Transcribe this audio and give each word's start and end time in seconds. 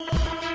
you 0.00 0.38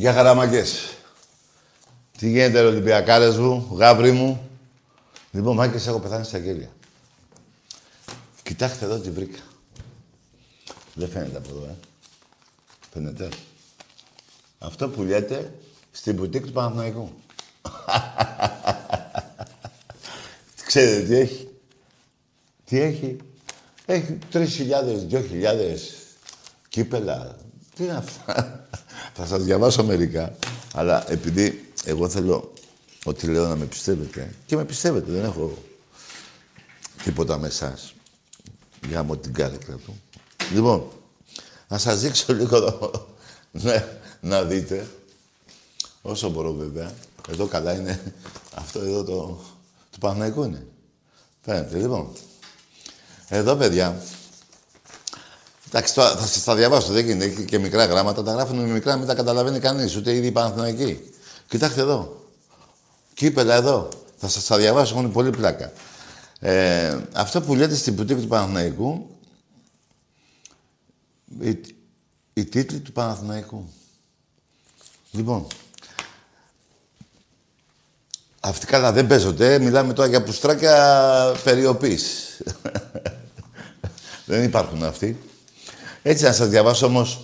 Γεια 0.00 0.12
χαραμακές. 0.12 0.96
Τι 2.18 2.28
γίνεται, 2.28 2.60
ρε 2.60 2.66
Ολυμπιακάρες 2.66 3.36
μου, 3.36 3.68
γάβρι 3.72 4.12
μου. 4.12 4.50
Λοιπόν, 5.30 5.56
Μάκες, 5.56 5.86
έχω 5.86 5.98
πεθάνει 5.98 6.24
στα 6.24 6.38
γέλια. 6.38 6.70
Κοιτάξτε 8.42 8.84
εδώ 8.84 8.98
τι 8.98 9.10
βρήκα. 9.10 9.38
Δεν 10.94 11.08
φαίνεται 11.08 11.36
από 11.36 11.48
εδώ, 11.48 11.64
ε. 11.64 11.74
Φαίνεται. 12.92 13.28
Αυτό 14.58 14.88
που 14.88 15.02
λέτε 15.02 15.52
στην 15.90 16.16
πουτίκ 16.16 16.46
του 16.46 16.52
Παναθηναϊκού. 16.52 17.10
Ξέρετε 20.66 21.06
τι 21.06 21.16
έχει. 21.16 21.48
Τι 22.64 22.80
έχει. 22.80 23.16
Έχει 23.86 24.18
3.000, 24.32 24.46
2.000 25.10 25.22
κύπελα. 26.68 27.36
Τι 27.74 27.82
είναι 27.82 27.92
αυτά. 27.96 28.68
Θα 29.20 29.26
σας 29.26 29.42
διαβάσω 29.42 29.84
μερικά. 29.84 30.36
Αλλά 30.74 31.10
επειδή 31.10 31.72
εγώ 31.84 32.08
θέλω 32.08 32.52
ότι 33.04 33.26
λέω 33.26 33.48
να 33.48 33.56
με 33.56 33.64
πιστεύετε 33.64 34.34
και 34.46 34.56
με 34.56 34.64
πιστεύετε, 34.64 35.12
δεν 35.12 35.24
έχω 35.24 35.58
τίποτα 37.04 37.38
με 37.38 37.46
εσάς. 37.46 37.94
Για 38.88 39.02
μου 39.02 39.16
την 39.16 39.32
κάρτα 39.32 39.72
του. 39.84 40.00
Λοιπόν, 40.52 40.84
να 41.68 41.78
σας 41.78 42.00
δείξω 42.00 42.32
λίγο 42.32 42.56
εδώ, 42.56 43.06
ναι, 43.64 43.88
να 44.20 44.42
δείτε. 44.42 44.86
Όσο 46.02 46.28
μπορώ 46.30 46.52
βέβαια. 46.52 46.92
Εδώ 47.28 47.46
καλά 47.46 47.74
είναι. 47.74 48.14
Αυτό 48.54 48.80
εδώ 48.80 49.04
το, 49.04 49.40
το 49.90 49.98
Παναγικό 50.00 50.44
είναι. 50.44 50.66
Φαίνεται, 51.40 51.78
λοιπόν. 51.78 52.08
Εδώ, 53.28 53.56
παιδιά, 53.56 54.02
Εντάξει, 55.72 55.94
τώρα 55.94 56.16
θα 56.16 56.26
σας 56.26 56.44
τα 56.44 56.54
διαβάσω, 56.54 56.92
δεν 56.92 57.04
γίνεται. 57.04 57.42
Και 57.42 57.58
μικρά 57.58 57.84
γράμματα 57.84 58.22
τα 58.22 58.32
γράφουν 58.32 58.56
με 58.56 58.72
μικρά, 58.72 58.96
μην 58.96 59.06
τα 59.06 59.14
καταλαβαίνει 59.14 59.58
κανείς, 59.58 59.96
ούτε 59.96 60.14
ήδη 60.14 60.26
οι 60.26 60.30
Παναθηναϊκοί. 60.30 61.12
Κοιτάξτε 61.48 61.80
εδώ. 61.80 62.24
Κύπελα 63.14 63.54
εδώ. 63.54 63.88
Θα 64.16 64.28
σας 64.28 64.46
τα 64.46 64.56
διαβάσω, 64.56 64.98
έχουν 64.98 65.12
πολύ 65.12 65.30
πλάκα. 65.30 65.72
Ε, 66.40 66.98
αυτό 67.12 67.40
που 67.40 67.54
λέτε 67.54 67.74
στην 67.74 67.96
πουτίκη 67.96 68.20
του 68.20 68.26
Παναθηναϊκού, 68.26 69.06
η, 71.40 71.60
η 72.32 72.44
τίτλη 72.44 72.78
του 72.78 72.92
Παναθηναϊκού. 72.92 73.68
Λοιπόν, 75.10 75.46
αυτοί 78.40 78.66
καλά 78.66 78.92
δεν 78.92 79.06
παίζονται. 79.06 79.58
Μιλάμε 79.58 79.92
τώρα 79.92 80.08
για 80.08 80.22
πουστράκια 80.22 81.34
περιοπής. 81.44 82.40
δεν 84.26 84.42
υπάρχουν 84.42 84.84
αυτοί. 84.84 85.29
Έτσι 86.02 86.24
να 86.24 86.32
σας 86.32 86.48
διαβάσω 86.48 86.86
όμως. 86.86 87.20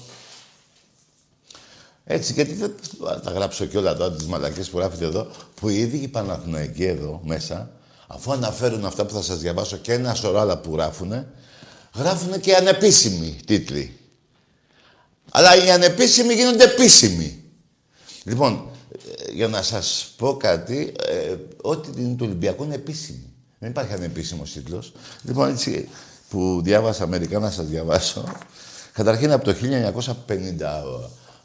Έτσι, 2.05 2.33
γιατί 2.33 2.55
δεν 2.55 2.75
θα 2.99 3.31
γράψω 3.31 3.65
και 3.65 3.79
όλα 3.79 3.97
τώρα 3.97 4.13
τις 4.13 4.27
μαλακές 4.27 4.69
που 4.69 4.79
γράφετε 4.79 5.05
εδώ, 5.05 5.27
που 5.55 5.69
οι 5.69 5.79
ίδιοι 5.79 5.97
οι 5.97 6.09
Παναθηναϊκοί 6.09 6.85
εδώ 6.85 7.21
μέσα, 7.25 7.71
αφού 8.07 8.33
αναφέρουν 8.33 8.85
αυτά 8.85 9.05
που 9.07 9.15
θα 9.15 9.23
σας 9.23 9.39
διαβάσω 9.39 9.77
και 9.77 9.93
ένα 9.93 10.15
σωρό 10.15 10.41
άλλα 10.41 10.59
που 10.59 10.73
γράφουν, 10.75 11.27
γράφουν 11.95 12.41
και 12.41 12.55
ανεπίσημοι 12.55 13.41
τίτλοι. 13.47 13.99
Αλλά 15.31 15.65
οι 15.65 15.71
ανεπίσημοι 15.71 16.35
γίνονται 16.35 16.65
επίσημοι. 16.65 17.43
Λοιπόν, 18.25 18.69
ε, 18.93 19.33
για 19.33 19.49
να 19.49 19.63
σας 19.63 20.13
πω 20.17 20.37
κάτι, 20.37 20.95
ε, 21.07 21.35
ό,τι 21.63 22.03
είναι 22.03 22.15
του 22.15 22.25
Ολυμπιακού 22.25 22.65
είναι 22.65 22.75
επίσημη. 22.75 23.33
Δεν 23.59 23.71
υπάρχει 23.71 23.93
ανεπίσημος 23.93 24.53
τίτλος. 24.53 24.93
Λοιπόν, 25.23 25.51
έτσι 25.51 25.89
που 26.29 26.61
διάβασα 26.63 27.07
μερικά 27.07 27.39
να 27.39 27.51
σας 27.51 27.67
διαβάσω. 27.67 28.25
Καταρχήν 28.93 29.33
από 29.33 29.45
το 29.45 29.55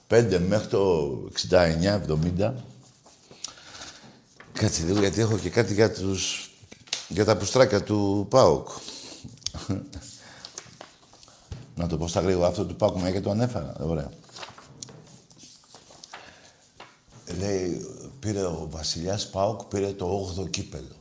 1955 0.08 0.40
μέχρι 0.48 0.68
το 0.68 1.10
69-70. 1.50 2.54
Κάτσε 4.54 4.84
λίγο 4.84 5.00
γιατί 5.00 5.22
έχω 5.22 5.38
και 5.38 5.50
κάτι 5.50 5.74
για, 5.74 5.92
τους, 5.92 6.52
για 7.08 7.26
τα 7.26 7.38
πουστράκια 7.38 7.84
του 7.84 8.26
ΠΑΟΚ. 8.30 8.68
να 11.76 11.88
το 11.88 11.98
πω 11.98 12.08
στα 12.08 12.22
γρήγορα 12.22 12.48
αυτό 12.48 12.66
του 12.66 12.76
ΠΑΟΚ, 12.76 12.96
μια 12.96 13.12
και 13.12 13.22
το 13.22 13.30
ανέφερα. 13.30 13.76
Ωραία. 13.80 14.12
Λέει, 17.40 17.86
πήρε 18.20 18.44
ο 18.44 18.68
βασιλιάς 18.72 19.30
ΠΑΟΚ, 19.30 19.64
πήρε 19.64 19.94
το 19.94 20.34
8ο 20.38 20.50
κύπελο. 20.50 20.96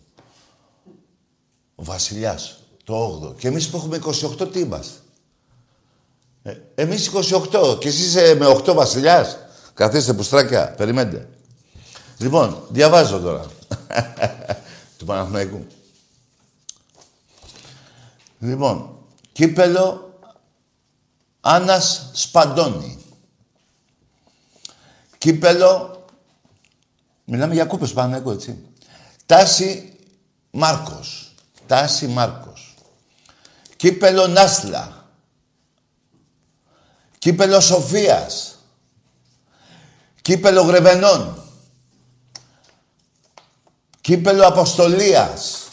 Ο 1.74 1.84
βασιλιάς, 1.84 2.59
το 2.90 3.28
8ο. 3.28 3.36
Και 3.36 3.48
εμείς 3.48 3.68
που 3.68 3.76
έχουμε 3.76 3.98
28, 4.40 4.52
τι 4.52 4.58
είμαστε; 4.58 4.98
Ε, 6.42 6.54
εμείς 6.74 7.10
28 7.52 7.78
και 7.80 7.88
εσείς 7.88 8.14
ε, 8.14 8.34
με 8.34 8.46
8 8.46 8.74
βασιλιάς. 8.74 9.38
Καθίστε 9.74 10.12
πουστράκια, 10.12 10.74
περιμένετε. 10.76 11.28
Λοιπόν, 12.18 12.62
διαβάζω 12.68 13.20
τώρα. 13.20 13.46
του 14.98 15.04
Παναθηναϊκού. 15.04 15.66
Λοιπόν, 18.38 18.98
κύπελο 19.32 20.14
Άννας 21.40 22.10
Σπαντώνη. 22.12 22.98
Κύπελο, 25.18 26.04
μιλάμε 27.24 27.54
για 27.54 27.64
κούπες 27.64 27.92
Παναθηναϊκού, 27.92 28.30
έτσι. 28.30 28.58
Τάση 29.26 29.98
Μάρκος. 30.50 31.34
Τάση 31.66 32.06
Μάρκος. 32.06 32.49
Κύπελο 33.80 34.26
Νάσλα. 34.26 35.08
Κύπελο 37.18 37.60
Σοφίας. 37.60 38.58
Κύπελο 40.22 40.62
Γρεβενών. 40.62 41.42
Κύπελο 44.00 44.46
Αποστολίας. 44.46 45.68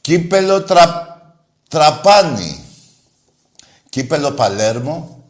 Κύπελο 0.00 0.62
τρα... 0.62 1.06
Τραπάνη. 1.68 2.64
Κύπελο 3.88 4.32
Παλέρμο. 4.32 5.24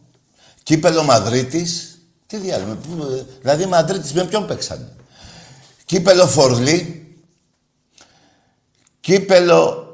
Κύπελο 0.63 1.03
Μαδρίτης. 1.03 2.01
Τι 2.27 2.37
διάλογο. 2.37 2.77
Δηλαδή 3.41 3.65
Μαδρίτης 3.65 4.13
με 4.13 4.25
ποιον 4.25 4.47
παίξανε; 4.47 4.95
Κύπελο 5.85 6.27
Φορλή. 6.27 7.13
Κύπελο 8.99 9.88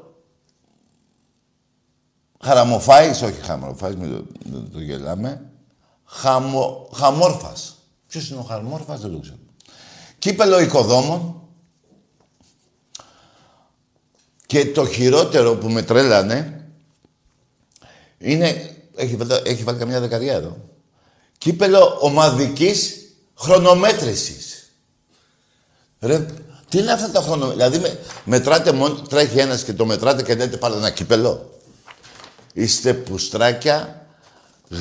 Χαραμοφάης, 2.46 3.22
όχι 3.22 3.40
Χαραμοφάης, 3.40 3.96
μην 3.96 4.24
το, 4.50 4.60
το, 4.72 4.80
γελάμε. 4.80 5.50
Χαμο, 6.04 6.88
χαμόρφας. 6.94 7.76
Ποιος 8.08 8.28
είναι 8.28 8.38
ο 8.38 8.42
Χαμόρφας, 8.42 9.00
δεν 9.00 9.12
το 9.12 9.18
ξέρω. 9.18 9.38
Κύπελο 10.18 10.60
οικοδόμων. 10.60 11.40
Και 14.46 14.66
το 14.66 14.86
χειρότερο 14.86 15.54
που 15.54 15.68
με 15.68 15.82
τρέλανε 15.82 16.68
είναι, 18.18 18.76
έχει, 18.94 19.18
έχει 19.44 19.62
βάλει 19.62 19.78
καμιά 19.78 20.00
δεκαετία 20.00 20.34
εδώ, 20.34 20.56
κύπελο 21.38 21.98
ομαδικής 22.00 22.94
χρονομέτρησης. 23.34 24.70
Ρε, 26.00 26.26
τι 26.68 26.78
είναι 26.78 26.92
αυτά 26.92 27.10
τα 27.10 27.20
χρονομέτρηση. 27.20 27.70
Δηλαδή 27.70 27.78
με, 27.78 27.98
μετράτε 28.24 28.72
μόνο, 28.72 28.94
τρέχει 28.94 29.38
ένας 29.38 29.64
και 29.64 29.72
το 29.72 29.86
μετράτε 29.86 30.22
και 30.22 30.34
λέτε 30.34 30.56
πάλι 30.56 30.76
ένα 30.76 30.90
κύπελο. 30.90 31.55
Είστε 32.58 32.94
πουστράκια, 32.94 34.06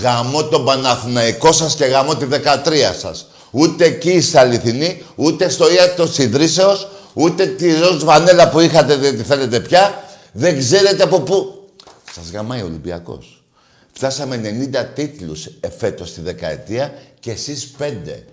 γαμώ 0.01 0.43
τον 0.43 0.65
Παναθηναϊκό 0.65 1.51
σας 1.51 1.75
και 1.75 1.85
γαμώ 1.85 2.15
τη 2.15 2.25
13 2.25 2.93
σας. 2.99 3.27
Ούτε 3.51 3.85
εκεί 3.85 4.11
είστε 4.11 4.39
αληθινοί, 4.39 5.03
ούτε 5.15 5.49
στο 5.49 5.71
ιατρό 5.73 6.07
Ιδρύσεως, 6.17 6.87
ούτε 7.13 7.45
τη 7.45 7.73
ροζ 7.73 8.03
βανέλα 8.03 8.49
που 8.49 8.59
είχατε 8.59 8.95
δεν 8.95 9.17
τη 9.17 9.23
θέλετε 9.23 9.59
πια. 9.59 10.03
Δεν 10.31 10.57
ξέρετε 10.57 11.03
από 11.03 11.19
πού. 11.21 11.67
Σας 12.15 12.29
γαμάει 12.31 12.61
ο 12.61 12.65
Ολυμπιακός. 12.65 13.43
Φτάσαμε 13.91 14.35
90 14.35 14.85
τίτλους 14.95 15.49
εφέτος 15.59 16.13
τη 16.13 16.21
δεκαετία 16.21 16.93
και 17.19 17.31
εσείς 17.31 17.67
πέντε. 17.67 18.25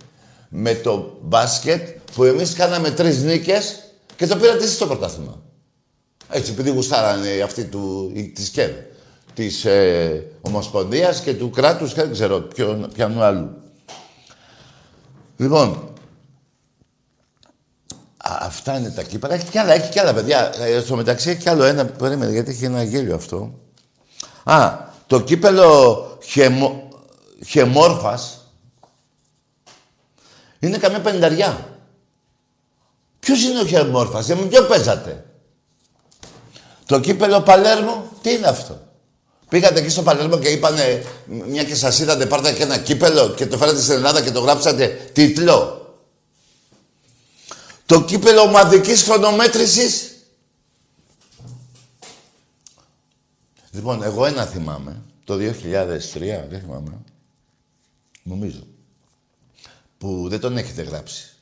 Με 0.48 0.74
το 0.74 1.18
μπάσκετ 1.22 1.88
που 2.14 2.24
εμείς 2.24 2.52
κάναμε 2.52 2.90
τρεις 2.90 3.22
νίκες 3.22 3.80
και 4.16 4.26
το 4.26 4.36
πήρατε 4.36 4.64
εσείς 4.64 4.78
το 4.78 4.86
πρωτάθλημα. 4.86 5.42
Έτσι, 6.30 6.50
επειδή 6.50 6.70
γουστάρανε 6.70 7.40
αυτοί 7.44 7.64
του, 7.64 8.12
της 8.34 8.48
ΚΕΔ, 8.48 8.70
της 9.34 9.64
ε, 9.64 10.26
Ομοσπονδίας 10.40 11.20
και 11.20 11.34
του 11.34 11.50
κράτους, 11.50 11.94
δεν 11.94 12.12
ξέρω 12.12 12.40
ποιον, 12.94 13.22
άλλου. 13.22 13.50
Λοιπόν, 15.36 15.94
αυτά 18.24 18.78
είναι 18.78 18.90
τα 18.90 19.02
κύπελα. 19.02 19.34
Έχει 19.34 19.50
κι 19.50 19.58
άλλα, 19.58 19.72
έχει 19.72 19.90
κι 19.90 19.98
άλλα, 19.98 20.14
παιδιά. 20.14 20.52
Ε, 20.60 20.80
στο 20.80 20.96
μεταξύ 20.96 21.30
έχει 21.30 21.38
κι 21.38 21.48
άλλο 21.48 21.64
ένα, 21.64 21.84
περίμενε, 21.84 22.32
γιατί 22.32 22.50
έχει 22.50 22.64
ένα 22.64 22.82
γέλιο 22.82 23.14
αυτό. 23.14 23.54
Α, 24.44 24.78
το 25.06 25.20
κύπελο 25.20 26.18
χεμο, 26.22 26.88
χεμόρφας 27.46 28.42
είναι 30.58 30.78
καμιά 30.78 31.00
πενταριά. 31.00 31.66
Ποιος 33.20 33.42
είναι 33.42 33.60
ο 33.60 33.66
χεμόρφας, 33.66 34.26
με 34.26 34.34
ποιο 34.34 34.62
παίζατε; 34.62 35.24
Το 36.86 37.00
κύπελο 37.00 37.40
Παλέρμο, 37.40 38.04
τι 38.22 38.30
είναι 38.30 38.46
αυτό; 38.46 38.80
Πήγατε 39.52 39.80
εκεί 39.80 39.88
στο 39.88 40.02
Παλέρμο 40.02 40.38
και 40.38 40.48
είπανε, 40.48 41.04
μια 41.26 41.64
και 41.64 41.74
σας 41.74 41.98
είδατε, 41.98 42.26
πάρτε 42.26 42.52
και 42.52 42.62
ένα 42.62 42.78
κύπελο 42.78 43.34
και 43.34 43.46
το 43.46 43.58
φέρατε 43.58 43.80
στην 43.80 43.94
Ελλάδα 43.94 44.22
και 44.22 44.30
το 44.30 44.40
γράψατε 44.40 45.10
τίτλο. 45.12 45.86
Το 47.86 48.04
κύπελο 48.04 48.40
ομαδικής 48.40 49.02
χρονομέτρησης. 49.02 50.16
Λοιπόν, 53.70 54.02
εγώ 54.02 54.26
ένα 54.26 54.46
θυμάμαι, 54.46 55.02
το 55.24 55.34
2003, 55.34 55.38
δεν 56.48 56.60
θυμάμαι, 56.60 56.98
νομίζω, 58.22 58.66
που 59.98 60.28
δεν 60.28 60.40
τον 60.40 60.56
έχετε 60.56 60.82
γράψει. 60.82 61.34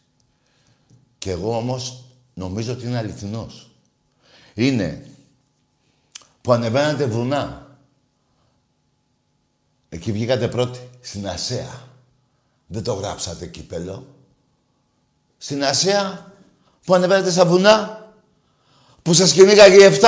Και 1.18 1.30
εγώ 1.30 1.56
όμως 1.56 2.04
νομίζω 2.34 2.72
ότι 2.72 2.86
είναι 2.86 2.98
αληθινός. 2.98 3.70
Είναι 4.54 5.06
που 6.40 6.52
ανεβαίνατε 6.52 7.06
βουνά 7.06 7.59
Εκεί 9.92 10.12
βγήκατε 10.12 10.48
πρώτοι, 10.48 10.88
στην 11.00 11.28
Ασέα. 11.28 11.88
Δεν 12.66 12.82
το 12.82 12.92
γράψατε 12.92 13.46
κύπελο. 13.46 14.06
Στην 15.38 15.64
Ασέα 15.64 16.32
που 16.84 16.94
ανεβαίνετε 16.94 17.30
στα 17.30 17.44
βουνά, 17.44 18.08
που 19.02 19.14
σας 19.14 19.32
κυνήγαγε 19.32 19.84
η 19.84 19.98
7, 20.00 20.06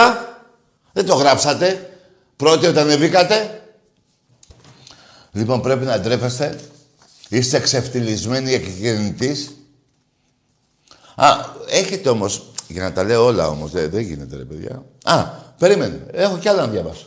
δεν 0.92 1.06
το 1.06 1.14
γράψατε. 1.14 1.96
Πρώτοι 2.36 2.66
όταν 2.66 2.86
ανεβήκατε. 2.86 3.62
Λοιπόν, 5.32 5.62
πρέπει 5.62 5.84
να 5.84 6.00
ντρέπεστε. 6.00 6.60
Είστε 7.28 7.56
εξευτυλισμένοι 7.56 8.52
εκκινητής. 8.52 9.50
Α, 11.14 11.26
έχετε 11.68 12.08
όμως, 12.08 12.50
για 12.68 12.82
να 12.82 12.92
τα 12.92 13.02
λέω 13.02 13.24
όλα 13.24 13.48
όμως, 13.48 13.70
δεν, 13.70 13.90
δεν 13.90 14.00
γίνεται 14.00 14.36
ρε 14.36 14.44
παιδιά. 14.44 14.84
Α, 15.04 15.24
περίμενε, 15.58 16.06
έχω 16.12 16.38
κι 16.38 16.48
άλλα 16.48 16.60
να 16.60 16.72
διαβάσω. 16.72 17.06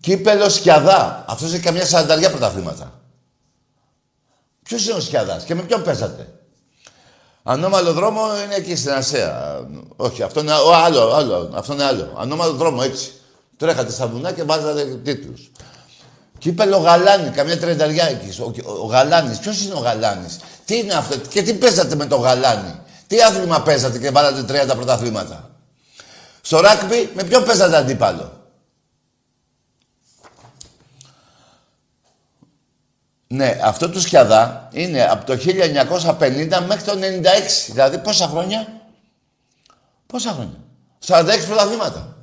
Κύπελος 0.00 0.54
Σκιαδά. 0.54 1.24
Αυτός 1.28 1.52
έχει 1.52 1.62
καμιά 1.62 1.86
σαρανταριά 1.86 2.30
πρωταθλήματα. 2.30 3.00
Ποιος 4.62 4.84
είναι 4.84 4.94
ο 4.94 5.00
Σκιαδάς 5.00 5.44
και 5.44 5.54
με 5.54 5.62
ποιον 5.62 5.82
παίζατε; 5.82 6.32
Ανώμαλο 7.42 7.92
δρόμο 7.92 8.20
είναι 8.44 8.54
εκεί 8.54 8.76
στην 8.76 8.90
Ασία. 8.90 9.60
Όχι, 9.96 10.22
αυτό 10.22 10.40
είναι 10.40 10.52
ο, 10.52 10.74
άλλο, 10.74 11.14
άλλο. 11.14 11.50
Αυτό 11.54 11.72
είναι 11.72 11.84
άλλο. 11.84 12.14
Ανώμαλο 12.18 12.52
δρόμο 12.52 12.80
έτσι. 12.84 13.12
Τρέχατε 13.56 13.92
στα 13.92 14.06
βουνά 14.06 14.32
και 14.32 14.42
βάζατε 14.42 14.84
τίτλους. 14.84 15.50
Κύπελο 16.38 16.76
Γαλάνη, 16.76 17.30
καμιά 17.30 17.58
τρενταριά 17.58 18.04
εκεί. 18.04 18.40
Ο, 18.40 18.52
ο, 18.64 18.72
ο 18.82 18.86
Γαλάνης, 18.86 19.38
ποιος 19.38 19.64
είναι 19.64 19.74
ο 19.74 19.78
Γαλάνης; 19.78 20.38
Τι 20.64 20.78
είναι 20.78 20.94
αυτό 20.94 21.16
και 21.16 21.42
τι 21.42 21.54
παίζατε 21.54 21.94
με 21.94 22.06
το 22.06 22.16
Γαλάνη; 22.16 22.80
Τι 23.06 23.22
άθλημα 23.22 23.62
παίζατε 23.62 23.98
και 23.98 24.10
βάλατε 24.10 24.64
30 24.66 24.74
πρωταθλήματα; 24.74 25.50
Στο 26.40 26.60
ράκμπι 26.60 27.10
με 27.14 27.24
ποιον 27.24 27.44
παίζατε 27.44 27.76
αντίπαλο; 27.76 28.39
Ναι, 33.32 33.58
αυτό 33.62 33.88
του 33.90 34.00
Σκιαδά 34.00 34.68
είναι 34.72 35.04
από 35.04 35.26
το 35.26 35.38
1950 35.42 36.64
μέχρι 36.66 36.84
το 36.84 36.92
96. 36.92 37.70
Δηλαδή 37.70 37.98
πόσα 37.98 38.26
χρόνια; 38.28 38.82
Πόσα 40.06 40.32
χρόνια; 40.32 40.58
46 41.06 41.46
πρωταθλήματα. 41.46 42.16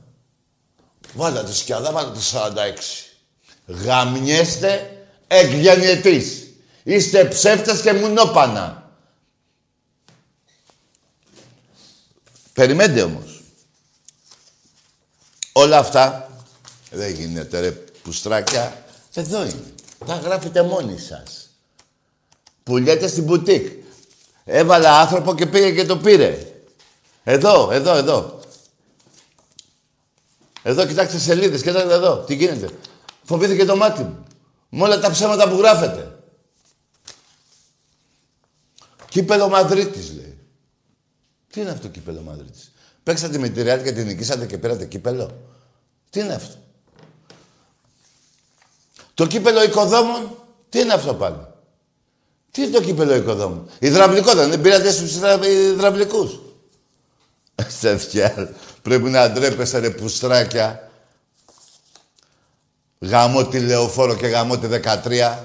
Βάλατε 1.14 1.54
Σκιαδά, 1.54 1.92
βάλατε 1.92 2.20
46. 2.20 3.74
Γαμιέστε 3.84 5.06
εκγεννητής. 5.28 6.48
Είστε 6.84 7.26
ψεύτες 7.26 7.82
και 7.82 7.94
μουνόπανα. 7.94 8.92
Περιμένετε 12.54 13.02
όμως. 13.02 13.44
Όλα 15.52 15.78
αυτά 15.78 16.32
δεν 16.92 17.14
γίνεται 17.14 17.60
ρε 17.60 17.72
πουστράκια. 17.72 18.84
Εδώ 19.14 19.42
είναι. 19.42 19.76
Τα 20.06 20.16
γράφετε 20.16 20.64
μόνοι 20.64 20.98
σας. 20.98 21.50
Πουλιέται 22.64 23.08
στην 23.08 23.24
μπουτίκ. 23.24 23.84
Έβαλα 24.46 25.00
άνθρωπο 25.00 25.36
και 25.36 25.46
πήγε 25.46 25.72
και 25.72 25.86
το 25.86 25.98
πήρε. 25.98 26.52
Εδώ, 27.24 27.72
εδώ, 27.72 27.96
εδώ. 27.96 28.40
Εδώ, 30.62 30.86
κοιτάξτε 30.86 31.18
σελίδες, 31.18 31.62
κοιτάξτε 31.62 31.94
εδώ. 31.94 32.18
Τι 32.18 32.36
γίνεται. 32.36 32.70
Φοβήθηκε 33.24 33.66
το 33.66 33.76
μάτι 33.76 34.04
μου. 34.04 34.24
Με 34.70 34.84
όλα 34.84 35.00
τα 35.00 35.12
ψέματα 35.12 35.50
που 35.50 35.56
γράφετε. 35.56 36.20
Κύπελο 39.10 39.50
Μαδρίτης, 39.50 40.14
λέει. 40.14 40.38
Τι 41.52 41.62
είναι 41.62 41.70
αυτό 41.70 41.88
κύπελο 41.88 42.22
Μαδρίτης; 42.22 42.72
Παίξατε 43.04 43.38
με 43.38 43.50
τη 43.50 43.62
Ρεάλ 43.62 43.84
και 43.84 43.92
την 43.92 44.06
νικήσατε 44.06 44.46
και 44.46 44.58
πήρατε 44.58 44.86
κύπελο; 44.86 45.42
Τι 46.10 46.20
είναι 46.20 46.34
αυτό; 46.34 46.58
Το 49.18 49.28
κύπελο 49.28 49.64
οικοδόμων, 49.64 50.38
τι 50.70 50.80
είναι 50.80 50.94
αυτό 50.94 51.14
πάλι; 51.14 51.48
Τι 52.52 52.62
είναι 52.62 52.72
το 52.72 52.82
κύπελο 52.82 53.16
οικοδόμου. 53.16 53.70
Υδραυλικό 53.80 54.34
δεν 54.34 54.48
είναι. 54.48 54.58
Πήρατε 54.58 54.92
στους 54.92 55.16
υδραυλικούς. 55.72 56.40
Σε 57.80 58.00
Πρέπει 58.82 59.10
να 59.10 59.32
ντρέπεσαι 59.32 59.80
ρε 59.80 59.90
πουστράκια. 59.90 60.92
Γαμώ 63.00 63.48
τη 63.48 63.60
λεωφόρο 63.60 64.16
και 64.16 64.28
γαμώ 64.28 64.58
τη 64.58 64.68
13. 64.84 65.38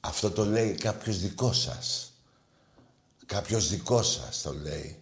Αυτό 0.00 0.30
το 0.30 0.44
λέει 0.44 0.72
κάποιος 0.72 1.18
δικός 1.18 1.60
σας. 1.60 2.12
Κάποιος 3.26 3.68
δικός 3.68 4.20
σας 4.24 4.42
το 4.42 4.54
λέει. 4.62 4.98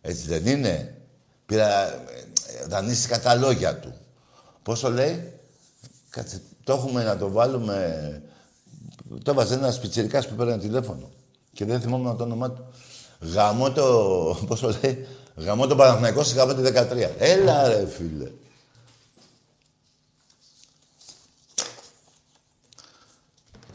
Έτσι 0.00 0.26
δεν 0.26 0.46
είναι; 0.46 0.94
Πήρα, 1.46 1.92
ε, 1.92 2.66
δανείστηκα 2.66 3.20
τα 3.20 3.34
λόγια 3.34 3.76
του. 3.76 3.94
Πώς 4.62 4.80
το 4.80 4.90
λέει; 4.90 5.32
Κάτσε, 6.10 6.42
το 6.68 6.74
έχουμε 6.74 7.02
να 7.02 7.16
το 7.16 7.30
βάλουμε... 7.30 8.22
Το 9.22 9.30
έβαζε 9.30 9.54
ένας 9.54 9.80
πιτσιρικάς 9.80 10.28
που 10.28 10.34
πήρε 10.34 10.58
τηλέφωνο. 10.58 11.10
Και 11.52 11.64
δεν 11.64 11.80
θυμόμουν 11.80 12.16
το 12.16 12.22
όνομά 12.22 12.50
του. 12.50 12.66
Γαμώ 13.20 13.70
το... 13.72 13.84
Πώς 14.46 14.60
το 14.60 14.78
λέει. 14.82 15.06
Γαμώ 15.36 15.66
το 15.66 15.76
Παναθηναϊκό 15.76 16.22
σε 16.22 16.34
γαμώ 16.34 16.54
τη 16.54 16.62
13. 16.64 17.10
Έλα 17.18 17.68
ρε 17.68 17.86
φίλε. 17.86 18.30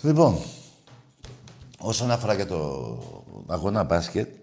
Λοιπόν, 0.01 0.39
όσον 1.79 2.11
αφορά 2.11 2.33
για 2.33 2.47
το 2.47 2.97
αγώνα 3.47 3.83
μπάσκετ, 3.83 4.35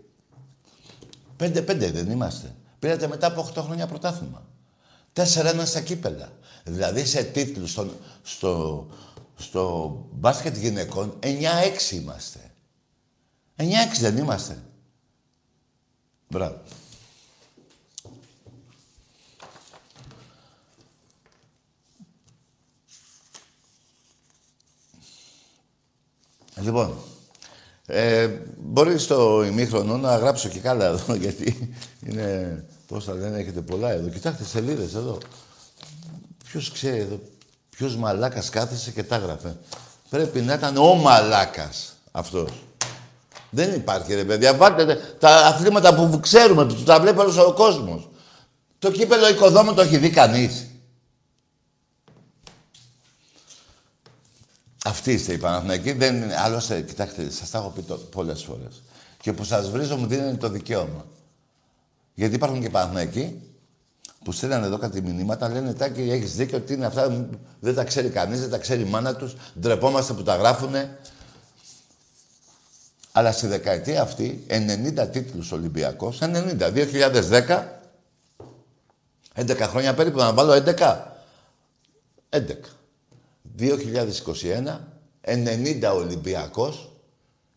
5-5 1.41 1.91
δεν 1.93 2.11
είμαστε. 2.11 2.55
Πήρατε 2.79 3.09
μετά 3.09 3.27
από 3.27 3.51
8 3.55 3.63
χρόνια 3.63 3.87
πρωτάθλημα. 3.87 4.43
4-1 5.15 5.23
στα 5.65 5.81
κύπελα. 5.81 6.29
Δηλαδή 6.73 7.05
σε 7.05 7.23
τίτλους 7.23 7.71
στο, 7.71 7.87
στο, 8.23 8.87
στο 9.37 9.95
μπάσκετ 10.13 10.57
γυναικών 10.57 11.19
9-6 11.23 11.27
είμαστε. 11.93 12.39
9-6 13.57 13.65
δεν 14.01 14.17
είμαστε. 14.17 14.63
Μπράβο. 16.29 16.61
Λοιπόν, 26.61 26.95
ε, 27.87 28.29
μπορεί 28.59 28.99
στο 28.99 29.45
ημίχρονο 29.45 29.97
να 29.97 30.17
γράψω 30.17 30.49
και 30.49 30.59
καλά 30.59 30.87
εδώ, 30.87 31.15
γιατί 31.25 31.75
είναι, 32.07 32.65
πώς 32.87 33.05
θα 33.05 33.15
λένε, 33.15 33.39
έχετε 33.39 33.61
πολλά 33.61 33.91
εδώ. 33.91 34.09
Κοιτάξτε 34.09 34.45
σελίδες 34.45 34.95
εδώ. 34.95 35.19
Ποιος 36.51 36.73
ξέρει 36.73 36.99
εδώ, 36.99 37.21
ποιος 37.71 37.97
μαλάκας 37.97 38.49
κάθεσε 38.49 38.91
και 38.91 39.03
τα 39.03 39.17
έγραφε. 39.17 39.57
Πρέπει 40.09 40.41
να 40.41 40.55
ήταν 40.55 40.77
ο 40.77 40.95
μαλάκας 40.95 41.95
αυτός. 42.11 42.51
Δεν 43.51 43.75
υπάρχει 43.75 44.15
ρε 44.15 44.25
παιδιά. 44.25 44.55
Βάλτε 44.55 44.97
τα 45.19 45.47
αθλήματα 45.47 45.95
που 45.95 46.21
ξέρουμε, 46.21 46.67
που 46.67 46.75
τα 46.75 47.01
βλέπει 47.01 47.19
όλος 47.19 47.39
ο 47.39 47.53
κόσμος. 47.53 48.09
Το 48.79 48.91
κύπελο 48.91 49.29
οικοδόμου 49.29 49.75
το 49.75 49.81
έχει 49.83 49.99
δει 49.99 50.11
κανείς. 50.11 50.67
Αυτή 54.85 55.13
είστε 55.13 55.33
οι 55.33 55.39
Παναθηναϊκοί. 55.39 55.93
Δεν 55.93 56.17
είναι. 56.17 56.37
Άλλωστε, 56.37 56.81
κοιτάξτε, 56.81 57.31
σας 57.31 57.51
τα 57.51 57.59
έχω 57.59 57.69
πει 57.69 57.83
πολλές 58.11 58.43
φορές. 58.43 58.83
Και 59.21 59.33
που 59.33 59.45
σας 59.45 59.71
βρίζω 59.71 59.97
μου 59.97 60.07
δίνει 60.07 60.37
το 60.37 60.49
δικαίωμα. 60.49 61.05
Γιατί 62.15 62.35
υπάρχουν 62.35 62.61
και 62.61 62.71
Παναθηναϊκοί 62.71 63.43
που 64.25 64.33
στέλνανε 64.33 64.67
εδώ 64.67 64.79
κάτι 64.79 65.03
μηνύματα, 65.03 65.49
λένε 65.49 65.75
Τάκη, 65.75 66.01
έχεις 66.01 66.35
δίκιο 66.35 66.59
ότι 66.59 66.73
είναι 66.73 66.87
αυτά, 66.87 67.29
δεν 67.61 67.75
τα 67.75 67.85
ξέρει 67.85 68.09
κανείς, 68.09 68.41
δεν 68.41 68.51
τα 68.51 68.59
ξέρει 68.59 68.83
η 68.83 68.85
μάνα 68.85 69.17
τους. 69.17 69.37
Ντρεπόμαστε 69.61 70.13
που 70.13 70.23
τα 70.23 70.37
γράφουνε. 70.37 70.99
Αλλά 73.13 73.33
στη 73.33 73.47
δεκαετία 73.47 74.03
αυτή, 74.03 74.47
90 74.49 75.09
τίτλους 75.13 75.53
Ολυμπιακός, 75.53 76.19
90, 76.21 76.71
2010, 76.71 77.83
11 79.35 79.57
χρόνια 79.59 79.95
περίπου, 79.95 80.19
να 80.19 80.33
βάλω 80.33 80.53
11. 80.53 81.19
11. 82.31 82.77
2021, 83.59 84.81
90 85.21 85.93
Ολυμπιακός 85.95 86.93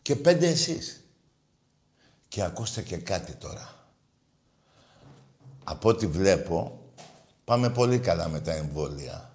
και 0.02 0.16
5 0.16 0.42
εσείς. 0.42 1.04
Και 2.28 2.42
ακούστε 2.42 2.82
και 2.82 2.96
κάτι 2.96 3.32
τώρα. 3.32 3.73
Από 5.64 5.88
ό,τι 5.88 6.06
βλέπω, 6.06 6.80
πάμε 7.44 7.70
πολύ 7.70 7.98
καλά 7.98 8.28
με 8.28 8.40
τα 8.40 8.52
εμβόλια. 8.52 9.34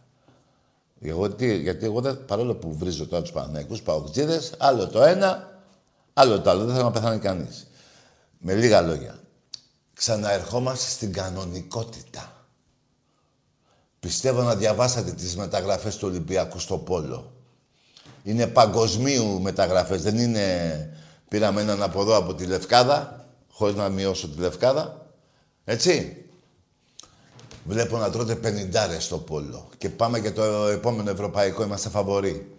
Εγώ, 1.02 1.30
τι, 1.30 1.58
γιατί 1.58 1.86
εγώ 1.86 2.02
δεν, 2.02 2.26
παρόλο 2.26 2.56
που 2.56 2.78
βρίζω 2.78 3.08
τώρα 3.08 3.22
τους 3.22 3.32
Παναγικούς 3.32 3.82
Παοκτζίδες, 3.82 4.54
άλλο 4.58 4.88
το 4.88 5.04
ένα, 5.04 5.62
άλλο 6.14 6.42
το 6.42 6.50
άλλο. 6.50 6.66
Δεν 6.66 6.74
θέλω 6.74 6.86
να 6.86 6.92
πεθάνει 6.92 7.20
κανείς. 7.20 7.68
Με 8.38 8.54
λίγα 8.54 8.82
λόγια. 8.82 9.20
Ξαναερχόμαστε 9.94 10.90
στην 10.90 11.14
κανονικότητα. 11.14 12.34
Πιστεύω 14.00 14.42
να 14.42 14.56
διαβάσατε 14.56 15.12
τις 15.12 15.36
μεταγραφές 15.36 15.98
του 15.98 16.08
Ολυμπιακού 16.08 16.60
στο 16.60 16.78
Πόλο. 16.78 17.32
Είναι 18.24 18.48
παγκοσμίου 18.48 19.42
μεταγραφές. 19.42 20.02
Δεν 20.02 20.18
είναι... 20.18 20.94
Πήραμε 21.28 21.62
έναν 21.62 21.84
από 21.84 22.02
εδώ 22.02 22.16
από 22.16 22.34
τη 22.36 22.46
Λευκάδα, 22.46 23.26
χωρίς 23.52 23.76
να 23.76 23.90
μειώσω 23.90 24.30
τη 24.30 24.40
Λευκάδα. 24.40 25.09
Έτσι. 25.70 26.24
Βλέπω 27.64 27.98
να 27.98 28.10
τρώτε 28.10 28.36
πενιντάρες 28.36 29.04
στο 29.04 29.18
Πόλο. 29.18 29.70
Και 29.78 29.90
πάμε 29.90 30.20
και 30.20 30.32
το 30.32 30.44
επόμενο 30.68 31.10
ευρωπαϊκό, 31.10 31.64
είμαστε 31.64 31.90
φαβοροί. 31.90 32.58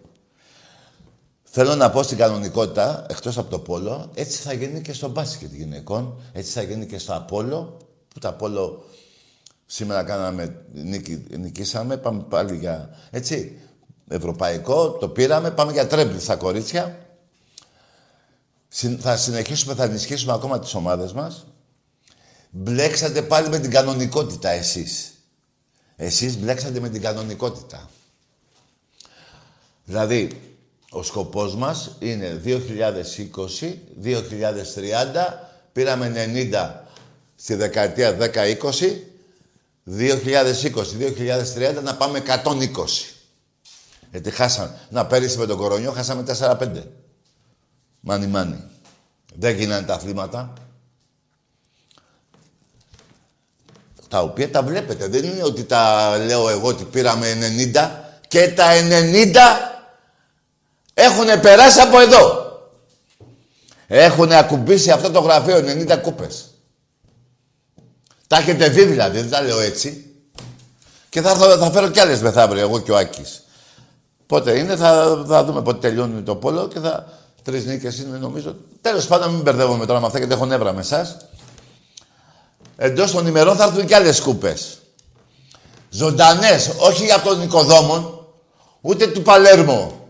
Θέλω 1.43 1.75
να 1.75 1.89
πω 1.89 2.03
στην 2.03 2.17
κανονικότητα, 2.17 3.05
εκτός 3.09 3.37
από 3.37 3.49
το 3.49 3.59
Πόλο, 3.59 4.11
έτσι 4.13 4.41
θα 4.41 4.53
γίνει 4.53 4.81
και 4.81 4.93
στο 4.93 5.09
μπάσκετ 5.09 5.53
γυναικών, 5.53 6.21
έτσι 6.31 6.51
θα 6.51 6.61
γίνει 6.61 6.85
και 6.85 6.97
στο 6.97 7.13
Απόλο, 7.13 7.77
που 8.07 8.19
το 8.19 8.27
Απόλο 8.27 8.83
Σήμερα 9.65 10.03
κάναμε, 10.03 10.65
νίκη, 10.73 11.25
νικήσαμε, 11.37 11.97
πάμε 11.97 12.23
πάλι 12.29 12.57
για, 12.57 12.97
έτσι, 13.09 13.59
ευρωπαϊκό, 14.07 14.91
το 14.91 15.09
πήραμε, 15.09 15.51
πάμε 15.51 15.71
για 15.71 15.87
τρέμπλ 15.87 16.17
στα 16.17 16.35
κορίτσια. 16.35 17.05
Θα 18.99 19.17
συνεχίσουμε, 19.17 19.73
θα 19.73 19.83
ενισχύσουμε 19.83 20.33
ακόμα 20.33 20.59
τις 20.59 20.73
ομάδες 20.73 21.13
μας. 21.13 21.45
Μπλέξατε 22.51 23.21
πάλι 23.21 23.49
με 23.49 23.59
την 23.59 23.71
κανονικότητα 23.71 24.49
εσείς. 24.49 25.13
Εσείς 25.95 26.37
μπλέξατε 26.37 26.79
με 26.79 26.89
την 26.89 27.01
κανονικότητα. 27.01 27.89
Δηλαδή, 29.83 30.41
ο 30.89 31.03
σκοπός 31.03 31.55
μας 31.55 31.95
είναι 31.99 32.41
2020, 32.43 33.79
2030, 34.01 35.49
πήραμε 35.71 36.09
90 36.09 36.85
στη 37.35 37.55
δεκαετία 37.55 38.17
10-20, 38.17 39.01
2020-2030 39.85 41.81
να 41.83 41.95
πάμε 41.95 42.19
120. 42.19 43.15
Γιατί 44.11 44.31
χάσαμε. 44.31 44.79
Να 44.89 45.05
πέρυσι 45.05 45.37
με 45.37 45.45
τον 45.45 45.57
κορονιό 45.57 45.91
χάσαμε 45.91 46.23
4-5. 46.39 46.83
Μάνι 47.99 48.27
μάνι. 48.27 48.63
Δεν 49.35 49.55
γίνανε 49.55 49.85
τα 49.85 49.93
αθλήματα. 49.93 50.53
Τα 54.11 54.21
οποία 54.21 54.51
τα 54.51 54.63
βλέπετε. 54.63 55.07
Δεν 55.07 55.23
είναι 55.23 55.43
ότι 55.43 55.63
τα 55.63 56.17
λέω 56.25 56.49
εγώ 56.49 56.67
ότι 56.67 56.83
πήραμε 56.83 57.27
90 57.73 57.89
και 58.27 58.47
τα 58.47 58.65
90 58.73 59.35
έχουν 60.93 61.39
περάσει 61.41 61.79
από 61.79 61.99
εδώ. 61.99 62.51
Έχουν 63.87 64.31
ακουμπήσει 64.31 64.91
αυτό 64.91 65.11
το 65.11 65.19
γραφείο 65.19 65.57
90 65.57 65.99
κούπες. 66.01 66.45
Τα 68.27 68.37
έχετε 68.37 68.69
δει 68.69 68.83
δηλαδή, 68.83 69.19
δεν 69.19 69.29
τα 69.29 69.41
λέω 69.41 69.59
έτσι. 69.59 70.15
Και 71.09 71.21
θα, 71.21 71.35
θα, 71.35 71.57
θα 71.57 71.71
φέρω 71.71 71.89
κι 71.89 71.99
άλλες 71.99 72.21
μεθαύριο, 72.21 72.61
εγώ 72.61 72.79
και 72.79 72.91
ο 72.91 72.97
Άκης. 72.97 73.43
Πότε 74.25 74.57
είναι, 74.57 74.75
θα, 74.75 75.23
θα 75.27 75.43
δούμε 75.43 75.61
πότε 75.61 75.79
τελειώνει 75.87 76.21
το 76.21 76.35
πόλο 76.35 76.67
και 76.67 76.79
θα. 76.79 77.07
Τρεις 77.43 77.65
νίκες 77.65 77.99
είναι 77.99 78.17
νομίζω. 78.17 78.55
Τέλος 78.81 79.07
πάντων, 79.07 79.33
μην 79.33 79.41
μπερδεύομαι 79.41 79.85
τώρα 79.85 79.99
με 79.99 80.05
αυτά 80.05 80.17
γιατί 80.17 80.33
έχω 80.33 80.45
νεύρα 80.45 80.73
με 80.73 80.79
εσάς. 80.79 81.17
Εντός 82.83 83.11
των 83.11 83.27
ημερών 83.27 83.55
θα 83.55 83.63
έρθουν 83.63 83.85
κι 83.85 83.93
άλλες 83.93 84.21
κούπε. 84.21 84.55
Ζωντανές, 85.89 86.75
όχι 86.79 87.05
για 87.05 87.21
τον 87.21 87.41
οικοδόμων, 87.41 88.27
ούτε 88.81 89.07
του 89.07 89.21
Παλέρμο. 89.21 90.09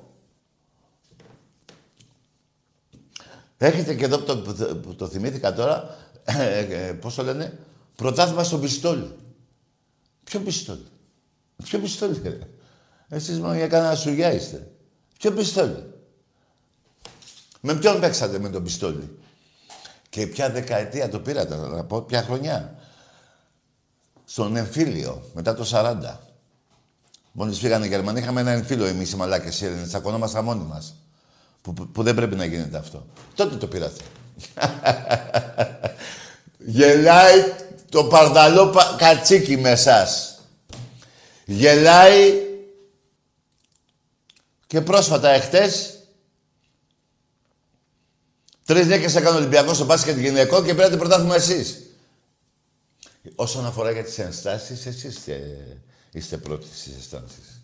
Έχετε 3.57 3.93
και 3.95 4.05
εδώ 4.05 4.19
που 4.19 4.25
το, 4.25 4.65
που 4.75 4.95
το 4.95 5.07
θυμήθηκα 5.07 5.53
τώρα, 5.53 5.97
ε, 6.23 6.59
ε, 6.59 6.91
πώς 6.93 7.15
το 7.15 7.23
λένε, 7.23 7.59
Πρωτάθλημα 7.95 8.43
στο 8.43 8.57
πιστόλι. 8.57 9.15
Ποιο 10.23 10.39
πιστόλι. 10.39 10.85
Ποιο 11.63 11.79
πιστόλι, 11.79 12.21
ρε; 12.23 12.39
Εσείς 13.09 13.39
μόνο 13.39 13.55
για 13.55 13.67
κανένα 13.67 13.95
σουγιά 13.95 14.33
είστε. 14.33 14.71
Ποιο 15.17 15.31
πιστόλι. 15.31 15.93
Με 17.61 17.75
ποιον 17.75 17.99
παίξατε 17.99 18.39
με 18.39 18.49
τον 18.49 18.63
πιστόλι. 18.63 19.17
Και 20.11 20.27
ποια 20.27 20.49
δεκαετία 20.49 21.09
το 21.09 21.19
πήρατε, 21.19 21.55
να 21.55 21.83
πω, 21.83 22.01
ποια 22.01 22.23
χρονιά. 22.23 22.75
Στον 24.25 24.55
εμφύλιο, 24.55 25.23
μετά 25.33 25.55
το 25.55 25.65
40. 25.71 26.17
Μόλις 27.31 27.59
φύγανε 27.59 27.85
οι 27.85 27.89
Γερμανοί, 27.89 28.19
είχαμε 28.19 28.41
ένα 28.41 28.51
εμφύλιο 28.51 28.85
εμείς 28.85 29.11
οι 29.11 29.15
μαλάκες 29.15 29.61
οι 29.61 29.65
Έλληνες, 29.65 29.87
τσακωνόμασταν 29.87 30.43
μόνοι 30.43 30.63
μας. 30.63 30.95
Που, 31.61 31.73
που, 31.73 32.03
δεν 32.03 32.15
πρέπει 32.15 32.35
να 32.35 32.45
γίνεται 32.45 32.77
αυτό. 32.77 33.05
Τότε 33.35 33.55
το 33.55 33.67
πήρατε. 33.67 34.01
Γελάει 36.57 37.53
το 37.89 38.03
παρδαλό 38.03 38.73
κατσίκι 38.97 39.57
με 39.57 39.69
εσάς. 39.69 40.39
Γελάει 41.45 42.33
και 44.67 44.81
πρόσφατα 44.81 45.29
εχθές 45.29 46.00
τρεις 48.71 48.87
νίκες 48.87 49.15
έκανε 49.15 49.35
ο 49.35 49.39
Ολυμπιακός 49.39 49.75
στο 49.75 49.85
μπάσκετ 49.85 50.17
γυναικών 50.17 50.65
και 50.65 50.73
πήρατε 50.73 50.97
πρωτάθλημα 50.97 51.35
εσείς. 51.35 51.81
Όσον 53.35 53.65
αφορά 53.65 53.91
για 53.91 54.03
τις 54.03 54.19
ενστάσεις, 54.19 54.85
εσείς 54.85 55.03
είστε, 55.03 55.57
είστε 56.11 56.37
πρώτοι 56.37 56.65
στις 56.65 56.93
ενστάσεις. 56.93 57.63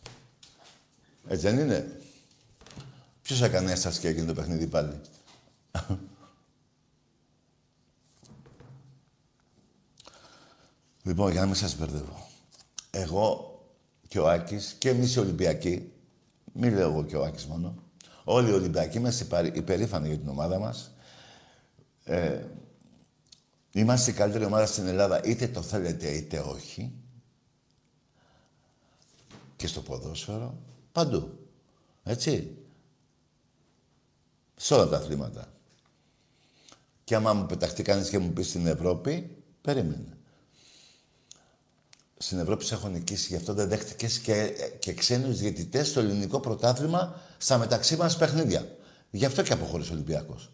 Έτσι 1.27 1.47
δεν 1.47 1.59
είναι; 1.59 1.99
Ποιος 3.21 3.41
έκανε 3.41 3.71
ένσταση 3.71 3.99
και 3.99 4.07
έγινε 4.07 4.25
το 4.25 4.33
παιχνίδι 4.33 4.67
πάλι; 4.67 5.01
λοιπόν, 11.07 11.31
για 11.31 11.39
να 11.39 11.45
μην 11.45 11.55
σας 11.55 11.75
μπερδεύω. 11.75 12.29
Εγώ 12.91 13.51
και 14.07 14.19
ο 14.19 14.29
Άκης 14.29 14.75
και 14.77 14.89
εμείς 14.89 15.15
οι 15.15 15.19
Ολυμπιακοί, 15.19 15.91
μην 16.53 16.73
λέω 16.73 16.89
εγώ 16.89 17.03
και 17.03 17.15
ο 17.15 17.23
Άκης 17.23 17.45
μόνο, 17.45 17.75
όλοι 18.23 18.49
οι 18.49 18.53
Ολυμπιακοί 18.53 18.97
είμαστε 18.97 19.51
υπερήφανοι 19.53 20.07
για 20.07 20.17
την 20.17 20.29
ομάδα 20.29 20.59
μας. 20.59 20.91
Ε, 22.07 22.45
είμαστε 23.71 24.11
η 24.11 24.13
καλύτερη 24.13 24.45
ομάδα 24.45 24.65
στην 24.65 24.87
Ελλάδα, 24.87 25.23
είτε 25.23 25.47
το 25.47 25.61
θέλετε 25.61 26.07
είτε 26.07 26.39
όχι. 26.39 26.91
Και 29.55 29.67
στο 29.67 29.81
ποδόσφαιρο, 29.81 30.57
παντού. 30.91 31.37
Έτσι. 32.03 32.57
Σε 34.55 34.73
όλα 34.73 34.87
τα 34.87 34.97
αθλήματα. 34.97 35.53
Και 37.03 37.15
άμα 37.15 37.33
μου 37.33 37.45
πεταχτεί 37.45 37.83
κανείς 37.83 38.09
και 38.09 38.19
μου 38.19 38.33
πει 38.33 38.43
στην 38.43 38.67
Ευρώπη, 38.67 39.37
περίμενε. 39.61 40.17
Στην 42.17 42.39
Ευρώπη 42.39 42.65
σε 42.65 42.73
έχω 42.73 42.87
νικήσει, 42.87 43.27
γι' 43.27 43.35
αυτό 43.35 43.53
δεν 43.53 43.67
δέχτηκες 43.67 44.19
και, 44.19 44.53
και 44.79 44.93
ξένους 44.93 45.39
διαιτητές 45.39 45.87
στο 45.87 45.99
ελληνικό 45.99 46.39
πρωτάθλημα 46.39 47.21
στα 47.37 47.57
μεταξύ 47.57 47.95
μας 47.95 48.17
παιχνίδια. 48.17 48.77
Γι' 49.11 49.25
αυτό 49.25 49.41
και 49.41 49.53
αποχώρησε 49.53 49.91
ο 49.91 49.93
Ολυμπιακός. 49.93 50.51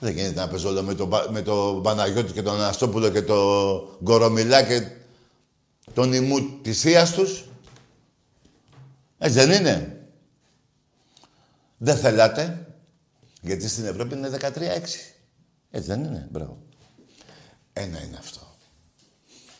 Δεν 0.00 0.12
γίνεται 0.12 0.40
να 0.40 0.48
παίζω 0.48 0.68
όλο 0.68 0.82
με 0.82 0.94
τον 0.94 1.10
με 1.30 1.42
το 1.42 1.80
Παναγιώτη 1.82 2.32
και 2.32 2.42
τον 2.42 2.54
Αναστόπουλο 2.54 3.10
και 3.10 3.22
τον 3.22 3.98
Γκορομιλά 4.02 4.62
και 4.62 4.90
τον 5.94 6.12
ημού 6.12 6.60
της 6.62 6.80
θείας 6.80 7.12
τους. 7.12 7.44
Έτσι 9.18 9.34
δεν 9.38 9.50
είναι. 9.50 10.06
Δεν 11.78 11.96
θέλατε. 11.96 12.66
Γιατί 13.40 13.68
στην 13.68 13.84
Ευρώπη 13.84 14.14
είναι 14.14 14.30
13-6. 14.40 14.40
Έτσι 15.70 15.88
δεν 15.88 16.04
είναι. 16.04 16.28
Μπράβο. 16.30 16.58
Ένα 17.72 18.02
είναι 18.02 18.16
αυτό. 18.18 18.40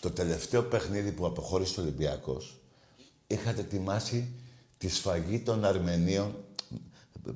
Το 0.01 0.11
τελευταίο 0.11 0.63
παιχνίδι 0.63 1.13
που 1.13 1.27
αποχώρησε 1.27 1.81
ο 1.81 1.83
Ολυμπιακός, 1.83 2.61
είχατε 3.27 3.61
ετοιμάσει 3.61 4.33
τη 4.79 4.89
σφαγή 4.89 5.41
των 5.41 5.65
Αρμενίων. 5.65 6.45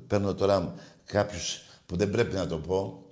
Παίρνω 0.07 0.33
τώρα 0.33 0.73
κάποιους 1.05 1.62
που 1.85 1.95
δεν 1.95 2.09
πρέπει 2.09 2.35
να 2.35 2.47
το 2.47 2.57
πω, 2.57 3.03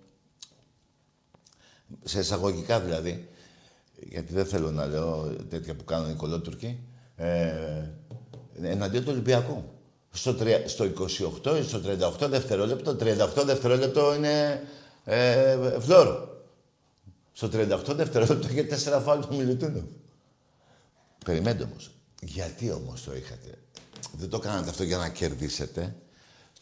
σε 2.04 2.20
εισαγωγικά 2.20 2.80
δηλαδή, 2.80 3.30
γιατί 3.96 4.34
δεν 4.34 4.46
θέλω 4.46 4.72
να 4.72 4.86
λέω 4.86 5.36
τέτοια 5.50 5.76
που 5.76 5.84
κάνουν 5.84 6.12
οι 6.12 6.16
κολότουρκοι, 6.16 6.80
ε, 7.16 7.90
εναντίον 8.62 9.04
του 9.04 9.12
Ολυμπιακού. 9.12 9.64
Στο, 10.14 10.36
στο 10.66 10.86
28 11.44 11.64
στο 11.64 11.82
38 12.20 12.30
δευτερόλεπτο, 12.30 12.96
38 13.00 13.44
δευτερόλεπτο 13.46 14.16
είναι 14.16 14.64
ε, 15.04 15.80
φλόρο. 15.80 16.44
Στο 17.32 17.48
38 17.48 17.80
δευτερόλεπτο 17.88 18.48
είχε 18.48 18.64
τέσσερα 18.64 19.00
φάουλ 19.00 19.20
του 19.20 19.36
Μιλουτίνου. 19.36 19.90
Περιμένετε 21.26 21.64
όμως. 21.64 21.92
Γιατί 22.22 22.72
όμως 22.72 23.04
το 23.04 23.16
είχατε; 23.16 23.58
Δεν 24.18 24.30
το 24.30 24.40
κάνατε 24.40 24.70
αυτό 24.70 24.84
για 24.84 24.98
να 24.98 25.10
κερδίσετε. 25.10 25.96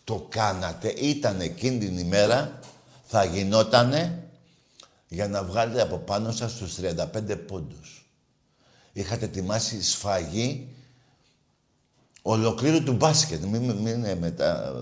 Το 0.10 0.26
κάνατε, 0.30 0.90
ήταν 0.90 1.42
εκείνη 1.42 1.78
την 1.78 1.98
ημέρα, 1.98 2.60
θα 3.04 3.24
γινότανε 3.24 4.30
για 5.08 5.28
να 5.28 5.44
βγάλετε 5.44 5.82
από 5.82 5.98
πάνω 5.98 6.32
σας 6.32 6.54
τους 6.54 6.76
35 6.76 7.38
πόντους. 7.48 8.10
Είχατε 8.94 9.26
ετοιμάσει 9.26 9.84
σφαγή 9.84 10.68
ολοκλήρου 12.22 12.84
του 12.84 12.94
μπάσκετ. 12.94 13.44
Μην, 13.44 13.62
μην, 13.62 13.76
μην 13.76 14.18
μετά, 14.18 14.74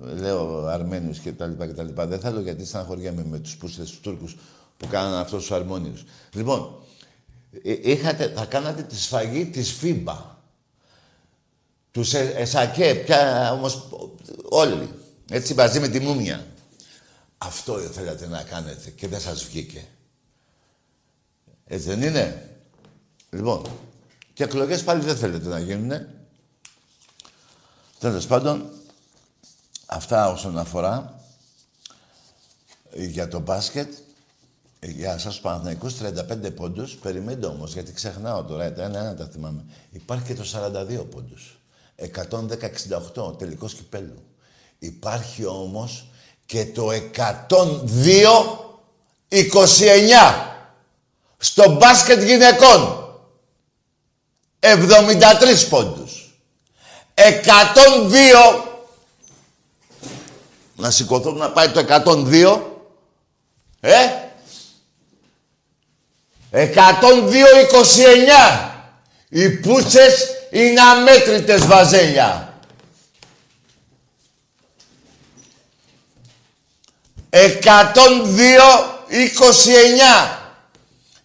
λέω 0.00 0.66
Αρμένιους 0.66 1.18
και 1.18 1.32
τα 1.32 1.46
λοιπά 1.46 1.66
και 1.66 1.72
τα 1.72 1.82
λοιπά. 1.82 2.06
Δεν 2.06 2.20
θέλω 2.20 2.40
γιατί 2.40 2.64
στεναχωριέμαι 2.64 3.24
με 3.24 3.38
τους 3.38 3.56
πούστες 3.56 3.90
τους 3.90 4.00
Τούρκους 4.00 4.36
που 4.76 4.86
κάνανε 4.86 5.16
αυτούς 5.16 5.40
τους 5.40 5.52
αρμόνιους. 5.52 6.04
Λοιπόν, 6.32 6.82
ε, 7.62 7.90
είχατε, 7.90 8.32
θα 8.36 8.44
κάνατε 8.44 8.82
τη 8.82 8.96
σφαγή 8.96 9.46
της 9.46 9.72
ΦΥΜΠΑ. 9.72 10.39
Τους 11.90 12.14
ΕΣΑΚΕ, 12.14 12.94
πια 12.94 13.52
όμως 13.52 13.88
όλοι. 14.48 14.94
Έτσι 15.30 15.54
μαζί 15.54 15.80
με 15.80 15.88
τη 15.88 16.00
Μούμια. 16.00 16.46
Αυτό 17.38 17.78
θέλατε 17.78 18.26
να 18.26 18.42
κάνετε 18.42 18.90
και 18.90 19.08
δεν 19.08 19.20
σας 19.20 19.44
βγήκε. 19.44 19.84
Έτσι 21.64 21.86
δεν 21.86 22.02
είναι; 22.02 22.56
Λοιπόν, 23.30 23.66
και 24.32 24.44
εκλογές 24.44 24.84
πάλι 24.84 25.04
δεν 25.04 25.16
θέλετε 25.16 25.48
να 25.48 25.58
γίνουνε. 25.58 26.14
Τέλος 27.98 28.26
πάντων, 28.26 28.70
αυτά 29.86 30.30
όσον 30.30 30.58
αφορά 30.58 31.20
για 32.92 33.28
το 33.28 33.40
μπάσκετ. 33.40 33.92
Για 34.82 35.18
σας 35.18 35.32
τους 35.32 35.40
Παναθηναϊκούς 35.40 35.94
35 35.94 36.50
πόντους. 36.50 36.94
Περιμένετε 36.94 37.46
όμως, 37.46 37.72
γιατί 37.72 37.92
ξεχνάω 37.92 38.44
τώρα, 38.44 38.64
ένα-ένα 38.64 39.14
τα 39.14 39.26
θυμάμαι. 39.26 39.64
Υπάρχει 39.90 40.24
και 40.24 40.34
το 40.34 40.44
42 40.44 41.04
πόντους. 41.04 41.59
110-68, 42.00 43.38
τελικός 43.38 43.74
κυπέλου. 43.74 44.22
Υπάρχει 44.78 45.46
όμως 45.46 46.06
και 46.46 46.66
το 46.66 46.90
102-29 46.90 46.96
στο 51.36 51.70
μπάσκετ 51.70 52.22
γυναικών. 52.22 53.04
73 54.60 55.68
πόντους. 55.68 56.34
102 57.14 58.70
να 60.76 60.90
σηκωθώ 60.90 61.32
να 61.32 61.50
πάει 61.50 61.68
το 61.68 61.84
102 62.04 62.60
ε; 63.80 63.96
102-29 66.50 66.70
οι 69.28 69.50
πούτσες 69.50 70.39
είναι 70.50 70.80
αμέτρητες 70.80 71.66
βαζέλια 71.66 72.50
102-29 77.30 77.36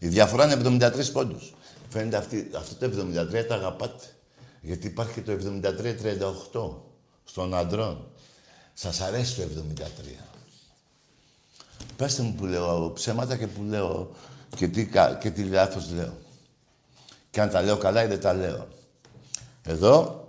η 0.05 0.07
διαφορά 0.07 0.53
είναι 0.53 0.85
73 0.87 1.11
πόντους. 1.11 1.53
Φαίνεται 1.89 2.17
αυτή, 2.17 2.49
αυτό 2.57 2.89
το 2.89 3.07
73 3.31 3.45
τα 3.47 3.55
αγαπάτε. 3.55 4.05
Γιατί 4.61 4.87
υπάρχει 4.87 5.21
το 5.21 5.31
73-38 6.53 6.71
στον 7.25 7.55
αντρών. 7.55 8.07
Σας 8.73 9.01
αρέσει 9.01 9.35
το 9.35 9.41
73. 9.41 9.85
Πέστε 11.97 12.21
μου 12.21 12.33
που 12.33 12.45
λέω 12.45 12.91
ψέματα 12.95 13.35
και 13.35 13.47
που 13.47 13.63
λέω 13.63 14.11
και 14.55 14.67
τι, 14.67 14.89
και 15.19 15.31
τι 15.31 15.43
λάθος 15.43 15.91
λέω. 15.91 16.17
Και 17.29 17.41
αν 17.41 17.49
τα 17.49 17.61
λέω 17.61 17.77
καλά 17.77 18.03
ή 18.03 18.07
δεν 18.07 18.21
τα 18.21 18.33
λέω. 18.33 18.67
Εδώ, 19.67 20.27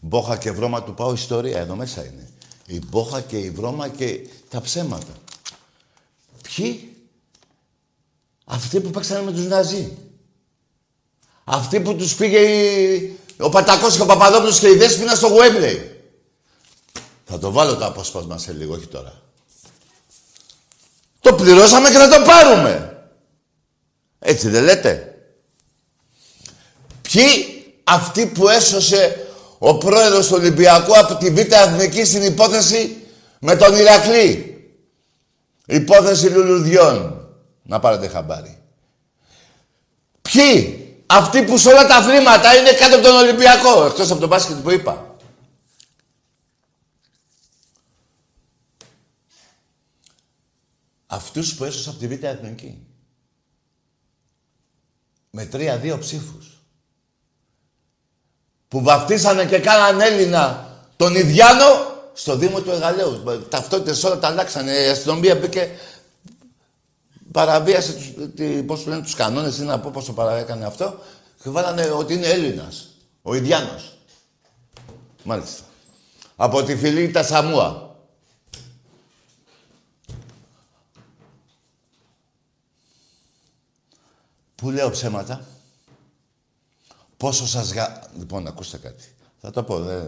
μπόχα 0.00 0.36
και 0.36 0.50
βρώμα 0.50 0.82
του 0.82 0.94
πάω 0.94 1.12
ιστορία. 1.12 1.58
Εδώ 1.58 1.74
μέσα 1.74 2.04
είναι. 2.04 2.28
Η 2.66 2.80
μπόχα 2.86 3.20
και 3.20 3.38
η 3.38 3.50
βρώμα 3.50 3.88
και 3.88 4.28
τα 4.48 4.60
ψέματα. 4.60 5.12
Ποιοι; 6.42 6.96
Αυτοί 8.44 8.80
που 8.80 8.90
παίξανε 8.90 9.22
με 9.22 9.32
τους 9.32 9.46
Ναζί. 9.46 9.96
Αυτοί 11.44 11.80
που 11.80 11.96
τους 11.96 12.14
πήγε 12.14 12.40
ο 13.38 13.48
Πατακός 13.48 13.96
και 13.96 14.02
ο 14.02 14.06
Παπαδόπουλος 14.06 14.58
και 14.58 14.68
η 14.68 14.76
Δέσποινα 14.76 15.14
στο 15.14 15.26
Γουέμπλεϊ. 15.26 16.04
Θα 17.24 17.38
το 17.38 17.50
βάλω 17.50 17.76
το 17.76 17.86
απόσπασμα 17.86 18.38
σε 18.38 18.52
λίγο, 18.52 18.74
όχι 18.74 18.86
τώρα. 18.86 19.22
Το 21.20 21.34
πληρώσαμε 21.34 21.90
και 21.90 21.96
θα 21.96 22.08
το 22.08 22.24
πάρουμε. 22.24 23.04
Έτσι 24.18 24.48
δεν 24.48 24.62
λέτε. 24.62 25.14
Ποιοι 27.02 27.59
αυτή 27.90 28.26
που 28.26 28.48
έσωσε 28.48 29.26
ο 29.58 29.78
πρόεδρος 29.78 30.26
του 30.26 30.34
Ολυμπιακού 30.38 30.98
από 30.98 31.14
τη 31.14 31.30
Β' 31.30 31.54
Αθηνική 31.54 32.04
στην 32.04 32.22
υπόθεση 32.22 32.96
με 33.40 33.56
τον 33.56 33.74
Ηρακλή. 33.74 34.44
Υπόθεση 35.66 36.28
λουλουδιών. 36.28 37.28
Να 37.62 37.80
πάρετε 37.80 38.08
χαμπάρι. 38.08 38.62
Ποιοι; 40.22 40.80
Αυτοί 41.12 41.44
που 41.44 41.58
σε 41.58 41.68
όλα 41.68 41.86
τα 41.86 41.96
αθλήματα 41.96 42.56
είναι 42.56 42.72
κάτω 42.72 42.94
από 42.94 43.04
τον 43.04 43.16
Ολυμπιακό. 43.16 43.84
Εκτός 43.84 44.10
από 44.10 44.20
το 44.20 44.26
μπάσκετ 44.26 44.56
που 44.56 44.70
είπα. 44.70 45.16
Αυτούς 51.06 51.54
που 51.54 51.64
έσωσε 51.64 51.90
από 51.90 51.98
τη 51.98 52.08
Β' 52.08 52.24
Εθνική. 52.24 52.86
Με 55.30 55.46
τρία-δύο 55.46 55.98
ψήφους. 55.98 56.59
Που 58.70 58.82
βαφτίσανε 58.82 59.46
και 59.46 59.58
κάναν 59.58 60.00
Έλληνα 60.00 60.68
τον 60.96 61.14
Ιδιάνο 61.14 61.64
στο 62.12 62.36
Δήμο 62.36 62.60
του 62.60 62.70
Εγαλαίου. 62.70 63.22
Ταυτότητες 63.48 64.04
όλα 64.04 64.18
τα 64.18 64.26
αλλάξανε. 64.26 64.72
Η 64.72 64.88
αστυνομία 64.88 65.36
μπήκε 65.36 65.70
παραβίασε 67.32 67.92
τους, 67.92 68.12
τι, 68.34 68.62
πώς 68.62 68.86
λένε, 68.86 69.02
τους 69.02 69.14
κανόνες, 69.14 69.58
ή 69.58 69.62
να 69.62 69.80
πω 69.80 69.90
πώς 69.92 70.04
το 70.04 70.12
παραέκανε 70.12 70.66
αυτό, 70.66 70.98
και 71.42 71.50
βάλανε 71.50 71.82
ότι 71.82 72.14
είναι 72.14 72.26
Έλληνας, 72.26 72.88
ο 73.22 73.34
Ιδιάνος. 73.34 73.98
Μάλιστα. 75.22 75.62
Από 76.36 76.62
τη 76.62 76.76
φυλή 76.76 77.10
τα 77.10 77.22
Σαμούα. 77.22 77.96
Πού 84.54 84.70
λέω 84.70 84.90
ψέματα; 84.90 85.44
Πόσο 87.20 87.46
σας 87.46 87.72
γα... 87.72 88.02
Λοιπόν, 88.18 88.46
ακούστε 88.46 88.78
κάτι. 88.78 89.04
Θα 89.40 89.50
το 89.50 89.62
πω, 89.62 89.80
δε... 89.80 90.02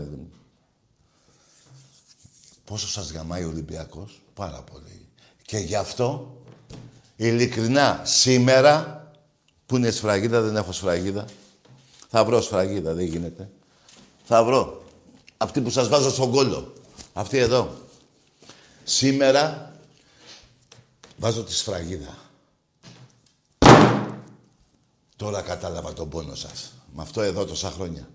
Πόσο 2.64 2.88
σας 2.88 3.12
γαμάει 3.12 3.44
ο 3.44 3.48
Ολυμπιακός; 3.48 4.20
Πάρα 4.34 4.62
πολύ. 4.62 5.08
Και 5.42 5.58
γι' 5.58 5.74
αυτό, 5.74 6.36
ειλικρινά, 7.16 8.00
σήμερα, 8.04 9.06
που 9.66 9.76
είναι 9.76 9.90
σφραγίδα, 9.90 10.40
δεν 10.40 10.56
έχω 10.56 10.72
σφραγίδα. 10.72 11.24
Θα 12.08 12.24
βρω 12.24 12.40
σφραγίδα, 12.40 12.94
δεν 12.94 13.04
γίνεται. 13.04 13.50
Θα 14.24 14.44
βρω. 14.44 14.82
Αυτή 15.36 15.60
που 15.60 15.70
σας 15.70 15.88
βάζω 15.88 16.10
στον 16.10 16.30
κόλλο. 16.30 16.72
Αυτή 17.12 17.38
εδώ. 17.38 17.76
Σήμερα, 18.84 19.72
βάζω 21.16 21.44
τη 21.44 21.52
σφραγίδα. 21.52 22.18
Τώρα 25.16 25.42
κατάλαβα 25.42 25.92
τον 25.92 26.08
πόνο 26.08 26.34
σας. 26.34 26.72
Με 26.94 27.02
αυτό 27.02 27.22
εδώ 27.22 27.44
τόσα 27.44 27.70
χρόνια. 27.70 28.08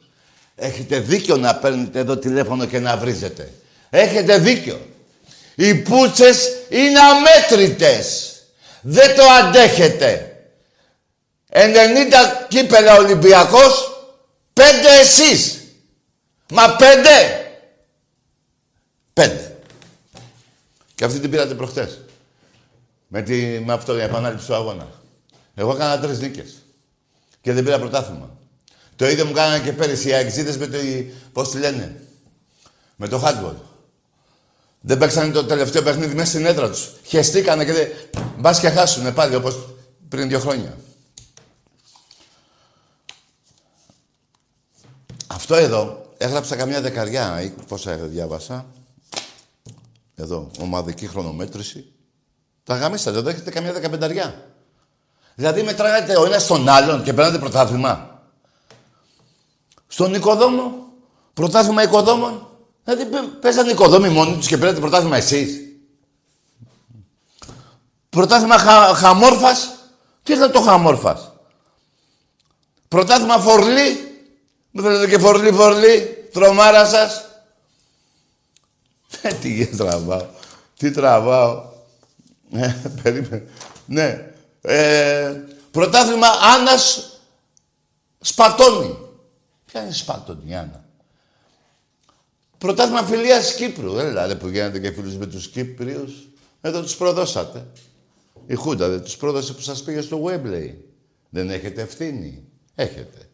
Έχετε 0.56 1.00
δίκιο 1.00 1.38
να 1.38 1.56
παίρνετε 1.56 2.00
εδώ 2.00 2.18
τηλέφωνο 2.18 2.66
και 2.66 2.80
να 2.80 2.98
βρίζετε. 2.98 3.52
Έχετε 3.90 4.38
δίκιο. 4.38 4.80
Οι 5.56 5.76
πούτσες 5.76 6.50
είναι 6.70 7.00
αμέτρητες. 7.00 8.36
Δεν 8.82 9.16
το 9.16 9.24
αντέχετε. 9.24 10.32
90 11.50 11.58
κύπελα 12.48 12.96
Ολυμπιακός, 12.98 14.04
πέντε 14.54 15.00
εσείς. 15.02 15.62
Μα 16.50 16.76
πέντε. 16.76 17.46
Πέντε. 19.13 19.58
Και 20.96 21.04
αυτή 21.06 21.20
την 21.20 21.30
πήρατε 21.30 21.54
προχτές. 21.54 22.00
Με, 23.08 23.22
τη, 23.22 23.36
με 23.66 23.74
αυτό 23.74 23.98
η 23.98 24.02
επανάληψη 24.02 24.46
του 24.46 24.56
αγώνα. 24.56 24.88
Εγώ 25.56 25.72
έκανα 25.72 26.00
τρεις 26.00 26.20
νίκες. 26.20 26.56
Και 27.42 27.54
δεν 27.54 27.63
πήρα 27.63 27.80
πρωτάθλημα. 27.80 28.37
Το 28.98 29.10
ίδιο 29.10 29.26
μου 29.26 29.34
κάνανε 29.34 29.64
και 29.64 29.74
πέρυσι 29.74 30.08
οι 30.10 30.14
αεξίδες 30.14 30.58
με 30.58 30.68
το... 30.68 30.78
Πώς 31.32 31.52
τη 31.52 31.58
λένε; 31.58 32.02
Με 32.96 33.08
το 33.08 33.22
handball. 33.26 33.56
Δεν 34.82 34.98
παίξανε 34.98 35.32
το 35.32 35.46
τελευταίο 35.46 35.84
παιχνίδι 35.84 36.16
μέσα 36.16 36.30
στην 36.30 36.46
έδρα 36.46 36.70
τους. 36.70 36.92
Χεστήκανε 37.04 37.66
και 37.66 37.74
δεν... 37.74 37.88
Μπας 38.38 38.60
και 38.60 38.70
χάσουνε 38.70 39.12
πάλι 39.12 39.36
όπως 39.36 39.76
πριν 40.10 40.28
δύο 40.28 40.40
χρόνια. 40.40 40.78
Αυτό 45.28 45.56
εδώ 45.56 46.12
έγραψα 46.18 46.56
καμιά 46.56 46.82
δεκαριά 46.82 47.42
ή 47.42 47.50
πόσα 47.68 47.96
διάβασα. 47.96 48.66
Εδώ, 50.16 50.52
ομαδική 50.60 51.08
χρονομέτρηση. 51.08 51.92
Τα 52.64 52.76
γαμίσατε, 52.76 53.18
εδώ 53.18 53.30
έχετε 53.30 53.52
καμιά 53.52 53.74
δεκαπενταριά. 53.74 54.52
Δηλαδή 55.36 55.64
μετράγατε 55.64 56.18
ο 56.18 56.26
ένας 56.26 56.44
στον 56.44 56.70
άλλον 56.70 57.04
και 57.04 57.14
παίρνατε 57.14 57.38
πρωτάθλημα. 57.38 58.17
Στον 59.98 60.14
οικοδόμο, 60.14 60.88
πρωτάθλημα 61.34 61.84
οικοδόμων. 61.84 62.48
Δηλαδή 62.84 63.06
παίζανε 63.42 63.72
οικοδόμοι 63.72 64.10
μόνοι 64.10 64.36
τους 64.36 64.48
και 64.48 64.58
παίρνατε 64.58 64.80
πρωτάθλημα 64.80 65.18
εσείς. 65.18 65.60
Πρωτάθλημα 68.10 68.58
χα, 68.58 68.94
χαμόρφας. 68.94 69.70
Τι 70.24 70.34
ήταν 70.34 70.52
το 70.52 70.62
χαμόρφας; 70.62 71.32
Πρωτάθλημα 72.88 73.40
φορλή. 73.40 74.22
Μου 74.72 74.82
θέλετε 74.82 75.08
και 75.08 75.18
φορλή 75.18 75.52
φορλή. 75.52 76.30
Τρομάρα 76.34 76.86
σας. 76.86 77.26
Ε, 79.22 79.34
τι 79.34 79.66
τραβάω. 79.78 80.26
Τι 80.78 80.92
τραβάω. 80.92 81.64
Ε, 82.52 82.76
περίμενε. 83.04 83.48
Ναι. 83.86 84.32
Ε, 84.62 85.44
πρωτάθλημα 85.72 86.28
Άννας 86.28 87.12
Σπατώνη. 88.20 89.07
Ποια 89.78 89.86
είναι 89.86 89.96
Σπατώνη, 89.96 90.56
Άννα. 90.56 90.84
Πρωτάθλημα 92.58 93.04
φιλίας 93.04 93.54
Κύπρου. 93.54 93.98
Έλα, 93.98 94.26
ρε, 94.26 94.36
που 94.36 94.48
γίνατε 94.48 94.80
και 94.80 94.92
φίλους 94.92 95.16
με 95.16 95.26
τους 95.26 95.48
Κύπριους. 95.50 96.28
Εδώ 96.62 96.82
τους 96.82 96.96
προδώσατε. 96.96 97.68
Η 98.48 98.56
Χούντα 98.56 98.88
δεν 98.90 99.02
τους 99.02 99.18
πρόδωσε 99.18 99.54
που 99.54 99.62
σας 99.62 99.84
πήγε 99.84 100.02
στο 100.02 100.24
Webley. 100.24 100.74
Δεν 101.30 101.50
έχετε 101.50 101.82
ευθύνη. 101.82 102.44
Έχετε. 102.76 103.30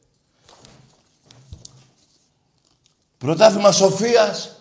Πρωτάθλημα 3.18 3.72
Σοφίας. 3.72 4.56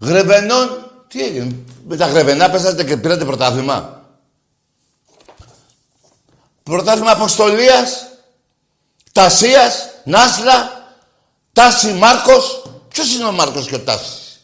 Γρεβενών. 0.00 0.90
Τι 1.08 1.24
έγινε. 1.24 1.56
Με 1.86 1.96
τα 1.96 2.06
Γρεβενά 2.06 2.50
πέσατε 2.50 2.84
και 2.84 2.96
πήρατε 2.96 3.24
πρωτάθλημα; 3.24 4.06
Πρωτάθλημα 6.62 7.10
Αποστολίας, 7.10 8.06
Τασίας, 9.12 9.88
Νάσλα, 10.04 10.73
Τάση 11.54 11.92
Μάρκος. 11.92 12.62
Ποιος 12.88 13.14
είναι 13.14 13.24
ο 13.24 13.32
Μάρκος 13.32 13.66
και 13.66 13.74
ο 13.74 13.80
Τάσης; 13.80 14.40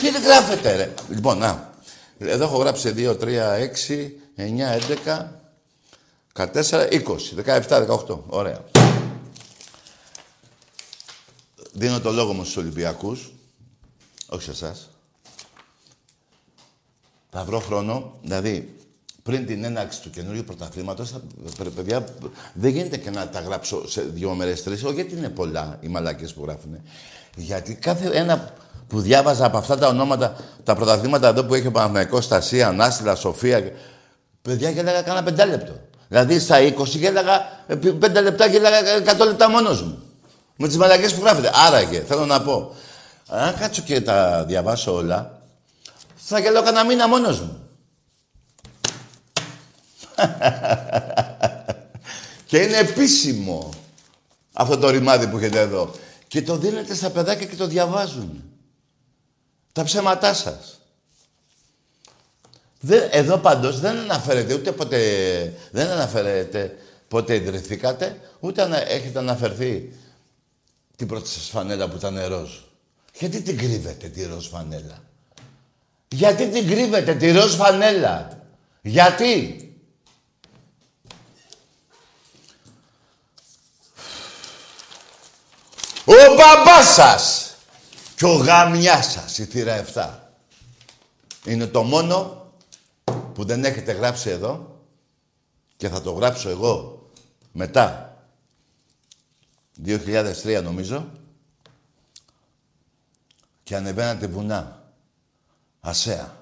Τι 0.00 0.10
δεν 0.10 0.22
γράφετε 0.22 0.76
ρε; 0.76 0.94
Λοιπόν, 1.08 1.38
να. 1.38 1.72
Εδώ 2.18 2.44
έχω 2.44 2.56
γράψει 2.56 2.94
2, 2.96 3.16
3, 3.16 3.58
6, 3.58 4.20
9, 4.36 4.72
11, 4.72 5.42
14, 6.32 6.88
20, 6.90 7.34
17, 7.34 7.86
18. 7.86 8.18
Ωραία. 8.26 8.64
Δίνω 11.72 12.00
το 12.00 12.12
λόγο 12.12 12.32
μου 12.32 12.42
στους 12.42 12.56
Ολυμπιακούς. 12.56 13.32
Όχι 14.28 14.42
σε 14.42 14.50
εσάς. 14.50 14.88
Θα 17.30 17.44
βρω 17.44 17.60
χρόνο, 17.60 18.18
δηλαδή 18.22 18.76
πριν 19.24 19.46
την 19.46 19.64
έναρξη 19.64 20.00
του 20.00 20.10
καινούριου 20.10 20.44
πρωταθλήματος, 20.44 21.14
παιδιά, 21.74 22.04
δεν 22.54 22.70
γίνεται 22.70 22.96
και 22.96 23.10
να 23.10 23.28
τα 23.28 23.40
γράψω 23.40 23.88
σε 23.88 24.02
δύο 24.02 24.34
μέρες, 24.34 24.62
τρεις. 24.62 24.84
Όχι 24.84 24.94
γιατί 24.94 25.16
είναι 25.16 25.28
πολλά 25.28 25.78
οι 25.80 25.88
μαλάκες 25.88 26.32
που 26.32 26.42
γράφουν. 26.44 26.80
Γιατί 27.36 27.74
κάθε 27.74 28.10
ένα 28.12 28.52
που 28.86 29.00
διάβαζα 29.00 29.44
από 29.44 29.56
αυτά 29.56 29.78
τα 29.78 29.88
ονόματα, 29.88 30.36
τα 30.64 30.74
πρωταθλήματα 30.74 31.28
εδώ 31.28 31.44
που 31.44 31.54
έχει 31.54 31.66
ο 31.66 31.70
Παναγενικό, 31.70 32.20
Στασία, 32.20 32.72
Νάστιλα, 32.72 33.14
Σοφία. 33.14 33.72
Παιδιά 34.42 34.70
γέλαγα 34.70 35.02
κάνα 35.02 35.22
πεντάλεπτο. 35.22 35.72
Δηλαδή 36.08 36.38
στα 36.38 36.56
20 36.60 36.84
γέλαγα 36.86 37.40
πέντε 37.98 38.20
λεπτά 38.20 38.46
γέλαγα 38.46 38.78
100 39.18 39.26
λεπτά 39.26 39.50
μόνος 39.50 39.82
μου. 39.82 39.98
Με 40.56 40.66
τις 40.66 40.76
μαλακέ 40.76 41.08
που 41.08 41.20
γράφετε. 41.20 41.50
Άραγε, 41.66 42.00
θέλω 42.00 42.26
να 42.26 42.42
πω. 42.42 42.74
Αν 43.28 43.54
κάτσω 43.58 43.82
και 43.82 44.00
τα 44.00 44.44
διαβάσω 44.44 44.94
όλα, 44.94 45.40
θα 46.14 46.38
γελάω 46.38 46.62
κανένα 46.62 46.84
μήνα 46.84 47.08
μόνος 47.08 47.40
μου. 47.40 47.58
και 52.46 52.58
είναι 52.58 52.76
επίσημο 52.76 53.70
αυτό 54.52 54.78
το 54.78 54.90
ρημάδι 54.90 55.28
που 55.28 55.38
έχετε 55.38 55.60
εδώ. 55.60 55.94
Και 56.28 56.42
το 56.42 56.56
δίνετε 56.56 56.94
στα 56.94 57.10
παιδάκια 57.10 57.46
και 57.46 57.56
το 57.56 57.66
διαβάζουν. 57.66 58.42
Τα 59.72 59.84
ψέματά 59.84 60.34
σας. 60.34 60.78
Δεν, 62.80 63.08
εδώ 63.10 63.38
πάντως 63.38 63.80
δεν 63.80 63.96
αναφέρεται 63.96 64.54
ούτε 64.54 64.72
ποτέ, 64.72 64.98
δεν 65.70 65.88
αναφέρεται 65.88 66.76
πότε 67.08 67.34
ιδρυθήκατε, 67.34 68.20
ούτε 68.40 68.62
ανα, 68.62 68.88
έχετε 68.88 69.18
αναφερθεί 69.18 69.92
την 70.96 71.06
πρώτη 71.06 71.28
σας 71.28 71.48
φανέλα 71.48 71.88
που 71.88 71.96
ήταν 71.96 72.26
ροζ. 72.26 72.50
Γιατί 73.12 73.42
την 73.42 73.56
κρύβετε 73.56 74.08
τη 74.08 74.24
ροζ 74.24 74.48
φανέλα; 74.48 75.02
Γιατί 76.08 76.48
την 76.48 76.66
κρύβετε 76.66 77.14
τη 77.14 77.30
ροζ 77.30 77.54
φανέλα; 77.54 78.42
Γιατί; 78.82 79.58
Ο 86.04 86.34
μπαμπάς 86.36 86.94
σας 86.94 87.54
και 88.16 88.24
ο 88.24 88.34
γαμιάς 88.34 89.12
σας, 89.12 89.38
η 89.38 89.44
θύρα 89.44 89.84
7. 89.94 90.18
Είναι 91.44 91.66
το 91.66 91.82
μόνο 91.82 92.46
που 93.34 93.44
δεν 93.44 93.64
έχετε 93.64 93.92
γράψει 93.92 94.30
εδώ 94.30 94.80
και 95.76 95.88
θα 95.88 96.00
το 96.00 96.12
γράψω 96.12 96.48
εγώ 96.48 97.08
μετά. 97.52 98.16
2003 99.84 100.60
νομίζω. 100.62 101.10
Και 103.62 103.76
ανεβαίνατε 103.76 104.26
βουνά. 104.26 104.82
Ασέα. 105.80 106.36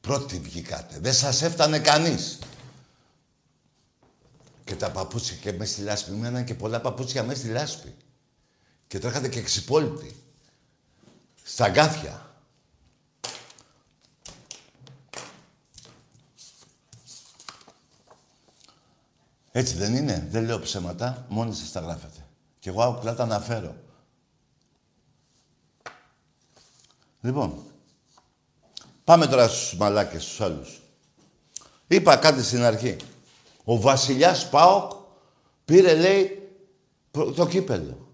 Πρώτοι 0.00 0.38
βγήκατε. 0.38 0.98
Δεν 0.98 1.12
σας 1.12 1.42
έφτανε 1.42 1.78
κανείς. 1.78 2.38
Και 4.64 4.76
τα 4.76 4.90
παπούτσια 4.90 5.36
και 5.36 5.52
μέσα 5.52 5.72
στη 5.72 5.82
λάσπη. 5.82 6.10
Μέναν 6.10 6.44
και 6.44 6.54
πολλά 6.54 6.80
παπούτσια 6.80 7.22
μέσα 7.22 7.40
στη 7.40 7.48
λάσπη. 7.48 7.94
Και 8.86 8.98
τρέχατε 8.98 9.28
και 9.28 9.42
ξυπόλυτοι. 9.42 10.16
Στα 11.42 11.68
γκάθια. 11.68 12.26
Έτσι 19.52 19.74
δεν 19.74 19.94
είναι; 19.94 20.26
Δεν 20.30 20.44
λέω 20.44 20.60
ψέματα. 20.60 21.26
Μόνοι 21.28 21.54
σας 21.54 21.72
τα 21.72 21.80
γράφετε. 21.80 22.26
Και 22.58 22.68
εγώ 22.68 22.84
απλά 22.84 23.14
τα 23.14 23.22
αναφέρω. 23.22 23.76
Λοιπόν, 27.20 27.62
πάμε 29.04 29.26
τώρα 29.26 29.48
στους 29.48 29.76
μαλάκες, 29.76 30.22
στους 30.22 30.40
άλλους. 30.40 30.80
Είπα 31.86 32.16
κάτι 32.16 32.42
στην 32.42 32.62
αρχή. 32.62 32.96
Ο 33.64 33.80
βασιλιάς 33.80 34.48
Πάοκ 34.48 34.92
πήρε, 35.64 35.94
λέει, 35.94 36.50
το 37.10 37.46
κύπελο. 37.46 38.08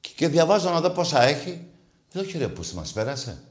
Και 0.00 0.28
διαβάζω 0.28 0.70
να 0.70 0.80
δω 0.80 0.90
πόσα 0.90 1.22
έχει. 1.22 1.66
Λέω, 2.12 2.24
κύριε, 2.24 2.48
πού 2.48 2.62
μας 2.74 2.92
πέρασε; 2.92 3.42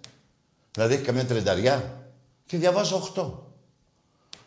Δηλαδή 0.71 0.93
έχει 0.93 1.03
καμιά 1.03 1.25
τρινταριά. 1.25 2.05
Και 2.45 2.57
διαβάζω 2.57 3.11
8. 3.15 3.31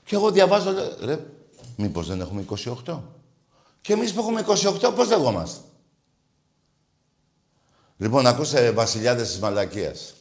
Και 0.05 0.15
εγώ 0.15 0.31
διαβάζω, 0.31 0.71
λέω, 0.71 0.97
ρε, 1.01 1.27
μήπως 1.77 2.07
δεν 2.07 2.21
έχουμε 2.21 2.45
28. 2.85 3.01
Και 3.81 3.93
εμείς 3.93 4.13
που 4.13 4.21
έχουμε 4.21 4.45
28, 4.49 4.93
πώς 4.95 5.09
λεγόμαστε. 5.09 5.61
Λοιπόν, 7.97 8.27
ακούστε 8.27 8.71
βασιλιάδες 8.71 9.29
της 9.29 9.39
μαλακίας. 9.39 10.15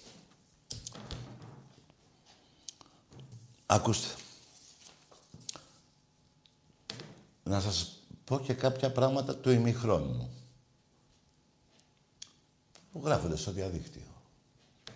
Ακούστε. 3.65 4.07
Να 7.43 7.59
σας 7.59 8.03
πω 8.23 8.39
και 8.39 8.53
κάποια 8.53 8.91
πράγματα 8.91 9.35
του 9.35 9.49
ημιχρόνου. 9.49 10.29
Που 12.91 13.01
γράφονται 13.03 13.37
στο 13.37 13.51
διαδίκτυο. 13.51 14.01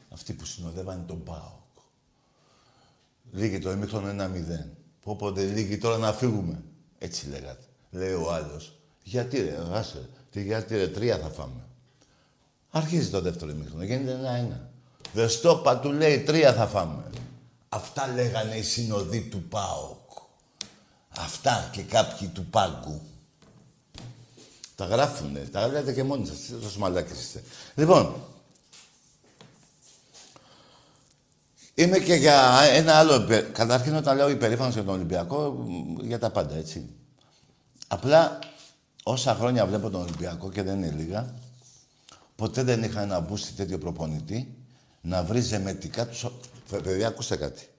Αυτοί 0.10 0.34
που 0.34 0.46
συνοδεύανε 0.46 1.04
τον 1.04 1.24
ΠΑΟΚ. 1.24 1.84
Λίγη 3.32 3.60
το 3.60 3.72
ημίχρονο 3.72 4.08
ένα 4.08 4.28
μηδέν. 4.28 4.78
Που 5.02 5.12
όποτε 5.12 5.46
λίγη 5.46 5.78
τώρα 5.78 5.98
να 5.98 6.14
φύγουμε. 6.14 6.64
Έτσι 6.98 7.28
λέγατε. 7.30 7.64
Λέει 7.92 8.14
ο 8.14 8.34
άλλος. 8.34 8.80
Γιατί 9.04 9.42
ρε, 9.42 9.58
άσε. 9.72 10.10
Τι 10.32 10.44
γιατί 10.44 10.78
ρε, 10.78 10.88
τρία 10.88 11.20
θα 11.20 11.30
φάμε. 11.30 11.68
Αρχίζει 12.70 13.10
το 13.10 13.22
δεύτερο 13.22 13.52
ημίχρονο. 13.52 13.84
Γίνεται 13.84 14.12
ένα-ένα. 14.12 14.70
Δεστόπα 15.14 15.80
του 15.80 15.92
λέει 15.92 16.20
τρία 16.20 16.54
θα 16.54 16.68
φάμε. 16.68 17.10
Αυτά 17.70 18.08
λέγανε 18.08 18.56
οι 18.56 18.64
συνοδοί 18.64 19.22
του 19.22 19.44
ΠΑΟΚ. 19.44 20.07
Αυτά 21.18 21.70
και 21.72 21.82
κάποιοι 21.82 22.28
του 22.28 22.46
πάγκου. 22.46 23.02
Τα 24.76 24.86
γράφουνε. 24.86 25.40
Τα 25.40 25.60
γράφετε 25.60 25.94
και 25.94 26.04
μόνοι 26.04 26.28
σας. 26.28 26.62
Τόσο 26.62 26.80
μαλάκες 26.80 27.20
είστε. 27.20 27.44
Λοιπόν, 27.76 28.16
είμαι 31.76 32.00
και 32.00 32.14
για 32.14 32.62
ένα 32.72 32.94
άλλο... 32.94 33.28
Καταρχήν 33.52 33.96
όταν 33.96 34.16
λέω 34.16 34.30
υπερήφανος 34.30 34.74
για 34.74 34.84
τον 34.84 34.94
Ολυμπιακό, 34.94 35.66
για 36.02 36.20
τα 36.20 36.30
πάντα, 36.30 36.56
έτσι. 36.56 36.90
Απλά, 37.88 38.40
όσα 39.04 39.36
χρόνια 39.36 39.66
βλέπω 39.66 39.90
τον 39.90 40.02
Ολυμπιακό 40.02 40.50
και 40.52 40.64
δεν 40.64 40.84
είναι 40.84 40.92
λίγα, 40.92 41.34
ποτέ 42.36 42.64
δεν 42.64 42.84
είχα 42.84 43.02
ένα 43.02 43.20
μπούστι 43.20 43.52
τέτοιο 43.54 43.78
προπονητή 43.78 44.56
να 45.02 45.24
βρει 45.24 45.40
ζεμετικά 45.40 46.08
τους... 46.08 46.26
Παιδιά, 46.70 47.08
ακούστε 47.08 47.36
κάτι. 47.36 47.70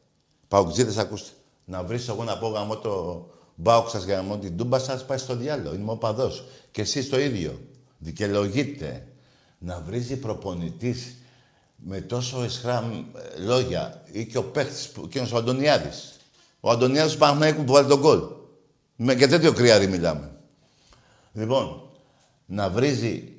Παουτζίδες, 0.49 0.97
ακούστε. 0.97 1.31
Να 1.69 1.83
βρεις 1.83 2.09
εγώ 2.09 2.25
να 2.25 2.39
πω 2.39 2.49
γαμώ 2.49 2.77
το 2.77 3.27
μπάουκ 3.55 3.89
σας 3.89 4.05
γαμώ 4.05 4.39
την 4.39 4.57
τούμπα 4.57 4.79
σας, 4.79 5.07
πάει 5.07 5.19
στο 5.19 5.37
διάλογο. 5.37 5.75
Είμαι 5.75 5.91
ο 5.91 5.97
παδός. 5.97 6.45
Και 6.71 6.81
εσείς 6.81 7.09
το 7.09 7.21
ίδιο. 7.21 7.61
Δικαιολογείτε 7.99 9.07
να 9.59 9.81
βρίζει 9.81 10.17
προπονητής 10.17 11.17
με 11.77 12.01
τόσο 12.01 12.43
εσχρά 12.43 13.07
ε, 13.37 13.41
λόγια 13.41 14.03
ή 14.13 14.27
και 14.27 14.39
ο 14.39 14.45
παίχτης, 14.45 14.93
εκείνος 15.05 15.33
ο 15.33 15.37
Αντωνιάδης. 15.37 16.17
Ο 16.61 16.71
Αντωνιάδης 16.71 17.13
του 17.13 17.19
Παναγνέκου 17.19 17.65
που 17.65 17.73
βάλει 17.73 17.89
τον 17.89 18.01
κόλ. 18.01 18.21
Με, 18.97 19.15
και 19.15 19.27
τέτοιο 19.27 19.53
κρυάρι 19.53 19.87
μιλάμε. 19.87 20.31
Λοιπόν, 21.33 21.91
να 22.47 22.71
βρίζει 22.71 23.33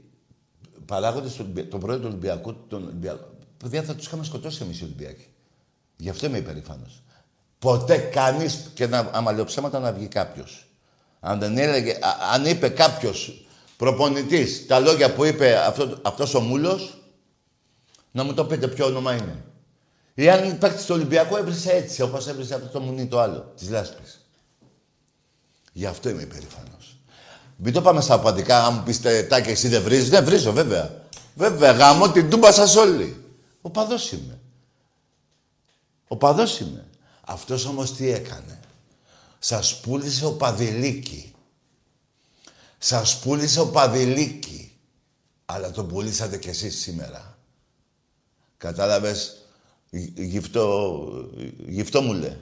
παράγοντες 0.85 1.35
τον 1.69 1.79
πρόεδρο 1.79 2.01
του 2.01 2.07
Ολυμπιακού, 2.07 2.55
τον 2.67 2.83
Ολυμπιακό. 2.83 3.29
Παιδιά 3.57 3.83
θα 3.83 3.95
τους 3.95 4.05
είχαμε 4.05 4.23
σκοτώσει 4.23 4.63
εμείς 4.63 4.79
οι 4.79 4.83
Ολυμπιακοί. 4.83 5.25
Γι' 5.97 6.09
αυτό 6.09 6.25
είμαι 6.25 6.37
υπερήφανο. 6.37 6.85
Ποτέ 7.59 7.97
κανείς 7.97 8.71
και 8.73 8.87
να, 8.87 9.09
άμα 9.11 9.31
λέω 9.31 9.45
ψέματα 9.45 9.79
να 9.79 9.91
βγει 9.91 10.07
κάποιος. 10.07 10.67
Αν 11.19 11.39
δεν 11.39 11.57
έλεγε, 11.57 11.97
αν 12.33 12.45
είπε 12.45 12.69
κάποιος 12.69 13.45
προπονητής 13.77 14.65
τα 14.67 14.79
λόγια 14.79 15.13
που 15.13 15.25
είπε 15.25 15.57
αυτό, 15.57 15.99
αυτός 16.01 16.33
ο 16.33 16.39
μούλος, 16.39 16.97
να 18.11 18.23
μου 18.23 18.33
το 18.33 18.45
πείτε 18.45 18.67
ποιο 18.67 18.85
όνομα 18.85 19.13
είναι. 19.13 19.43
Ή 20.13 20.29
αν 20.29 20.49
υπάρχει 20.49 20.79
στο 20.79 20.93
Ολυμπιακό 20.93 21.37
έβρισε 21.37 21.71
έτσι, 21.71 22.01
όπως 22.01 22.27
έβρισε 22.27 22.55
αυτό 22.55 22.67
το 22.67 22.79
μουνί 22.79 23.07
το 23.07 23.19
άλλο, 23.19 23.53
της 23.57 23.69
λάσπης. 23.69 24.25
Γι' 25.71 25.85
αυτό 25.85 26.09
είμαι 26.09 26.21
υπερήφανο. 26.21 26.77
Μην 27.55 27.73
το 27.73 27.81
πάμε 27.81 28.01
στα 28.01 28.13
απαντικά, 28.13 28.65
αν 28.65 28.73
μου 28.73 28.83
πείτε 28.83 29.23
τα 29.23 29.41
και 29.41 29.51
εσύ 29.51 29.67
δεν 29.67 29.83
βρίζεις. 29.83 30.09
Δεν 30.09 30.25
βρίζω, 30.25 30.51
βέβαια. 30.51 31.03
Βέβαια, 31.35 31.71
γαμώ 31.71 32.11
την 32.11 32.29
τούμπα 32.29 32.51
σας 32.51 32.75
όλοι. 32.75 33.23
Ο 33.61 33.69
παδός 33.69 34.11
είμαι. 34.11 34.39
Ο 36.07 36.15
παδός 36.15 36.59
είμαι. 36.59 36.88
Αυτός 37.31 37.65
όμως 37.65 37.95
τι 37.95 38.11
έκανε; 38.11 38.59
Σας 39.39 39.79
πούλησε 39.79 40.25
ο 40.25 40.33
Παδηλίκη. 40.33 41.33
Σας 42.77 43.19
πούλησε 43.19 43.59
ο 43.59 43.67
Παδηλίκη. 43.67 44.71
Αλλά 45.45 45.71
τον 45.71 45.87
πουλήσατε 45.87 46.37
κι 46.37 46.49
εσείς 46.49 46.79
σήμερα. 46.79 47.37
Κατάλαβες, 48.57 49.45
γυφτό, 50.15 51.03
γυφτό 51.67 52.01
μου 52.01 52.13
λέει. 52.13 52.37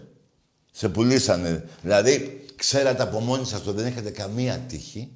Σε 0.72 0.90
πουλήσανε. 0.90 1.70
Δηλαδή, 1.82 2.46
ξέρατε 2.56 3.04
από 3.04 3.20
μόνοι 3.20 3.46
σας 3.46 3.60
ότι 3.60 3.78
δεν 3.78 3.86
έχετε 3.86 4.10
καμία 4.10 4.60
τύχη. 4.60 5.12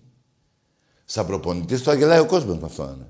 Σαν 1.06 1.26
προπονητής, 1.26 1.84
το 1.84 1.92
αγελάει 1.92 2.20
ο 2.20 2.26
κόσμος 2.26 2.58
με 2.58 2.66
αυτό. 2.66 2.84
Είναι. 2.84 3.06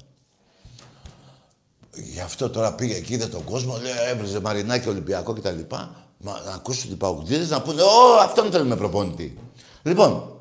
Γι' 2.11 2.21
αυτό 2.21 2.49
τώρα 2.49 2.73
πήγε 2.75 2.95
εκεί, 2.95 3.13
είδε 3.13 3.27
τον 3.27 3.43
κόσμο, 3.43 3.77
λέει, 3.77 3.91
έβριζε 4.09 4.39
Μαρινάκι 4.39 4.89
Ολυμπιακό 4.89 5.33
κτλ. 5.33 5.59
Μα 6.21 6.41
να 6.45 6.51
ακούσουν 6.53 6.91
οι 6.91 6.95
παγκοτζίδες 6.95 7.49
να 7.49 7.61
πούνε, 7.61 7.81
Ω, 7.81 8.19
αυτόν 8.21 8.51
θέλουμε 8.51 8.75
προπονητή. 8.75 9.37
Λοιπόν, 9.81 10.39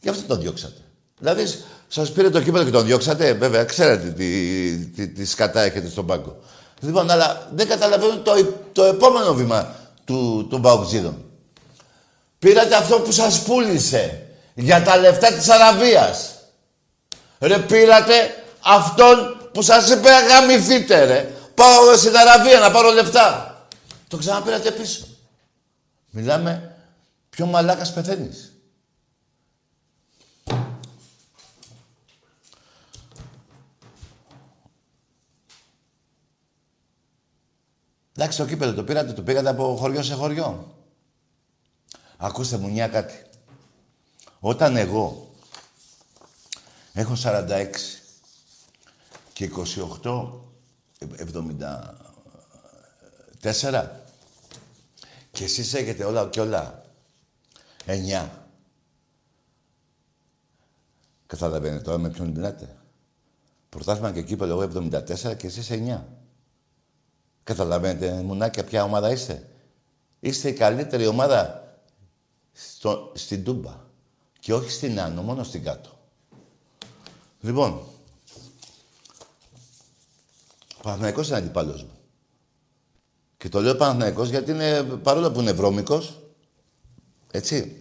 γι' 0.00 0.08
αυτό 0.08 0.22
τον 0.26 0.40
διώξατε. 0.40 0.80
Δηλαδή, 1.18 1.44
σας 1.88 2.12
πήρε 2.12 2.30
το 2.30 2.40
κύπελο 2.42 2.64
και 2.64 2.70
τον 2.70 2.84
διώξατε. 2.86 3.32
Βέβαια, 3.32 3.64
ξέρετε 3.64 4.08
τι, 4.08 4.86
τι, 4.86 5.08
τι 5.08 5.24
σκατά 5.24 5.60
έχετε 5.60 5.88
στον 5.88 6.06
πάγκο. 6.06 6.36
Λοιπόν, 6.80 7.10
αλλά 7.10 7.48
δεν 7.54 7.68
καταλαβαίνω 7.68 8.16
το, 8.16 8.32
το 8.72 8.84
επόμενο 8.84 9.34
βήμα 9.34 9.74
του, 10.04 10.46
των 10.50 10.62
παγκοτζίδων. 10.62 11.24
Πήρατε 12.38 12.74
αυτό 12.74 13.00
που 13.00 13.12
σας 13.12 13.42
πούλησε 13.42 14.26
για 14.54 14.82
τα 14.82 14.96
λεφτά 14.96 15.32
της 15.32 15.48
Αραβίας. 15.48 16.34
Ρε, 17.38 17.58
πήρατε 17.58 18.44
αυτόν 18.60 19.48
που 19.52 19.62
σας 19.62 19.90
είπε 19.90 20.10
αγαμηθείτε 20.10 21.04
ρε. 21.04 21.34
Πάω 21.54 21.96
στην 21.96 22.16
Αραβία 22.16 22.58
να 22.58 22.70
πάρω 22.70 22.90
λεφτά. 22.92 23.49
Το 24.10 24.16
ξαναπήρατε 24.16 24.70
πίσω. 24.70 25.06
Μιλάμε 26.10 26.76
πιο 27.30 27.46
μαλάκας 27.46 27.92
πεθαίνεις. 27.92 28.52
Εντάξει, 38.16 38.38
το 38.38 38.46
κύπελο 38.46 38.74
το 38.74 38.84
πήρατε, 38.84 39.12
το 39.12 39.22
πήγατε 39.22 39.48
από 39.48 39.76
χωριό 39.76 40.02
σε 40.02 40.14
χωριό. 40.14 40.74
Ακούστε 42.16 42.56
μου 42.56 42.70
μια 42.70 42.88
κάτι. 42.88 43.22
Όταν 44.40 44.76
εγώ 44.76 45.34
έχω 46.92 47.16
46 47.24 47.66
και 49.32 49.50
28, 50.02 50.30
74 53.42 53.99
και 55.30 55.44
εσείς 55.44 55.74
έχετε 55.74 56.04
όλα 56.04 56.28
και 56.28 56.40
όλα 56.40 56.82
εννιά. 57.84 58.48
Καταλαβαίνετε 61.26 61.82
τώρα 61.82 61.98
με 61.98 62.10
ποιον 62.10 62.28
μιλάτε. 62.28 62.76
Πρωτάθλημα 63.68 64.12
και 64.12 64.22
κύπελο 64.22 64.62
εγώ 64.62 64.72
74 64.78 65.36
και 65.36 65.46
εσείς 65.46 65.68
9. 65.70 66.02
Καταλαβαίνετε, 67.44 68.22
μουνάκια, 68.22 68.64
ποια 68.64 68.84
ομάδα 68.84 69.10
είστε. 69.10 69.48
Είστε 70.20 70.48
η 70.48 70.52
καλύτερη 70.52 71.06
ομάδα 71.06 71.74
στο, 72.52 73.12
στην 73.14 73.44
Τούμπα. 73.44 73.88
Και 74.40 74.54
όχι 74.54 74.70
στην 74.70 75.00
Άνω, 75.00 75.22
μόνο 75.22 75.42
στην 75.42 75.62
Κάτω. 75.62 75.90
Λοιπόν, 77.40 77.72
ο 80.76 80.82
Παναθηναϊκός 80.82 81.28
είναι 81.28 81.36
αντιπάλος 81.36 81.82
μου. 81.82 81.99
Και 83.40 83.48
το 83.48 83.60
λέω 83.60 83.74
Παναθηναϊκός 83.74 84.28
γιατί 84.28 84.50
είναι, 84.50 84.82
παρόλο 84.82 85.30
που 85.30 85.40
είναι 85.40 85.52
βρώμικος, 85.52 86.20
έτσι, 87.30 87.76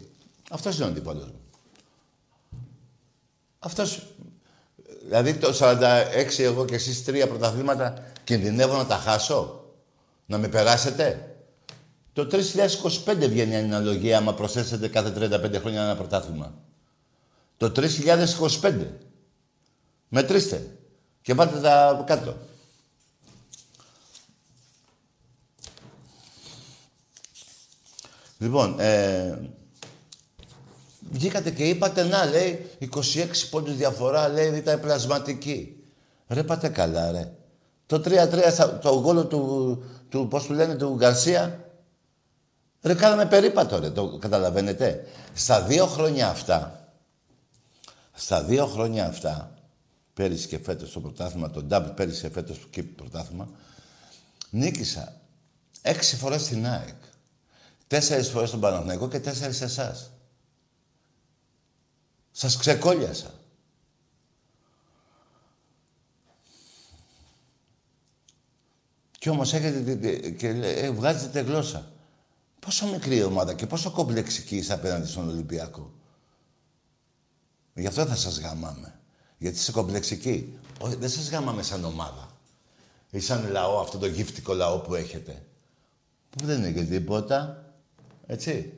αυτός 0.50 0.76
είναι 0.76 0.86
ο 0.86 0.88
αντίπαλος 0.88 1.26
μου. 1.26 1.42
Αυτός, 3.60 4.08
δηλαδή 5.04 5.34
το 5.34 5.54
46 5.60 6.44
εγώ 6.44 6.66
και 6.66 6.76
εσείς 6.76 7.04
τρία 7.04 7.28
πρωταθλήματα 7.28 8.12
κινδυνεύω 8.24 8.78
να 8.78 8.86
τα 8.86 8.96
χάσω, 8.96 9.66
να 10.26 10.38
με 10.38 10.48
περάσετε. 10.48 11.36
Το 12.14 12.28
3025 12.32 13.28
βγαίνει 13.30 13.52
η 13.52 13.56
αναλογία 13.56 14.18
άμα 14.18 14.34
προσθέσετε 14.34 14.88
κάθε 14.88 15.14
35 15.18 15.60
χρόνια 15.60 15.82
ένα 15.82 15.96
πρωτάθλημα. 15.96 16.54
Το 17.58 17.72
3025. 18.62 18.88
Μετρήστε. 20.10 20.78
Και 21.22 21.34
βάλτε 21.34 21.60
τα 21.60 22.04
κάτω. 22.08 22.38
Λοιπόν, 28.42 28.80
ε, 28.80 29.40
βγήκατε 31.12 31.52
και 31.52 31.70
είπατε, 31.70 32.04
να, 32.04 32.26
λέει, 32.26 32.70
26 32.80 33.50
πόντους 33.50 33.76
διαφορά, 33.76 34.28
λέει, 34.28 34.58
ήταν 34.58 34.80
πλασματική. 34.80 35.84
Ρε, 36.28 36.44
πάτε 36.44 36.70
καλά, 36.70 37.12
ρε. 37.12 37.32
Το 37.86 38.02
3-3, 38.06 38.80
το 38.82 39.02
γκολ 39.02 39.28
του, 39.28 39.84
του, 40.10 40.28
πώς 40.28 40.46
του 40.46 40.54
λένε, 40.54 40.76
του 40.76 40.96
Γκαρσία, 40.96 41.70
ρε, 42.82 42.94
κάναμε 42.94 43.26
περίπατο, 43.26 43.80
ρε, 43.80 43.90
το 43.90 44.18
καταλαβαίνετε. 44.18 45.08
Στα 45.34 45.62
δύο 45.62 45.86
χρόνια 45.86 46.30
αυτά, 46.30 46.90
στα 48.14 48.44
δύο 48.44 48.66
χρόνια 48.66 49.06
αυτά, 49.08 49.54
πέρυσι 50.14 50.48
και 50.48 50.60
φέτος 50.60 50.92
το 50.92 51.00
πρωτάθλημα, 51.00 51.50
το 51.50 51.66
double 51.70 51.92
πέρυσι 51.96 52.22
και 52.22 52.30
φέτος 52.30 52.68
το 52.72 52.84
πρωτάθλημα, 52.96 53.50
νίκησα 54.50 55.14
έξι 55.82 56.16
φορές 56.16 56.42
στην 56.42 56.68
ΑΕΚ. 56.68 57.08
Τέσσερις 57.90 58.30
φορές 58.30 58.48
στον 58.48 58.60
Παναθηναϊκό 58.60 59.08
και 59.08 59.20
τέσσερις 59.20 59.58
σε 59.58 59.64
εσάς. 59.64 60.12
Σας 62.32 62.58
ξεκόλιασα. 62.58 63.34
Κι 69.20 69.30
όμως 69.30 69.54
έχετε 69.54 70.30
και 70.30 70.48
ε, 70.48 70.92
βγάζετε 70.92 71.40
γλώσσα. 71.40 71.92
Πόσο 72.60 72.88
μικρή 72.88 73.24
ομάδα 73.24 73.54
και 73.54 73.68
πόσο 73.68 73.92
κομπλεξική 73.92 74.56
είσαι 74.56 74.74
απέναντι 74.74 75.08
στον 75.08 75.30
Ολυμπιακό. 75.30 75.92
Γι' 77.74 77.88
αυτό 77.88 78.06
θα 78.06 78.16
σας 78.16 78.40
γαμάμε. 78.40 79.00
Γιατί 79.38 79.58
είσαι 79.58 79.72
κομπλεξική. 79.72 80.58
δεν 80.82 81.10
σας 81.10 81.30
γαμάμε 81.30 81.64
σαν 81.64 81.84
ομάδα. 81.84 82.38
Ή 83.10 83.20
σαν 83.20 83.52
λαό, 83.52 83.80
αυτό 83.80 83.98
το 83.98 84.06
γύφτικο 84.06 84.54
λαό 84.54 84.80
που 84.80 84.96
έχετε. 84.96 85.46
Που 86.30 86.46
δεν 86.46 86.58
είναι 86.58 86.72
και 86.72 86.84
τίποτα. 86.84 87.64
Έτσι. 88.32 88.74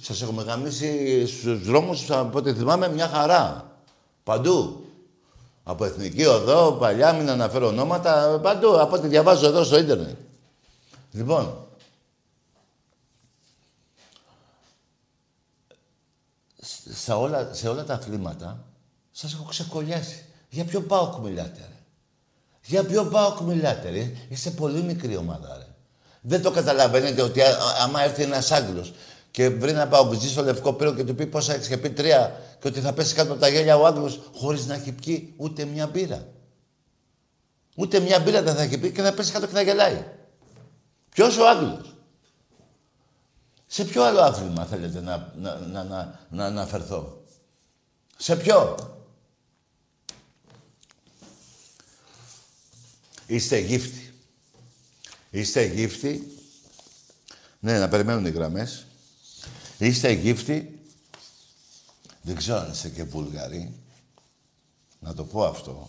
Σας 0.00 0.22
έχουμε 0.22 0.42
γαμίσει 0.42 1.26
στους 1.26 1.64
δρόμους, 1.64 2.10
από 2.10 2.38
ό,τι 2.38 2.54
θυμάμαι, 2.54 2.88
μια 2.88 3.08
χαρά. 3.08 3.76
Παντού. 4.24 4.84
Από 5.62 5.84
Εθνική 5.84 6.24
Οδό, 6.24 6.72
παλιά, 6.72 7.12
μην 7.12 7.28
αναφέρω 7.30 7.66
ονόματα, 7.66 8.38
παντού. 8.42 8.80
Από 8.80 8.94
ό,τι 8.96 9.08
διαβάζω 9.08 9.46
εδώ 9.46 9.64
στο 9.64 9.78
ίντερνετ. 9.78 10.16
Λοιπόν, 11.12 11.66
σε 16.92 17.12
όλα, 17.12 17.54
σε 17.54 17.68
όλα 17.68 17.84
τα 17.84 17.94
αθλήματα 17.94 18.64
σας 19.10 19.32
έχω 19.32 19.44
ξεκολλιάσει. 19.44 20.24
Για 20.50 20.64
ποιο 20.64 20.80
πάω 20.80 21.18
μιλάτε, 21.18 21.60
ρε; 21.60 21.82
Για 22.64 22.84
ποιο 22.84 23.04
πάω 23.04 23.42
μιλάτε, 23.42 23.90
ρε; 23.90 24.12
Είστε 24.28 24.50
πολύ 24.50 24.82
μικρή 24.82 25.16
ομάδα, 25.16 25.56
ρε. 25.58 25.69
Δεν 26.20 26.42
το 26.42 26.50
καταλαβαίνετε 26.50 27.22
ότι 27.22 27.40
άμα 27.82 28.02
έρθει 28.02 28.22
ένας 28.22 28.50
Άγγλος 28.50 28.92
και 29.30 29.48
βρει 29.48 29.72
να 29.72 29.88
πάω 29.88 30.04
μπουζί 30.04 30.28
στο 30.28 30.42
λευκό 30.42 30.72
πύρο 30.72 30.94
και 30.94 31.04
του 31.04 31.14
πει 31.14 31.26
πόσα 31.26 31.54
έχεις 31.54 31.68
και 31.68 31.76
πει 31.76 31.90
τρία 31.90 32.40
και 32.60 32.68
ότι 32.68 32.80
θα 32.80 32.92
πέσει 32.92 33.14
κάτω 33.14 33.32
από 33.32 33.40
τα 33.40 33.48
γέλια 33.48 33.76
ο 33.76 33.86
Άγγλος 33.86 34.20
χωρίς 34.34 34.66
να 34.66 34.74
έχει 34.74 34.92
πιει 34.92 35.34
ούτε 35.36 35.64
μια 35.64 35.86
μπύρα. 35.86 36.28
Ούτε 37.76 38.00
μια 38.00 38.20
μπύρα 38.20 38.42
δεν 38.42 38.54
θα 38.54 38.62
έχει 38.62 38.78
πει 38.78 38.92
και 38.92 39.02
θα 39.02 39.12
πέσει 39.14 39.32
κάτω 39.32 39.46
και 39.46 39.52
θα 39.52 39.62
γελάει. 39.62 40.04
Ποιος 41.08 41.38
ο 41.38 41.48
Άγγλος; 41.48 41.94
Σε 43.66 43.84
ποιο 43.84 44.02
άλλο 44.02 44.20
άθλημα 44.20 44.64
θέλετε 44.64 45.00
να, 45.00 45.32
να, 45.36 45.54
να, 45.58 45.84
να, 45.84 46.18
να 46.30 46.44
αναφερθώ; 46.44 47.22
Σε 48.16 48.36
ποιο; 48.36 48.76
Είστε 53.26 53.58
γύφτη. 53.58 53.99
Είστε 55.30 55.64
γύφτη. 55.64 56.36
Ναι, 57.60 57.78
να 57.78 57.88
περιμένουν 57.88 58.26
οι 58.26 58.30
γραμμές. 58.30 58.86
Είστε 59.78 60.12
γύφτη. 60.12 60.80
Δεν 62.22 62.36
ξέρω 62.36 62.58
αν 62.58 62.70
είστε 62.70 62.88
και 62.88 63.04
Βούλγαροι. 63.04 63.74
Να 65.00 65.14
το 65.14 65.24
πω 65.24 65.44
αυτό. 65.44 65.88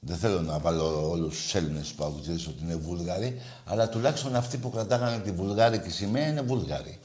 Δεν 0.00 0.16
θέλω 0.16 0.40
να 0.40 0.58
βάλω 0.58 1.10
όλους 1.10 1.42
τους 1.42 1.54
Έλληνες 1.54 1.88
που 1.92 2.04
αγγλίζουν 2.04 2.52
ότι 2.52 2.62
είναι 2.62 2.76
Βούλγαροι, 2.76 3.40
αλλά 3.64 3.88
τουλάχιστον 3.88 4.36
αυτοί 4.36 4.56
που 4.56 4.70
κρατάγανε 4.70 5.22
τη 5.22 5.30
Βουλγάρικη 5.30 5.90
σημαία 5.90 6.28
είναι 6.28 6.42
Βούλγαροι. 6.42 6.98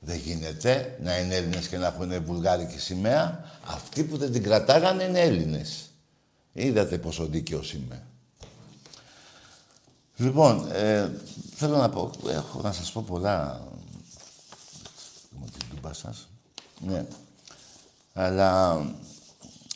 Δεν 0.00 0.16
γίνεται 0.16 0.98
να 1.02 1.18
είναι 1.18 1.34
Έλληνες 1.34 1.68
και 1.68 1.76
να 1.76 1.86
έχουν 1.86 2.24
Βουλγάρικη 2.24 2.78
σημαία. 2.78 3.44
Αυτοί 3.66 4.04
που 4.04 4.16
δεν 4.16 4.32
την 4.32 4.42
κρατάγανε 4.42 5.02
είναι 5.02 5.20
Έλληνες. 5.20 5.90
Είδατε 6.52 6.98
πόσο 6.98 7.26
δίκαιος 7.26 7.72
είμαι. 7.72 8.06
Λοιπόν, 10.16 10.70
ε, 10.72 11.10
θέλω 11.54 11.76
να 11.76 11.88
πω, 11.88 12.10
έχω 12.28 12.60
να 12.60 12.72
σας 12.72 12.92
πω 12.92 13.04
πολλά 13.06 13.62
με 15.30 15.46
την 15.46 15.68
τούμπα 15.70 15.92
σας. 15.92 16.28
Ναι. 16.80 17.06
Αλλά, 18.12 18.80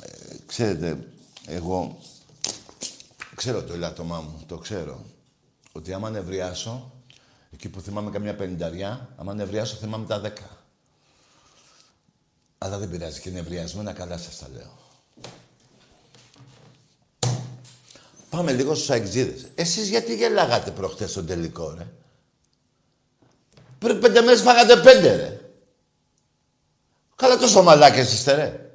ε, 0.01 0.37
ξέρετε, 0.47 1.09
εγώ 1.47 1.99
ξέρω 3.35 3.63
το 3.63 3.73
ελάττωμά 3.73 4.21
μου, 4.21 4.45
το 4.47 4.59
ξέρω. 4.59 5.05
Ότι 5.73 5.93
άμα 5.93 6.11
νευριάσω, 6.11 6.93
εκεί 7.51 7.69
που 7.69 7.81
θυμάμαι 7.81 8.11
καμιά 8.11 8.35
πενηνταριά, 8.35 9.09
άμα 9.17 9.35
νευριάσω 9.35 9.77
θυμάμαι 9.77 10.07
τα 10.07 10.21
δέκα. 10.21 10.57
Αλλά 12.59 12.79
δεν 12.79 12.91
πειράζει 12.91 13.21
και 13.21 13.31
νευριασμένα 13.31 13.93
καλά 13.93 14.19
σας 14.19 14.39
τα 14.39 14.49
λέω. 14.49 14.86
Πάμε 18.37 18.53
λίγο 18.53 18.75
στους 18.75 18.91
αεξίδες. 18.91 19.47
Εσείς 19.55 19.89
γιατί 19.89 20.15
γελάγατε 20.15 20.71
προχτές 20.71 21.11
στον 21.11 21.27
τελικό, 21.27 21.75
ρε; 21.79 21.87
Πριν 23.79 24.01
πέντε 24.01 24.21
μέρες 24.21 24.41
φάγατε 24.41 24.77
πέντε, 24.77 25.17
ρε. 25.17 25.41
Καλά 27.17 27.37
τόσο 27.39 27.63
μαλάκες 27.63 28.13
είστε, 28.13 28.35
ρε. 28.35 28.71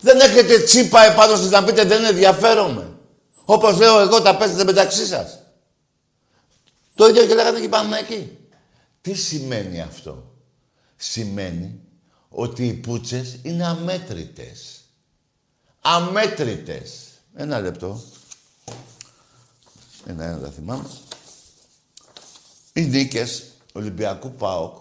Δεν 0.00 0.20
έχετε 0.20 0.62
τσίπα 0.62 1.04
επάνω 1.04 1.36
σας 1.36 1.50
να 1.50 1.64
πείτε 1.64 1.84
δεν 1.84 2.04
ενδιαφέρομαι. 2.04 2.96
Όπως 3.44 3.78
λέω 3.78 4.00
εγώ 4.00 4.22
τα 4.22 4.36
παίζετε 4.36 4.64
μεταξύ 4.64 5.06
σας. 5.06 5.38
Το 6.94 7.06
ίδιο 7.06 7.26
και 7.26 7.34
λέγανε 7.34 7.60
και 7.60 7.68
πάμε 7.68 7.98
εκεί. 7.98 8.38
Τι 9.00 9.14
σημαίνει 9.14 9.80
αυτό; 9.80 10.32
Σημαίνει 10.96 11.80
ότι 12.28 12.66
οι 12.66 12.72
πούτσες 12.72 13.38
είναι 13.42 13.66
αμέτρητες. 13.66 14.80
Αμέτρητες. 15.80 16.90
Ένα 17.34 17.60
λεπτό. 17.60 18.02
Ένα, 20.06 20.24
ένα 20.24 20.38
τα 20.38 20.48
θυμάμαι. 20.48 20.88
Οι 22.72 22.84
νίκες 22.84 23.44
Ολυμπιακού 23.72 24.32
ΠΑΟΚ. 24.32 24.76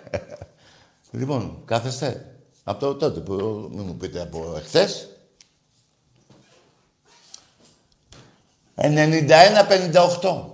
λοιπόν, 1.10 1.62
κάθεστε. 1.64 2.36
Από 2.64 2.80
το 2.80 2.94
τότε 2.94 3.20
που 3.20 3.34
μην 3.72 3.86
μου 3.86 3.96
πείτε 3.96 4.20
από 4.20 4.54
εχθές. 4.56 5.08
91-58. 8.76 10.44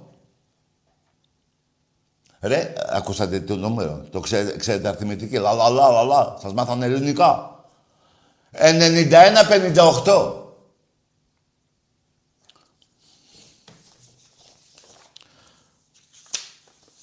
Ρε, 2.41 2.73
ακούσατε 2.89 3.41
το 3.41 3.57
νούμερο. 3.57 4.07
Το 4.11 4.21
ξέρετε, 4.21 4.57
ξέρετε 4.57 4.89
αριθμητική. 4.89 5.39
Λα, 5.39 5.53
λα, 5.53 5.69
λα, 5.69 5.91
λα, 5.91 6.03
λα. 6.03 6.37
Σας 6.41 6.53
μάθανε 6.53 6.85
ελληνικά. 6.85 7.61
91-58. 8.53 10.48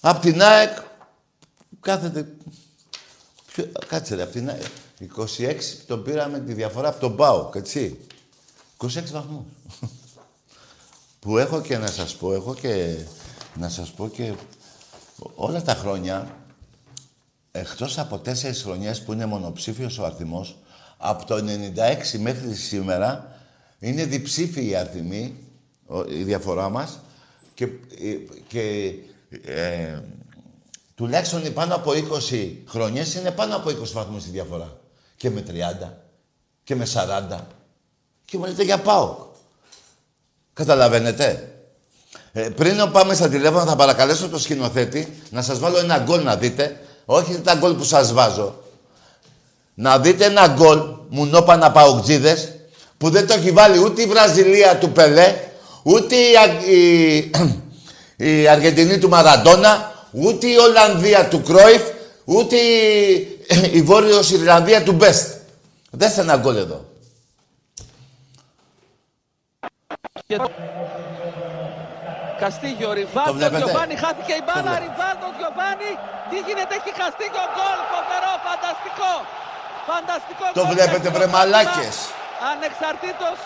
Απ' 0.08 0.20
την 0.22 0.42
ΑΕΚ 0.42 0.78
κάθεται... 1.80 2.36
Κάτσε 3.88 4.16
ρε, 4.16 4.22
απ' 4.22 4.32
την 4.32 4.50
ΑΕΚ. 4.50 4.64
26 5.18 5.56
τον 5.88 6.04
πήραμε 6.04 6.40
τη 6.40 6.54
διαφορά 6.54 6.88
από 6.88 7.00
τον 7.00 7.16
ΠΑΟΚ, 7.16 7.56
έτσι. 7.56 8.00
26 8.78 8.88
βαθμούς. 9.12 9.46
που 11.20 11.38
έχω 11.38 11.62
και 11.62 11.78
να 11.78 11.88
σας 11.88 12.16
πω, 12.16 12.34
έχω 12.34 12.54
και 12.54 12.96
να 13.56 13.70
σας 13.70 13.92
πω 13.92 14.10
και 14.10 14.34
όλα 15.36 15.62
τα 15.62 15.74
χρόνια, 15.74 16.38
εκτός 17.52 17.98
από 17.98 18.18
τέσσερις 18.18 18.62
χρονιές 18.62 19.02
που 19.02 19.14
είναι 19.14 19.26
μονοψήφιος 19.26 19.98
ο 19.98 20.06
αριθμός, 20.06 20.58
από 20.98 21.26
το 21.26 21.36
96 21.36 22.20
μέχρι 22.20 22.56
σήμερα 22.56 23.40
είναι 23.80 24.06
διψήφιοι 24.06 24.68
οι 24.70 24.76
αριθμοί, 24.76 25.36
η 26.10 26.24
διαφορά 26.24 26.70
μας, 26.70 27.00
και, 27.54 27.64
ε, 27.64 28.18
και 28.48 28.94
ε, 29.46 30.00
τουλάχιστον 30.96 31.54
πάνω 31.54 31.76
από 31.76 31.92
20 32.32 32.52
χρονιές 32.68 33.14
είναι 33.14 33.32
πάνω 33.32 33.56
από 33.56 33.70
20 33.70 33.92
βαθμούς 33.94 34.26
η 34.26 34.30
διαφορά. 34.30 34.78
Και 35.18 35.30
με 35.30 35.44
30 35.84 35.90
και 36.64 36.76
με 36.76 36.88
40. 36.94 37.40
Και 38.26 38.38
μου 38.38 38.46
λέτε 38.46 38.64
για 38.64 38.80
πάω. 38.80 39.18
Καταλαβαίνετε; 40.54 41.50
Ε, 42.32 42.50
πριν 42.50 42.92
πάμε 42.92 43.14
στα 43.14 43.30
τηλέφωνα 43.30 43.66
θα 43.66 43.76
παρακαλέσω 43.76 44.30
το 44.30 44.40
σκηνοθέτη 44.40 45.22
να 45.30 45.42
σας 45.42 45.60
βάλω 45.60 45.78
ένα 45.78 45.98
γκολ 45.98 46.24
να 46.24 46.36
δείτε. 46.36 46.80
Όχι 47.06 47.40
τα 47.40 47.56
γκολ 47.56 47.74
που 47.74 47.84
σας 47.84 48.14
βάζω. 48.14 48.64
Να 49.74 50.00
δείτε 50.00 50.26
ένα 50.26 50.48
γκολ, 50.48 50.82
μουνόπανα 51.10 51.72
παουτζίδες, 51.72 52.54
που 52.98 53.10
δεν 53.10 53.28
το 53.28 53.34
έχει 53.34 53.52
βάλει 53.52 53.80
ούτε 53.80 54.02
η 54.02 54.06
Βραζιλία 54.06 54.78
του 54.78 54.92
Πελέ, 54.92 55.36
ούτε 55.84 56.16
η, 56.16 56.34
η, 56.76 57.32
η 58.18 58.48
Αργεντινή 58.48 58.98
του 58.98 59.10
Μαραντόνα, 59.10 59.92
ούτε 60.12 60.48
η 60.48 60.56
Ολλανδία 60.56 61.28
του 61.28 61.42
Κρόιφ, 61.42 61.82
ούτε 62.26 62.56
η, 62.56 63.40
η 63.72 63.82
Βόρειος 63.82 64.32
Ιρλανδία 64.32 64.84
του 64.84 64.92
Μπέστ. 64.92 65.36
Δέστε 65.92 66.22
ένα 66.22 66.38
γκολ 66.38 66.56
εδώ. 66.56 66.86
Καστίγιο, 72.40 72.92
Ριβάλτο, 72.98 73.58
Γιωβάνι, 73.62 73.96
χάθηκε 74.04 74.34
η 74.42 74.44
μπάλα, 74.46 74.74
Ριβάλτο, 74.84 75.28
Γιωβάνι, 75.40 75.92
τι 76.30 76.38
γίνεται, 76.48 76.74
έχει 76.80 76.92
Καστίγιο, 77.02 77.46
γκολ, 77.56 77.80
φοβερό, 77.94 78.34
φανταστικό, 78.46 79.14
φανταστικό 79.90 80.46
Το 80.60 80.64
βλέπετε 80.74 81.08
βρε 81.16 81.28
μαλάκες. 81.36 81.96
Ανεξαρτήτως 82.52 83.38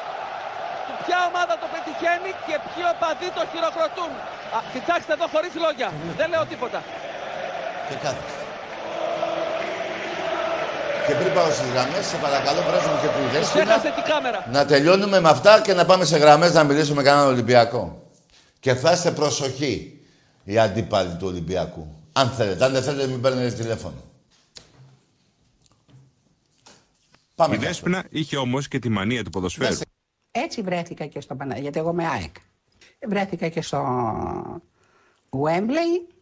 του 0.86 0.94
ποια 1.04 1.20
ομάδα 1.30 1.54
το 1.62 1.68
πετυχαίνει 1.74 2.32
και 2.48 2.56
ποιοι 2.66 2.84
οπαδοί 2.94 3.30
το 3.38 3.44
χειροκροτούν. 3.52 4.12
Α, 4.56 4.60
κοιτάξτε 4.74 5.14
εδώ 5.14 5.28
χωρίς 5.28 5.54
λόγια, 5.56 5.94
δεν 6.18 6.30
λέω 6.30 6.46
τίποτα. 6.46 6.84
Και 7.90 7.96
κάτι. 7.96 8.24
Και 11.08 11.16
πριν 11.16 11.34
πάω 11.34 11.52
στις 11.52 11.70
γραμμές, 11.70 12.06
σε 12.06 12.18
παρακαλώ, 12.18 12.62
βράζουμε 12.62 13.00
και 13.02 13.08
που 13.08 13.40
Ξέχασε 13.42 13.92
την 13.92 14.04
κάμερα. 14.04 14.48
Να 14.52 14.66
τελειώνουμε 14.66 15.20
με 15.20 15.30
αυτά 15.30 15.62
και 15.62 15.74
να 15.74 15.86
πάμε 15.86 16.06
σε 16.06 16.18
γραμμές 16.18 16.54
να 16.54 16.64
μιλήσουμε 16.64 16.96
με 16.96 17.04
κανέναν 17.04 17.28
Ολυμπιακό. 17.28 18.08
Και 18.60 18.74
θα 18.74 18.92
είστε 18.92 19.12
προσοχή 19.12 20.02
οι 20.44 20.60
αντίπαλοι 20.60 21.16
του 21.16 21.28
Ολυμπιακού. 21.28 21.88
Αν 22.14 22.30
θέλετε. 22.30 22.66
Αν 22.66 22.72
δεν 22.72 22.84
θέλετε, 22.84 23.08
μην 23.08 23.22
παίρνετε 23.22 23.56
τηλέφωνο. 23.56 24.04
Πάμε. 27.36 27.56
Η 27.56 27.58
Δέσποινα 27.58 28.04
είχε 28.10 28.38
όμως 28.38 28.68
και 28.68 28.80
τη 28.80 28.90
μανία 28.90 29.24
του 29.24 29.30
ποδοσφαίρου. 29.30 29.78
Έτσι 30.32 30.62
βρέθηκα 30.62 31.06
και 31.06 31.22
στο 31.22 31.36
Παναγία, 31.36 31.62
γιατί 31.62 31.80
εγώ 31.80 31.90
είμαι 31.90 32.08
ΑΕΚ. 32.08 32.36
Βρέθηκα 33.08 33.48
και 33.48 33.62
στο 33.62 34.62
Wembley. 35.30 36.14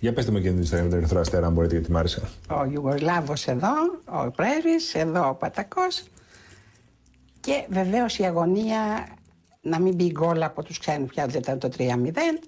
Για 0.00 0.12
πετε 0.12 0.30
με 0.30 0.40
και 0.40 0.48
την 0.48 0.60
ιστορία 0.60 0.84
με 0.84 0.90
τον 0.90 0.98
Ερυθρό 0.98 1.20
Αστέρα, 1.20 1.46
αν 1.46 1.52
μπορείτε, 1.52 1.74
γιατί 1.74 1.92
μ' 1.92 1.96
άρεσε. 1.96 2.28
Ο 2.50 2.64
Ιουγκοσλάβος 2.64 3.46
εδώ, 3.46 3.72
ο 4.04 4.30
Πρέσβης, 4.30 4.94
εδώ 4.94 5.28
ο 5.28 5.34
Πατακός. 5.34 6.04
Και 7.40 7.66
βεβαίως 7.68 8.18
η 8.18 8.24
αγωνία 8.24 9.08
να 9.60 9.80
μην 9.80 9.94
μπει 9.94 10.10
γκολ 10.10 10.42
από 10.42 10.62
τους 10.62 10.78
ξένους 10.78 11.10
πια, 11.10 11.26
δεν 11.26 11.40
ήταν 11.40 11.58
το 11.58 11.68
3-0. 11.78 12.42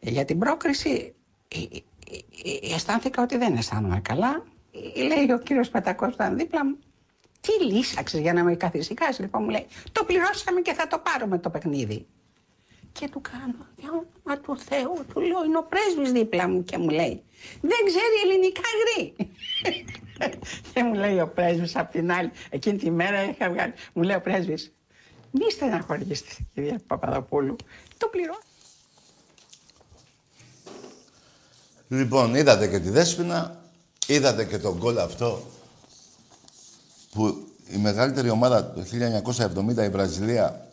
Για 0.00 0.24
την 0.24 0.38
πρόκριση 0.38 1.14
ε, 1.48 1.58
ε, 1.58 1.78
ε, 2.70 2.74
αισθάνθηκα 2.74 3.22
ότι 3.22 3.36
δεν 3.36 3.56
αισθάνομαι 3.56 4.00
καλά. 4.00 4.44
Λέει 4.96 5.30
ο 5.30 5.38
κύριος 5.38 5.68
Πατακός 5.68 6.08
που 6.08 6.14
ήταν 6.14 6.36
δίπλα 6.36 6.64
μου, 6.64 6.78
τι 7.40 7.64
λύσαξες 7.64 8.20
για 8.20 8.32
να 8.32 8.44
με 8.44 8.54
καθησυχάσεις. 8.54 9.18
Λοιπόν 9.18 9.42
μου 9.42 9.48
λέει, 9.48 9.66
το 9.92 10.04
πληρώσαμε 10.04 10.60
και 10.60 10.72
θα 10.72 10.86
το 10.86 10.98
πάρουμε 10.98 11.38
το 11.38 11.50
παιχνίδι. 11.50 12.06
Και 12.92 13.08
του 13.08 13.20
κάνω, 13.20 13.66
για 13.76 13.88
όνομα 13.90 14.40
του 14.42 14.58
Θεού, 14.58 15.04
του 15.12 15.20
λέω, 15.20 15.44
είναι 15.44 15.58
ο 15.58 15.66
πρέσβης 15.68 16.12
δίπλα 16.12 16.48
μου 16.48 16.64
και 16.64 16.78
μου 16.78 16.88
λέει, 16.88 17.22
δεν 17.60 17.78
ξέρει 17.86 18.16
ελληνικά 18.24 18.60
γρή. 18.80 19.14
και 20.72 20.82
μου 20.82 20.94
λέει 20.94 21.20
ο 21.20 21.28
πρέσβης 21.28 21.76
απ' 21.76 21.90
την 21.90 22.12
άλλη, 22.12 22.30
εκείνη 22.50 22.78
τη 22.78 22.90
μέρα 22.90 23.22
είχα 23.30 23.50
βγάλει, 23.50 23.72
μου 23.92 24.02
λέει 24.02 24.16
ο 24.16 24.20
πρέσβης, 24.20 24.72
μη 25.30 25.50
στεναχωρήσετε, 25.50 26.30
κυρία 26.54 26.80
Παπαδοπούλου. 26.86 27.56
Το 27.98 28.08
πληρώνω. 28.08 28.38
Λοιπόν, 31.88 32.34
είδατε 32.34 32.68
και 32.68 32.78
τη 32.78 32.90
Δέσποινα, 32.90 33.62
είδατε 34.06 34.44
και 34.44 34.58
τον 34.58 34.76
γκολ 34.76 34.98
αυτό 34.98 35.42
που 37.10 37.46
η 37.68 37.76
μεγαλύτερη 37.76 38.30
ομάδα 38.30 38.72
το 38.72 38.84
1970 39.76 39.84
η 39.84 39.88
Βραζιλία 39.88 40.67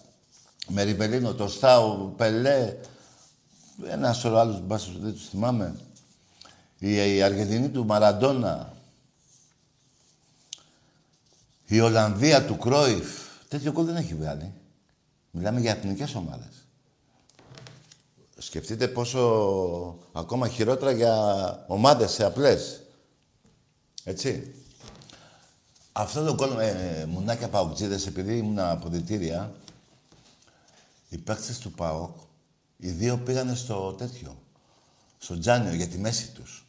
με 0.67 0.83
Ριβελίνο, 0.83 1.33
το 1.33 1.47
Στάου, 1.47 2.13
Πελέ, 2.17 2.75
ένα 3.87 4.13
σωρό 4.13 4.37
άλλους 4.37 4.59
μπάσους 4.61 4.99
δεν 4.99 5.13
τους 5.13 5.29
θυμάμαι. 5.29 5.75
Η, 6.79 7.15
η 7.15 7.21
Αργεντινή 7.21 7.69
του 7.69 7.85
Μαραντόνα, 7.85 8.73
η 11.65 11.79
Ολλανδία 11.79 12.45
του 12.45 12.57
Κρόιφ, 12.57 13.25
Τέτοιο 13.47 13.71
γκολ 13.71 13.85
δεν 13.85 13.95
έχει 13.95 14.15
βγάλει. 14.15 14.53
Μιλάμε 15.31 15.59
για 15.59 15.71
εθνικές 15.71 16.15
ομάδες. 16.15 16.67
Σκεφτείτε 18.37 18.87
πόσο 18.87 19.99
ακόμα 20.11 20.47
χειρότερα 20.47 20.91
για 20.91 21.15
ομάδες 21.67 22.11
σε 22.11 22.25
απλές. 22.25 22.81
Έτσι. 24.03 24.55
Αυτό 25.91 26.23
το 26.23 26.33
γκολ, 26.33 26.59
ε, 26.59 27.05
μουνάκια 27.07 27.49
παοκτζίδες, 27.49 28.07
επειδή 28.07 28.37
ήμουν 28.37 28.59
αποδητήρια, 28.59 29.53
οι 31.15 31.17
παίκτες 31.17 31.57
του 31.59 31.71
ΠΑΟΚ, 31.71 32.17
οι 32.77 32.89
δύο 32.89 33.17
πήγανε 33.17 33.55
στο 33.55 33.93
τέτοιο, 33.93 34.41
στο 35.17 35.39
Τζάνιο, 35.39 35.73
για 35.73 35.87
τη 35.87 35.97
μέση 35.97 36.31
τους. 36.31 36.67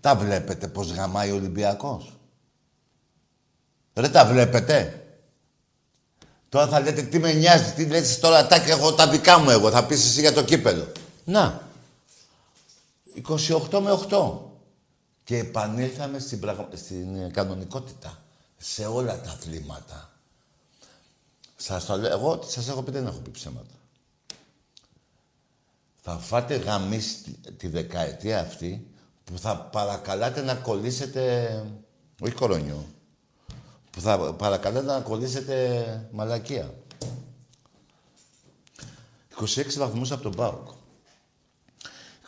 Τα 0.00 0.16
βλέπετε 0.16 0.68
πώς 0.68 0.90
γαμάει 0.90 1.30
ο 1.30 1.34
Ολυμπιακός; 1.34 2.16
Ρε 3.94 4.08
τα 4.08 4.26
βλέπετε; 4.26 5.04
Τώρα 6.48 6.68
θα 6.68 6.80
λέτε 6.80 7.02
τι 7.02 7.18
με 7.18 7.32
νοιάζει, 7.32 7.72
τι 7.72 7.86
λέτε 7.86 8.14
τώρα 8.20 8.46
τα 8.46 8.58
και 8.58 8.70
έχω 8.70 8.94
τα 8.94 9.08
δικά 9.08 9.38
μου 9.38 9.50
εγώ. 9.50 9.70
Θα 9.70 9.86
πεις 9.86 10.04
εσύ 10.04 10.20
για 10.20 10.32
το 10.32 10.44
κύπελο. 10.44 10.92
Να. 11.24 11.68
28 13.70 13.80
με 13.80 13.98
8. 14.10 14.38
Και 15.24 15.38
επανήλθαμε 15.38 16.18
στην, 16.18 16.40
στην 16.74 17.32
κανονικότητα. 17.32 18.18
Σε 18.56 18.86
όλα 18.86 19.20
τα 19.20 19.30
αθλήματα. 19.30 20.10
Σας 21.62 21.84
το 21.84 21.96
λέω, 21.96 22.10
εγώ 22.10 22.38
τι 22.38 22.52
σας 22.52 22.68
έχω 22.68 22.82
πει 22.82 22.90
δεν 22.90 23.06
έχω 23.06 23.18
πει 23.18 23.30
ψέματα. 23.30 23.74
Θα 26.02 26.18
φάτε 26.18 26.56
γαμίς 26.56 27.22
τη, 27.56 27.68
δεκαετία 27.68 28.40
αυτή 28.40 28.86
που 29.24 29.38
θα 29.38 29.56
παρακαλάτε 29.56 30.42
να 30.42 30.54
κολλήσετε, 30.54 31.64
όχι 32.20 32.34
κορονιό, 32.34 32.84
που 33.90 34.00
θα 34.00 34.34
παρακαλέσετε 34.34 34.92
να 34.92 35.00
κολλήσετε 35.00 36.08
μαλακία. 36.12 36.74
26 39.40 39.76
βαθμούς 39.76 40.12
από 40.12 40.22
τον 40.22 40.34
ΠΑΟΚ. 40.34 40.68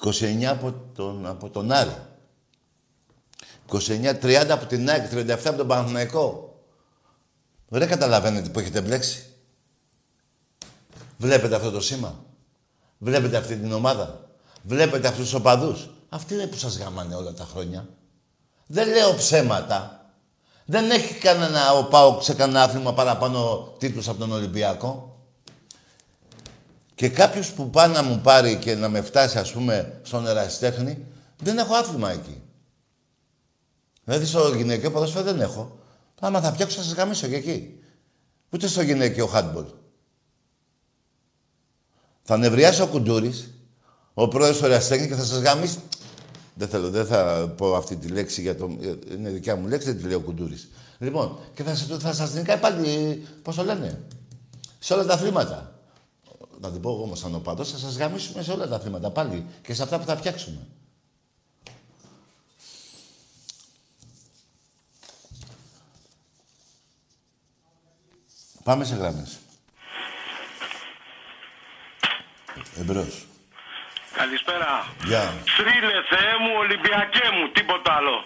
29 0.05 0.45
από 0.45 0.75
τον, 0.95 1.27
από 1.27 1.51
τον 1.51 1.73
Άρη. 1.73 1.97
29-30 3.69 4.47
από 4.51 4.67
την 4.67 4.91
ΑΕΚ, 4.91 5.11
37 5.13 5.41
από 5.45 5.57
τον 5.57 5.67
Παναθηναϊκό. 5.67 6.52
Δεν 7.79 7.89
καταλαβαίνετε 7.89 8.49
που 8.49 8.59
έχετε 8.59 8.81
μπλέξει. 8.81 9.27
Βλέπετε 11.19 11.55
αυτό 11.55 11.71
το 11.71 11.81
σήμα. 11.81 12.25
Βλέπετε 12.99 13.37
αυτή 13.37 13.57
την 13.57 13.73
ομάδα. 13.73 14.21
Βλέπετε 14.63 15.09
αυτούς 15.09 15.25
τους 15.25 15.35
οπαδούς. 15.35 15.91
Αυτοί 16.09 16.35
είναι 16.35 16.47
που 16.47 16.57
σας 16.57 16.79
γάμανε 16.79 17.15
όλα 17.15 17.33
τα 17.33 17.45
χρόνια. 17.45 17.89
Δεν 18.67 18.89
λέω 18.89 19.15
ψέματα. 19.15 20.11
Δεν 20.65 20.91
έχει 20.91 21.15
κανένα 21.15 21.73
ο 21.73 21.85
Πάοκ 21.85 22.23
σε 22.23 22.35
κανένα 22.35 22.63
άθλημα 22.63 22.95
παραπάνω 22.95 23.73
τίτλους 23.79 24.09
από 24.09 24.19
τον 24.19 24.33
Ολυμπιακό. 24.33 25.21
Και 26.95 27.09
κάποιος 27.09 27.53
που 27.53 27.71
πάει 27.71 27.89
να 27.89 28.03
μου 28.03 28.21
πάρει 28.21 28.57
και 28.57 28.75
να 28.75 28.89
με 28.89 29.01
φτάσει, 29.01 29.39
ας 29.39 29.53
πούμε, 29.53 30.01
στον 30.03 30.27
ερασιτέχνη, 30.27 31.07
δεν 31.39 31.59
έχω 31.59 31.75
άθλημα 31.75 32.11
εκεί. 32.11 32.43
Δηλαδή 34.05 34.27
στο 34.27 34.55
γυναικείο 34.55 34.91
ποδόσφαιρο 34.91 35.25
δεν 35.25 35.41
έχω. 35.41 35.77
Άμα 36.25 36.41
θα 36.41 36.53
φτιάξω 36.53 36.77
θα 36.77 36.83
σας 36.83 36.93
γαμίσω 36.93 37.27
και 37.27 37.37
εκεί. 37.37 37.79
Ούτε 38.51 38.67
στο 38.67 38.83
γυναικείο 38.83 39.27
χάντμπολ. 39.27 39.65
Θα 42.23 42.37
νευριάσει 42.37 42.83
ο 42.83 42.87
Κουντούρης, 42.87 43.51
ο 44.15 44.29
πρόεδρος 44.29 44.59
του 44.59 44.65
ερασιτέχνη 44.65 45.09
και 45.09 45.15
θα 45.15 45.25
σας 45.25 45.39
γαμίσει 45.41 45.79
δεν 46.55 46.69
θέλω, 46.69 46.91
δεν 46.91 47.07
θα 47.07 47.53
πω 47.57 47.75
αυτή 47.75 47.97
τη 47.97 48.09
λέξη 48.09 48.41
για 48.41 48.57
το... 48.57 48.79
Είναι 49.13 49.31
δικιά 49.31 49.57
μου 49.57 49.67
λέξη, 49.69 49.87
δεν 49.87 49.97
τη 49.97 50.03
λέει 50.03 50.15
ο 50.15 50.21
Κουντούρης. 50.21 50.69
Λοιπόν, 50.99 51.39
και 51.55 51.63
θα, 51.63 51.75
θα 51.99 52.13
σας 52.13 52.35
νικάει 52.35 52.59
πάλι, 52.59 53.27
πώς 53.43 53.57
το 53.57 53.65
λένε, 53.65 54.01
σε 54.79 54.95
όλα 54.95 55.05
τα 55.05 55.17
θύματα. 55.17 55.81
Να 56.61 56.71
την 56.71 56.81
πω 56.81 56.91
εγώ 56.91 57.03
όμως 57.03 57.19
σαν 57.19 57.35
οπαδός, 57.35 57.71
θα 57.71 57.79
σας 57.79 57.97
γαμίσουμε 57.97 58.43
σε 58.43 58.53
όλα 58.53 58.69
τα 58.69 58.79
θύματα 58.79 59.11
πάλι 59.11 59.47
και 59.63 59.75
σε 59.75 59.83
αυτά 59.83 59.99
που 59.99 60.07
θα 60.07 60.17
φτιάξουμε. 60.17 60.67
Πάμε 68.65 68.85
σε 68.85 68.95
γράμμες. 68.95 69.41
Εμπρός. 72.81 73.27
Καλησπέρα. 74.21 74.87
Γεια. 75.05 75.25
Θρύλε 75.57 75.97
Θεέ 76.11 76.35
μου, 76.43 76.53
Ολυμπιακέ 76.59 77.27
μου, 77.37 77.49
τίποτα 77.49 77.93
άλλο. 77.99 78.25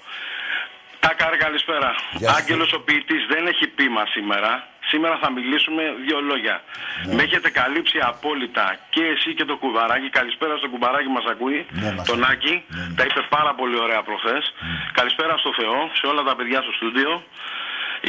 Τάκαρ, 1.01 1.37
καλησπέρα. 1.37 1.91
Γεια 2.13 2.29
σου. 2.31 2.37
Άγγελος 2.37 2.73
ο 2.73 2.81
ποιητής 2.81 3.23
δεν 3.33 3.47
έχει 3.47 3.67
πείμα 3.67 4.03
σήμερα. 4.07 4.69
Σήμερα 4.91 5.19
θα 5.23 5.31
μιλήσουμε 5.31 5.83
δύο 6.07 6.21
λόγια. 6.21 6.63
Ναι. 7.07 7.15
Με 7.15 7.23
έχετε 7.23 7.51
καλύψει 7.51 7.99
απόλυτα 8.13 8.79
και 8.91 9.05
εσύ 9.15 9.35
και 9.35 9.45
το 9.45 9.57
κουμπαράκι. 9.57 10.09
Καλησπέρα 10.19 10.57
στο 10.57 10.69
κουμπαράκι 10.69 11.09
μας 11.09 11.25
ακούει. 11.33 11.67
Ναι, 11.71 11.93
μας 11.93 12.07
τον 12.07 12.23
ακούει. 12.23 12.33
Άκη. 12.33 12.65
Ναι, 12.69 12.83
ναι. 12.83 12.95
Τα 12.95 13.05
είπε 13.05 13.21
πάρα 13.37 13.55
πολύ 13.55 13.79
ωραία 13.79 14.03
προχθές. 14.03 14.45
Καλησπέρα 14.93 15.37
στο 15.37 15.51
Θεό, 15.59 15.91
σε 15.99 16.07
όλα 16.07 16.23
τα 16.23 16.37
παιδιά 16.37 16.63
στο 16.63 16.73
στούντιο. 16.73 17.25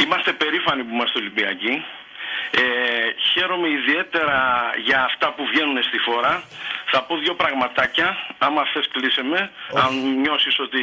Είμαστε 0.02 0.32
περήφανοι 0.34 0.82
που 0.84 0.94
είμαστε 0.94 1.20
Ολυμπιακοί. 1.20 1.74
Ε, 2.52 2.62
χαίρομαι 3.32 3.68
ιδιαίτερα 3.80 4.40
για 4.88 5.00
αυτά 5.10 5.28
που 5.36 5.44
βγαίνουν 5.52 5.78
στη 5.84 5.98
φόρα. 5.98 6.34
Θα 6.92 7.00
πω 7.04 7.14
δύο 7.24 7.34
πραγματάκια. 7.36 8.08
Άμα 8.38 8.62
θες 8.74 8.88
κλείσε 8.94 9.24
με. 9.32 9.42
Αν 9.84 9.92
νιώσεις 10.22 10.56
ότι 10.66 10.82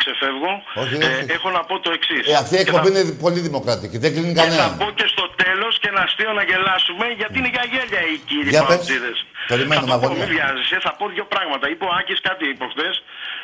ξεφεύγω. 0.00 0.52
Όχι, 0.82 0.94
Ε, 0.94 1.06
όχι. 1.06 1.26
έχω 1.36 1.48
να 1.50 1.62
πω 1.68 1.74
το 1.80 1.90
εξής. 1.98 2.24
Ε, 2.32 2.34
αυτή 2.42 2.54
η 2.56 2.60
εκπομπή 2.64 2.88
είναι 2.92 3.04
πολύ 3.24 3.40
δημοκρατική. 3.48 3.96
Δεν 4.04 4.10
κλείνει 4.14 4.32
Και 4.34 4.40
θα 4.40 4.44
κανέναν. 4.46 4.76
πω 4.80 4.88
και 4.98 5.06
στο 5.14 5.24
τέλος 5.44 5.72
και 5.80 5.88
ένα 5.92 6.00
αστείο 6.08 6.32
να 6.38 6.42
γελάσουμε 6.50 7.06
γιατί 7.20 7.38
είναι 7.38 7.50
για 7.56 7.64
γέλια 7.72 8.00
οι 8.10 8.16
κύριοι 8.28 8.48
Για 8.54 8.64
πες. 8.64 8.76
παουτζίδες. 8.76 9.18
Περιμένω, 9.52 9.80
Θα 9.80 9.86
το 9.86 9.92
πω, 9.92 9.98
Μαγωνία. 10.00 10.24
μην 10.26 10.34
βιάζεσαι, 10.34 10.76
θα 10.86 10.92
πω 10.98 11.04
δύο 11.14 11.24
πράγματα. 11.34 11.64
Είπε 11.72 11.84
ο 11.84 11.92
Άκης 11.98 12.20
κάτι 12.28 12.44
προχθές, 12.60 12.94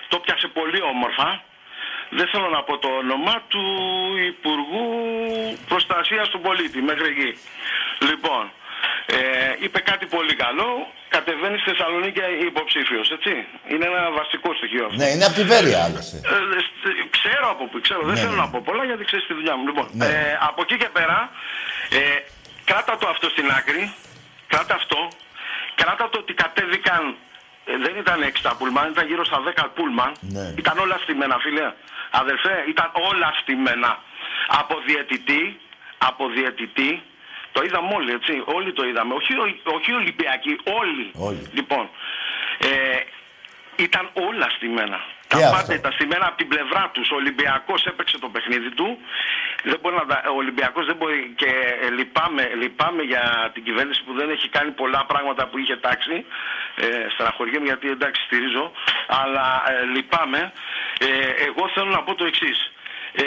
το 0.09 0.17
πιάσε 0.25 0.49
πολύ 0.59 0.81
όμορφα. 0.93 1.29
Δεν 2.11 2.29
θέλω 2.33 2.49
να 2.49 2.63
πω 2.63 2.79
το 2.79 2.89
όνομα 2.89 3.35
του 3.49 3.63
Υπουργού 4.27 4.87
Προστασίας 5.69 6.29
του 6.29 6.41
Πολίτη 6.41 6.83
μέχρι 6.83 7.07
εκεί. 7.15 7.31
Λοιπόν, 8.09 8.51
ε, 9.07 9.17
είπε 9.65 9.79
κάτι 9.81 10.07
πολύ 10.07 10.35
καλό. 10.35 10.69
Κατεβαίνει 11.09 11.59
στη 11.59 11.71
Θεσσαλονίκη 11.71 12.21
υποψήφιος, 12.51 13.11
έτσι. 13.11 13.33
Είναι 13.73 13.85
ένα 13.93 14.11
βασικό 14.11 14.55
στοιχείο 14.55 14.85
αυτό. 14.85 14.97
Ναι, 14.97 15.09
είναι 15.15 15.25
από 15.25 15.35
τη 15.35 15.45
Βέρεια 15.53 15.85
άλλωστε. 15.85 16.17
Ε, 16.17 16.61
σ- 16.67 17.09
ξέρω 17.17 17.47
από 17.51 17.65
πού, 17.71 17.81
ξέρω. 17.81 18.01
Δεν 18.03 18.15
Ναι, 18.15 18.21
θέλω 18.21 18.31
ναι. 18.39 18.45
να 18.45 18.49
πω 18.53 18.59
πολλά 18.65 18.85
γιατί 18.85 19.05
ξέρεις 19.05 19.27
τη 19.27 19.35
δουλειά 19.35 19.57
μου. 19.57 19.65
Λοιπόν, 19.67 19.87
Ναι. 19.93 20.05
ε, 20.07 20.39
από 20.49 20.61
εκεί 20.65 20.77
και 20.77 20.89
πέρα, 20.93 21.31
ε, 21.91 22.01
κράτα 22.65 22.97
το 23.01 23.09
αυτό 23.09 23.29
στην 23.29 23.51
άκρη. 23.59 23.95
Κράτα 24.47 24.75
αυτό. 24.75 25.09
Κράτα 25.75 26.09
το 26.13 26.19
ότι 26.19 26.33
κατέβηκαν. 26.33 27.03
ε, 27.71 27.77
δεν 27.85 27.95
ήταν 28.03 28.23
6 28.23 28.41
τα 28.43 28.55
πούλμαν, 28.59 28.91
ήταν 28.91 29.07
γύρω 29.07 29.25
στα 29.25 29.39
10 29.41 29.69
πούλμαν. 29.75 30.13
Ναι. 30.21 30.55
Ήταν 30.57 30.79
όλα 30.79 30.97
στημένα, 31.03 31.37
φίλε. 31.39 31.73
Αδελφέ, 32.11 32.65
ήταν 32.69 32.91
όλα 32.95 33.35
στημένα. 33.41 33.99
Από 34.49 34.81
διαιτητή, 34.87 35.61
από 35.99 36.29
διαιτητή. 36.29 37.03
Το 37.53 37.63
είδαμε 37.65 37.95
όλοι, 37.95 38.13
έτσι. 38.13 38.43
Όλοι 38.45 38.73
το 38.73 38.85
είδαμε. 38.87 39.15
Όχι, 39.15 39.33
ο- 39.35 39.61
όχι 39.75 39.91
οι 39.91 39.95
Ολυμπιακοί, 39.95 40.59
όλοι. 40.81 41.11
Όλοι. 41.15 41.49
Λοιπόν, 41.53 41.91
ε, 42.59 42.99
ήταν 43.77 44.11
όλα 44.15 44.49
στημένα. 44.57 45.01
Και 45.29 45.37
Τα 45.37 45.45
αυτό. 45.45 45.57
πάντα 45.57 45.75
ήταν 45.75 45.93
στημένα 45.93 46.27
από 46.27 46.37
την 46.37 46.49
πλευρά 46.49 46.91
τους. 46.93 47.11
Ο 47.11 47.15
Ολυμπιακός 47.15 47.85
έπαιξε 47.87 48.19
το 48.19 48.29
παιχνίδι 48.29 48.71
του. 48.71 48.99
Δεν 49.65 49.79
μπορεί 49.81 49.95
να 49.97 50.07
τα, 50.07 50.23
ο 50.35 50.37
Ολυμπιακός 50.37 50.87
δεν 50.87 50.97
μπορεί. 50.97 51.33
Και 51.37 51.51
ε, 51.85 51.91
λυπάμαι, 51.91 52.51
λυπάμαι 52.63 53.03
για 53.03 53.51
την 53.55 53.63
κυβέρνηση 53.65 54.03
που 54.05 54.13
δεν 54.13 54.31
έχει 54.31 54.49
κάνει 54.49 54.71
πολλά 54.71 55.05
πράγματα 55.07 55.47
που 55.47 55.59
είχε 55.59 55.77
τάξει. 55.77 56.25
Ε, 56.77 56.87
στεναχωριέμαι 57.15 57.67
γιατί 57.67 57.89
εντάξει 57.91 58.23
στηρίζω. 58.23 58.73
Αλλά 59.07 59.63
ε, 59.69 59.85
λυπάμαι. 59.95 60.53
Ε, 61.01 61.07
εγώ 61.49 61.69
θέλω 61.75 61.91
να 61.91 62.03
πω 62.03 62.15
το 62.15 62.25
εξής. 62.25 62.73
Ε, 63.13 63.25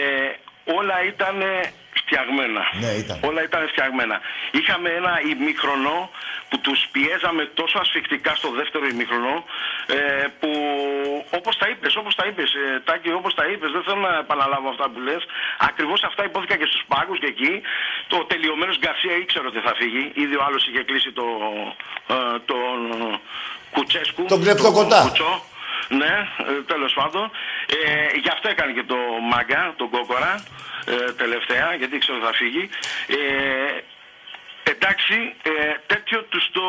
όλα 0.78 1.04
ήταν 1.04 1.36
φτιαγμένα. 2.00 2.62
Ναι, 2.82 2.92
ήταν. 3.04 3.18
Όλα 3.30 3.42
ήταν 3.44 3.68
φτιαγμένα. 3.68 4.22
Είχαμε 4.52 4.90
ένα 4.90 5.14
ημίχρονο 5.32 6.10
που 6.50 6.60
τους 6.60 6.80
πιέζαμε 6.92 7.44
τόσο 7.60 7.78
ασφικτικά 7.80 8.36
στο 8.36 8.50
δεύτερο 8.60 8.86
ημίχρονο 8.94 9.34
ε, 9.88 10.26
που 10.40 10.50
όπως 11.38 11.58
τα 11.58 11.68
είπες, 11.70 11.96
όπως 11.96 12.16
τα 12.16 12.26
είπες 12.28 12.50
ε, 12.54 12.80
Τάκη, 12.88 13.12
όπως 13.12 13.34
τα 13.34 13.46
είπες, 13.52 13.72
δεν 13.72 13.84
θέλω 13.84 14.00
να 14.10 14.14
επαναλάβω 14.18 14.70
αυτά 14.70 14.86
που 14.90 15.00
λες 15.00 15.24
ακριβώς 15.60 16.04
αυτά 16.04 16.24
υπόθηκαν 16.24 16.58
και 16.58 16.66
στους 16.72 16.84
πάγκους 16.88 17.20
και 17.20 17.26
εκεί 17.36 17.62
το 18.08 18.18
τελειωμένος 18.32 18.78
Γκαρσία 18.80 19.16
ήξερε 19.24 19.48
ότι 19.48 19.60
θα 19.60 19.74
φύγει 19.80 20.12
ήδη 20.14 20.36
ο 20.36 20.44
άλλος 20.48 20.68
είχε 20.68 20.84
κλείσει 20.84 21.12
το, 21.12 21.26
ε, 22.08 22.16
τον 22.46 22.78
Κουτσέσκου 23.72 24.26
Τον 24.26 24.42
κλεπτοκοτά. 24.42 25.00
τον 25.00 25.08
Κουτσό. 25.08 25.44
Ναι, 26.00 26.14
ε, 26.48 26.62
τέλος 26.72 26.94
πάντων. 26.94 27.32
Ε, 27.86 28.18
γι' 28.24 28.30
αυτό 28.30 28.50
έκανε 28.50 28.72
και 28.72 28.84
το 28.84 28.96
μάγκα, 29.32 29.74
τον 29.78 29.90
κόκορα, 29.90 30.44
ε, 30.86 31.12
τελευταία, 31.12 31.76
γιατί 31.76 31.96
ήξερε 31.96 32.18
ότι 32.18 32.26
θα 32.28 32.34
φύγει. 32.34 32.70
Ε, 33.08 33.80
εντάξει, 34.72 35.34
ε, 35.44 35.52
τέτοιο 35.88 36.24
τους 36.24 36.50
το 36.52 36.62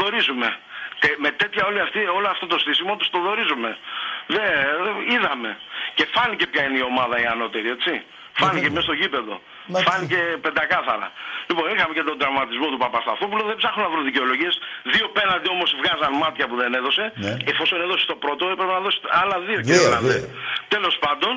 δορίζουμε. 0.00 0.58
Τε- 0.98 1.18
με 1.18 1.30
τέτοια 1.30 1.66
όλη 1.66 1.80
αυτή, 1.80 1.98
όλο 2.06 2.28
αυτό 2.28 2.46
το 2.46 2.58
στήσιμο 2.58 2.96
τους 2.96 3.10
το 3.10 3.18
δορίζουμε. 3.20 3.78
Δε, 4.26 4.36
δε- 4.84 5.14
είδαμε. 5.14 5.58
Και 5.94 6.06
φάνηκε 6.12 6.46
ποια 6.46 6.64
είναι 6.64 6.78
η 6.78 6.82
ομάδα 6.82 7.20
η 7.20 7.24
ανώτερη, 7.26 7.68
έτσι. 7.70 8.02
Φάνηκε 8.32 8.70
μέσα 8.70 8.82
στο 8.82 8.92
γήπεδο. 8.92 9.42
Μα- 9.66 9.80
Φάνηκε 9.88 10.20
πεντακάθαρα. 10.46 11.12
Λοιπόν, 11.48 11.64
είχαμε 11.74 11.92
και 11.94 12.02
τον 12.10 12.18
τραυματισμό 12.18 12.66
του 12.72 12.78
Παπασταθόπουλου. 12.84 13.42
Δεν 13.50 13.56
ψάχνω 13.60 13.82
να 13.82 13.90
βρω 13.92 14.00
δικαιολογίες. 14.10 14.54
Δύο 14.94 15.06
πέναντι 15.16 15.48
όμως 15.56 15.68
βγάζαν 15.80 16.12
μάτια 16.22 16.44
που 16.48 16.56
δεν 16.62 16.70
έδωσε. 16.78 17.04
Ναι. 17.14 17.36
Εφόσον 17.52 17.78
έδωσε 17.84 18.04
το 18.12 18.16
πρώτο, 18.24 18.42
έπρεπε 18.54 18.72
να 18.72 18.80
δώσει 18.86 18.98
άλλα 19.22 19.36
δύο. 19.46 19.58
Δύο, 19.70 19.78
κύριε 19.80 19.98
δύο. 20.18 20.28
Τέλος 20.74 20.94
πάντων, 21.04 21.32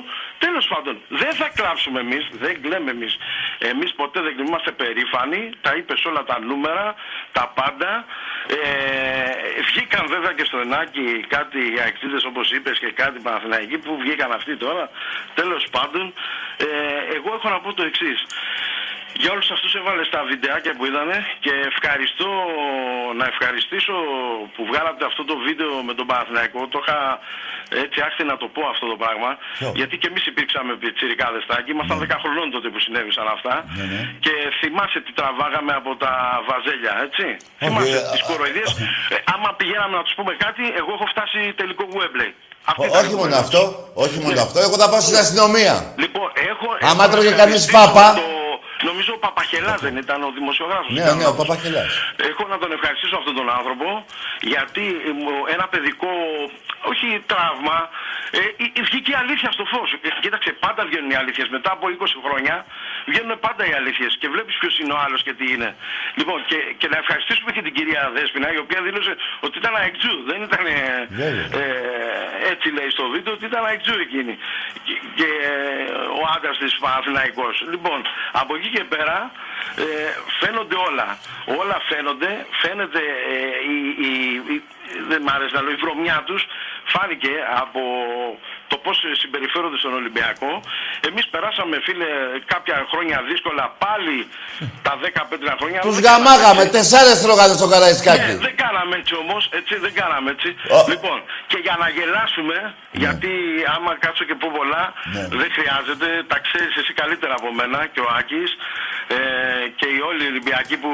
τέλος 0.45 0.65
πάντων, 0.73 0.93
δεν 1.21 1.31
θα 1.39 1.47
κλάψουμε 1.57 1.99
εμείς, 2.05 2.23
δεν 2.43 2.53
κλαίμε 2.63 2.89
εμείς. 2.91 3.13
Εμείς 3.71 3.89
ποτέ 3.99 4.19
δεν 4.25 4.31
κλαίμε, 4.35 4.49
είμαστε 4.49 4.71
περήφανοι. 4.81 5.41
Τα 5.65 5.71
είπες 5.77 5.99
όλα 6.09 6.23
τα 6.23 6.37
νούμερα, 6.49 6.85
τα 7.37 7.45
πάντα. 7.59 7.91
Ε, 8.63 9.61
βγήκαν 9.69 10.03
βέβαια 10.07 10.33
και 10.37 10.43
στο 10.49 10.57
Ενάκη 10.65 11.25
κάτι 11.35 11.59
οι 11.73 11.79
αεξίδες 11.83 12.23
όπως 12.25 12.51
είπες 12.51 12.79
και 12.79 12.91
κάτι 13.01 13.19
Παναθηναϊκοί 13.19 13.77
που 13.77 13.97
βγήκαν 14.01 14.31
αυτοί 14.31 14.53
τώρα. 14.65 14.89
Τέλος 15.39 15.63
πάντων, 15.75 16.13
ε, 16.57 16.65
εγώ 17.15 17.29
έχω 17.37 17.49
να 17.49 17.59
πω 17.63 17.73
το 17.73 17.83
εξής. 17.83 18.16
Για 19.21 19.31
όλους 19.35 19.49
αυτούς 19.55 19.73
έβαλε 19.79 20.03
τα 20.15 20.21
βιντεάκια 20.31 20.73
που 20.77 20.85
είδανε 20.85 21.17
και 21.45 21.53
ευχαριστώ 21.71 22.29
να 23.19 23.25
ευχαριστήσω 23.31 23.95
που 24.55 24.61
βγάλατε 24.69 25.03
αυτό 25.09 25.21
το 25.31 25.35
βίντεο 25.47 25.71
με 25.89 25.93
τον 25.99 26.05
Παναθηναϊκό. 26.09 26.59
Το 26.73 26.79
είχα 26.83 26.99
έτσι 27.83 27.97
άχθη 28.07 28.23
να 28.31 28.37
το 28.41 28.47
πω 28.55 28.61
αυτό 28.73 28.85
το 28.91 28.97
πράγμα. 29.03 29.29
Ποιο; 29.59 29.71
Γιατί 29.79 29.95
και 30.01 30.07
εμείς 30.11 30.23
υπήρξαμε 30.31 30.71
τσιρικάδες 30.97 31.43
τάκι. 31.49 31.69
Ήμασταν 31.75 31.97
10 32.03 32.17
χρονών 32.23 32.47
τότε 32.55 32.67
που 32.73 32.79
συνέβησαν 32.85 33.27
αυτά. 33.35 33.53
Ναι, 33.77 33.85
ναι. 33.91 34.01
Και 34.25 34.33
θυμάσαι 34.59 34.99
τι 35.05 35.11
τραβάγαμε 35.19 35.73
από 35.81 35.91
τα 36.03 36.13
βαζέλια, 36.49 36.93
έτσι; 37.05 37.25
θυμάσαι 37.63 37.97
ε, 38.03 38.11
τις 38.11 38.23
α, 38.23 38.27
κοροϊδίες. 38.29 38.71
Ε, 39.13 39.15
άμα 39.33 39.49
πηγαίναμε 39.59 39.95
να 39.99 40.03
τους 40.05 40.15
πούμε 40.17 40.33
κάτι, 40.45 40.63
εγώ 40.79 40.91
έχω 40.97 41.07
φτάσει 41.13 41.39
τελικό 41.59 41.83
Γουέμπλεϊ. 41.91 42.33
Αυτή 42.71 42.81
Ό- 42.83 42.87
ήταν 42.91 43.01
όχι 43.03 43.13
η 43.17 43.19
μόνο 43.21 43.31
κουβέντα. 43.35 43.39
αυτό, 43.45 43.61
όχι 44.05 44.17
μόνο 44.23 44.39
αυτό. 44.47 44.57
Εγώ 44.65 44.75
θα 44.81 44.87
πάω 44.91 45.01
στην 45.07 45.17
αστυνομία. 45.23 45.75
Λοιπόν, 46.03 46.27
έχω. 46.51 46.67
Άμα 46.89 47.03
έχω 47.03 47.11
τρώγε 47.13 47.29
να 47.33 47.39
κανείς 47.41 47.59
ευχαριστήσω 47.65 47.77
φάπα. 47.93 48.07
το- 48.19 48.35
Νομίζω 48.89 49.11
ο 49.17 49.19
Παπαχελάς 49.25 49.79
δεν 49.87 49.95
ήταν 50.03 50.19
ο 50.27 50.29
δημοσιογράφος. 50.39 50.91
Ναι, 50.93 51.01
ήταν 51.03 51.15
ναι, 51.17 51.23
ο 51.23 51.27
λάθος. 51.29 51.39
Παπαχελάς. 51.41 51.91
Έχω 52.29 52.43
να 52.53 52.57
τον 52.61 52.69
ευχαριστήσω 52.77 53.15
αυτόν 53.21 53.35
τον 53.39 53.47
άνθρωπο 53.59 53.87
γιατί 54.53 54.83
ε, 55.07 55.11
μου- 55.21 55.45
ένα 55.55 55.65
παιδικό, 55.73 56.11
όχι 56.91 57.07
τραύμα, 57.31 57.77
ε, 58.31 58.37
ε, 58.39 58.65
ε, 58.79 58.81
βγήκε 58.89 59.11
η 59.11 59.17
αλήθεια 59.23 59.49
στο 59.51 59.65
φως. 59.71 59.89
Ε, 59.93 59.97
κοίταξε, 60.23 60.51
πάντα 60.65 60.81
βγαίνουν 60.89 61.09
οι 61.13 61.15
αλήθειες. 61.21 61.47
Μετά 61.57 61.71
από 61.71 61.85
20 61.89 62.19
χρόνια 62.25 62.55
βγαίνουν 63.09 63.39
πάντα 63.45 63.61
οι 63.69 63.73
αλήθειες 63.79 64.11
και 64.19 64.27
βλέπεις 64.33 64.55
ποιος 64.61 64.79
είναι 64.79 64.93
ο 64.97 64.99
άλλος 65.05 65.21
και 65.23 65.33
τι 65.33 65.45
είναι. 65.53 65.69
Λοιπόν, 66.19 66.37
και, 66.49 66.59
και 66.79 66.87
να 66.87 66.97
ευχαριστήσουμε 66.97 67.51
και 67.55 67.61
την 67.61 67.73
κυρία 67.77 68.11
Δέσποινα 68.15 68.47
η 68.53 68.57
οποία 68.57 68.81
δήλωσε 68.81 69.13
ότι 69.39 69.57
ήταν 69.57 69.73
αεκτζού. 69.75 70.15
Δεν 70.29 70.39
ήταν 70.47 70.65
ε, 70.65 71.07
Βέβαια. 71.09 71.45
ε, 71.61 72.51
έτσι 72.51 72.67
λέει 72.77 72.89
στο 72.89 73.03
βίντεο 73.13 73.33
ότι 73.33 73.45
ήταν 73.45 73.65
αεκτζού 73.65 73.95
εκείνη. 74.07 74.37
Και, 74.85 74.93
και 75.15 75.27
ε, 75.51 75.91
ο 76.19 76.23
άντρας 76.35 76.57
της 76.57 76.77
Παναθηναϊκός. 76.83 77.55
Λοιπόν, 77.69 77.99
από 78.31 78.55
εκεί 78.55 78.69
και 78.75 78.83
πέρα 78.83 79.31
ε, 79.77 79.83
φαίνονται 80.39 80.75
όλα. 80.89 81.17
Όλα 81.59 81.77
φαίνονται. 81.89 82.45
Φαίνεται 82.61 82.99
ε, 83.33 83.35
η, 83.73 83.77
η, 84.07 84.11
η- 84.55 84.63
δεν 85.07 85.21
μ' 85.21 85.29
άρεσε 85.29 85.55
να 85.55 85.61
λέω, 85.61 85.71
η 85.71 85.75
βρωμιά 85.75 86.23
τους 86.25 86.45
φάνηκε 86.87 87.33
από 87.61 87.81
το 88.71 88.77
πώς 88.85 88.95
συμπεριφέρονται 89.21 89.77
στον 89.83 89.93
Ολυμπιακό. 89.99 90.51
Εμείς 91.09 91.25
περάσαμε, 91.33 91.75
φίλε, 91.87 92.09
κάποια 92.53 92.75
χρόνια 92.91 93.17
δύσκολα 93.31 93.65
πάλι 93.85 94.17
τα 94.87 94.93
15 95.01 95.53
χρόνια. 95.59 95.79
Τους 95.87 95.95
Δεν 95.97 96.03
κάναμε 96.07 96.25
γαμάγαμε, 96.29 96.61
έτσι. 96.65 96.73
τεσσάρες 96.77 97.17
τρώγανε 97.25 97.53
στο 97.59 97.67
Ναι, 97.67 97.73
Καραϊσκάκι. 97.73 98.31
δεν 98.47 98.55
κάναμε 98.63 98.93
έτσι 99.01 99.13
όμως, 99.23 99.41
έτσι 99.59 99.73
δεν 99.85 99.93
κάναμε 100.01 100.27
έτσι. 100.35 100.49
Ο- 100.77 100.85
Λοιπόν, 100.93 101.17
και 101.51 101.57
για 101.65 101.75
να 101.81 101.87
γελάσουμε, 101.97 102.55
γιατί 103.03 103.31
άμα 103.75 103.91
κάτσω 104.05 104.23
και 104.29 104.35
πω 104.41 104.47
πολλά, 104.57 104.83
Ναι. 105.15 105.23
δεν 105.41 105.49
χρειάζεται, 105.57 106.07
τα 106.31 106.37
ξέρεις 106.45 106.73
εσύ 106.81 106.91
καλύτερα 107.01 107.33
από 107.39 107.49
μένα 107.59 107.79
και 107.93 108.01
ο 108.07 108.09
Άκης 108.19 108.49
ε, 109.17 109.19
και 109.79 109.87
οι 109.95 109.99
όλοι 110.09 110.21
οι 110.25 110.29
Ολυμπιακοί 110.33 110.75
που 110.83 110.91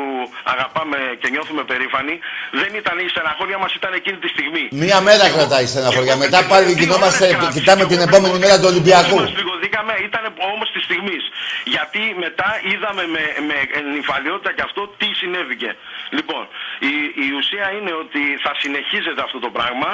αγαπάμε 0.53 0.97
και 1.21 1.27
νιώθουμε 1.33 1.63
περήφανοι, 1.71 2.13
δεν 2.61 2.71
ήταν 2.81 2.95
η 3.05 3.07
στεναχώρια 3.13 3.57
μας, 3.63 3.71
ήταν 3.79 3.91
εκείνη 3.99 4.17
τη 4.23 4.29
στιγμή. 4.35 4.63
Μία 4.83 4.99
μέρα 5.07 5.25
Εγώ- 5.25 5.35
κρατάει 5.37 5.63
η 5.67 5.71
στεναχώρια. 5.73 6.13
εγώ- 6.15 6.23
Μετά 6.25 6.39
και- 6.41 6.49
πάλι 6.53 6.65
δύο 6.67 6.77
γινόμαστε, 6.83 7.23
ώρες 7.25 7.35
κράτησε. 7.37 7.62
Κοιτάμε 7.63 7.83
Και 7.83 7.91
την 7.93 7.99
εγώ 8.01 8.09
επόμενη 8.09 8.33
πρέπει- 8.33 8.45
μέρα 8.45 8.57
του 8.61 8.69
Ολυμπιακού. 8.71 9.17
Μας 9.21 9.31
πληγωθήκαμε 9.37 9.61
Σηκωθήκαμε, 9.73 9.93
ήταν 10.09 10.23
όμως 10.53 10.67
της 10.73 10.83
στιγμής. 10.87 11.23
Γιατί 11.75 12.01
μετά 12.25 12.49
είδαμε 12.71 13.03
με, 13.15 13.23
με 13.49 13.57
νυφαλιότητα 13.97 14.51
και 14.55 14.63
αυτό 14.69 14.81
τι 14.99 15.07
συνέβηκε. 15.21 15.69
Λοιπόν, 16.17 16.43
η, 16.91 16.93
η 17.25 17.27
ουσία 17.37 17.67
είναι 17.77 17.93
ότι 18.03 18.21
θα 18.43 18.51
συνεχίζεται 18.61 19.21
αυτό 19.27 19.39
το 19.45 19.49
πράγμα. 19.57 19.91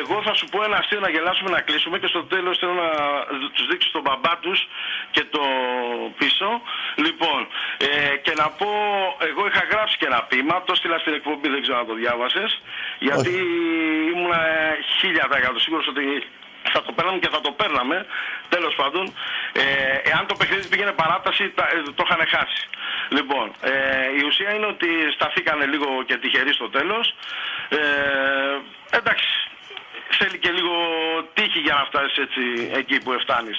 Εγώ 0.00 0.16
θα 0.26 0.32
σου 0.38 0.46
πω 0.52 0.58
ένα 0.68 0.76
αστείο 0.82 1.00
να 1.06 1.10
γελάσουμε 1.14 1.50
να 1.56 1.60
κλείσουμε 1.66 1.96
και 2.02 2.06
στο 2.14 2.22
τέλος 2.32 2.54
θέλω 2.60 2.74
να 2.84 2.90
τους 3.54 3.66
δείξω 3.70 3.88
τον 3.96 4.02
μπαμπά 4.06 4.32
τους 4.44 4.58
και 5.14 5.24
το 5.34 5.42
πίσω. 6.18 6.48
Λοιπόν, 7.04 7.40
ε, 7.88 8.16
και 8.24 8.32
να 8.40 8.46
πω, 8.58 8.68
εγώ 9.30 9.42
είχα 9.48 9.62
γράψει 9.72 9.94
και 10.00 10.06
ένα 10.10 10.20
ποίημα, 10.28 10.56
το 10.68 10.74
στείλα 10.74 10.98
στην 10.98 11.12
εκπομπή, 11.18 11.48
δεν 11.54 11.60
ξέρω 11.64 11.78
αν 11.78 11.86
το 11.86 11.94
διάβασες, 12.02 12.50
γιατί 12.98 13.34
ήμουν 14.12 14.32
χίλια 14.98 15.24
σίγουρος 15.64 15.86
ότι 15.94 16.04
θα 16.72 16.82
το 16.82 16.92
παίρναμε 16.92 17.18
και 17.18 17.28
θα 17.28 17.40
το 17.40 17.50
παίρναμε. 17.50 18.06
Τέλος 18.48 18.74
πάντων, 18.74 19.14
ε, 19.52 19.62
εάν 20.10 20.26
το 20.26 20.34
παιχνίδι 20.34 20.68
πήγαινε 20.68 20.92
παράταση, 20.92 21.44
ε, 21.44 21.82
το 21.94 22.02
είχαν 22.06 22.26
χάσει. 22.34 22.62
Λοιπόν, 23.08 23.52
ε, 23.60 23.72
η 24.20 24.22
ουσία 24.26 24.54
είναι 24.54 24.66
ότι 24.66 24.88
σταθήκανε 25.14 25.66
λίγο 25.66 25.88
και 26.06 26.16
τυχεροί 26.16 26.52
στο 26.52 26.68
τέλος. 26.70 27.14
Ε, 27.68 27.78
εντάξει, 28.90 29.28
θέλει 30.08 30.38
και 30.38 30.50
λίγο 30.50 30.74
τύχη 31.34 31.58
για 31.58 31.74
να 31.74 31.84
φτάσεις 31.84 32.18
έτσι 32.18 32.70
εκεί 32.74 32.96
που 33.02 33.10
φτάνει. 33.20 33.54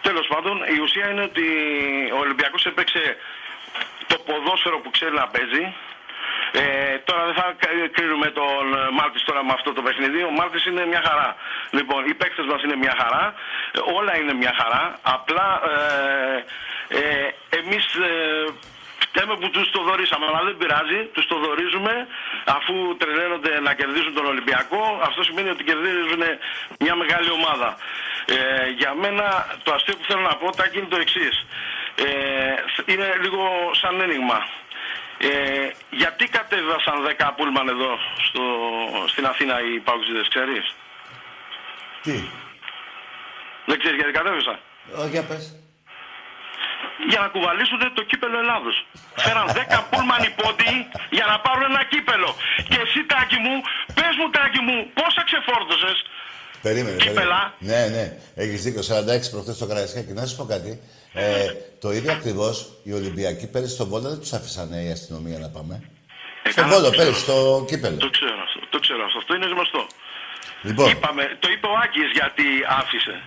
Τέλος 0.00 0.26
πάντων, 0.26 0.64
η 0.76 0.80
ουσία 0.80 1.10
είναι 1.10 1.22
ότι 1.22 1.46
ο 2.16 2.18
Ολυμπιακός 2.18 2.66
έπαιξε 2.66 3.16
το 4.06 4.18
ποδόσφαιρο 4.18 4.78
που 4.80 4.90
ξέρει 4.90 5.14
να 5.14 5.28
παίζει, 5.28 5.74
ε, 6.52 6.98
τώρα 6.98 7.24
δεν 7.24 7.34
θα 7.34 7.56
κρίνουμε 7.92 8.30
τον 8.30 8.64
Μάρτις 8.92 9.22
τώρα 9.22 9.44
με 9.44 9.52
αυτό 9.54 9.72
το 9.72 9.82
παιχνίδι. 9.82 10.22
Ο 10.22 10.30
Μάρτις 10.30 10.64
είναι 10.66 10.86
μια 10.86 11.02
χαρά. 11.08 11.36
Λοιπόν, 11.70 12.06
οι 12.08 12.14
παίκτες 12.14 12.46
μας 12.46 12.62
είναι 12.62 12.76
μια 12.76 12.94
χαρά. 13.00 13.34
Όλα 13.98 14.16
είναι 14.20 14.34
μια 14.34 14.54
χαρά. 14.60 14.98
Απλά 15.02 15.60
ε, 15.72 16.44
ε, 16.88 17.34
εμείς 17.58 17.84
ε, 17.94 18.44
Φταίμε 19.18 19.34
που 19.40 19.50
τους 19.50 19.70
το 19.70 19.82
δωρήσαμε, 19.82 20.24
αλλά 20.26 20.40
δεν 20.48 20.56
πειράζει. 20.56 21.00
Τους 21.14 21.26
το 21.26 21.36
δωρίζουμε 21.44 22.06
αφού 22.56 22.74
τρελαίνονται 22.96 23.60
να 23.60 23.72
κερδίζουν 23.74 24.14
τον 24.14 24.26
Ολυμπιακό. 24.26 24.82
Αυτό 25.08 25.22
σημαίνει 25.22 25.48
ότι 25.48 25.64
κερδίζουν 25.64 26.22
μια 26.78 26.94
μεγάλη 26.94 27.30
ομάδα. 27.30 27.76
Ε, 28.26 28.68
για 28.80 28.94
μένα 28.94 29.26
το 29.62 29.72
αστείο 29.72 29.96
που 29.96 30.04
θέλω 30.08 30.20
να 30.20 30.36
πω 30.36 30.46
τάκι 30.56 30.78
είναι 30.78 30.92
το 30.94 31.00
εξής. 31.04 31.46
Ε, 31.94 32.54
είναι 32.92 33.08
λίγο 33.22 33.42
σαν 33.80 34.00
ένιγμα. 34.00 34.38
Ε, 35.20 35.70
γιατί 35.90 36.24
κατέβασαν 36.28 36.96
10 37.18 37.30
πούλμαν 37.36 37.68
εδώ 37.68 37.98
στο, 38.28 38.42
στην 39.06 39.26
Αθήνα 39.26 39.54
οι 39.60 39.78
Παουξίδες, 39.86 40.28
ξέρεις; 40.28 40.74
Τι; 42.02 42.16
Δεν 43.66 43.78
ξέρεις 43.78 43.96
γιατί 44.00 44.12
κατέβησαν. 44.12 44.58
Όχι, 45.00 45.08
για 45.08 45.24
πες. 45.28 45.44
Για 47.10 47.20
να 47.20 47.28
κουβαλήσουν 47.28 47.94
το 47.94 48.02
κύπελο 48.02 48.38
Ελλάδος. 48.38 48.86
Φέραν 49.22 49.46
10 49.48 49.84
πούλμαν 49.90 50.22
υπότι 50.22 50.70
για 51.10 51.26
να 51.30 51.36
πάρουν 51.40 51.62
ένα 51.72 51.84
κύπελο. 51.84 52.30
Και 52.68 52.78
εσύ 52.84 53.00
Τάκη 53.12 53.38
μου, 53.44 53.54
πες 53.94 54.14
μου 54.18 54.30
Τάκη 54.30 54.60
μου, 54.66 54.76
πόσα 54.98 55.22
ξεφόρτωσες; 55.28 55.98
Περίμενε, 56.62 56.96
Κύπελα. 56.96 57.54
Ναι, 57.58 57.86
ναι. 57.86 58.16
Έχεις 58.34 58.62
δίκιο. 58.62 58.80
46 58.80 59.30
προχθές 59.30 59.54
στο 59.54 59.66
Καραϊσκάκι. 59.66 60.12
Να 60.12 60.26
σου 60.26 60.36
πω 60.36 60.44
κάτι. 60.44 60.80
Ε, 61.12 61.46
το 61.80 61.92
ίδιο 61.92 62.12
ακριβώς 62.12 62.72
οι 62.82 62.92
Ολυμπιακοί 62.92 63.46
πέρυσι 63.46 63.72
στον 63.74 63.88
Βόλο 63.88 64.08
δεν 64.08 64.18
τους 64.18 64.32
άφησαν 64.32 64.72
η 64.72 64.90
αστυνομία 64.90 65.38
να 65.38 65.48
πάμε. 65.48 65.82
Ε, 66.42 66.50
στον 66.50 66.68
Βόλο, 66.68 66.90
πέρυσι, 66.90 67.20
στο 67.20 67.64
κύπελο. 67.68 67.96
Το 67.96 68.10
ξέρω 68.10 68.38
αυτό. 68.46 68.60
Το 68.70 68.78
ξέρω 68.78 69.04
αυτό. 69.04 69.18
Αυτό 69.18 69.34
είναι 69.34 69.46
γνωστό. 69.46 69.86
Λοιπόν. 70.62 70.90
Είπαμε, 70.90 71.36
το 71.38 71.48
είπε 71.50 71.66
ο 71.66 71.74
Άκης 71.84 72.10
γιατί 72.18 72.44
άφησε. 72.80 73.22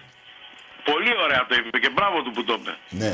Πολύ 0.84 1.14
ωραία 1.26 1.46
το 1.50 1.56
είπε 1.60 1.80
και 1.80 1.90
μπράβο 1.90 2.22
του 2.24 2.32
που 2.32 2.44
το 2.44 2.54
είπε. 2.60 2.74
Ναι. 2.90 3.14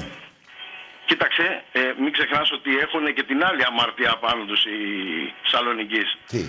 Κοίταξε, 1.10 1.64
ε, 1.72 1.80
μην 2.02 2.12
ξεχνάς 2.12 2.52
ότι 2.52 2.72
έχουν 2.86 3.14
και 3.16 3.24
την 3.24 3.40
άλλη 3.48 3.64
αμαρτία 3.70 4.14
πάνω 4.26 4.42
τους 4.46 4.62
οι 4.66 4.80
Σαλονικείς. 5.52 6.18
Τι; 6.32 6.42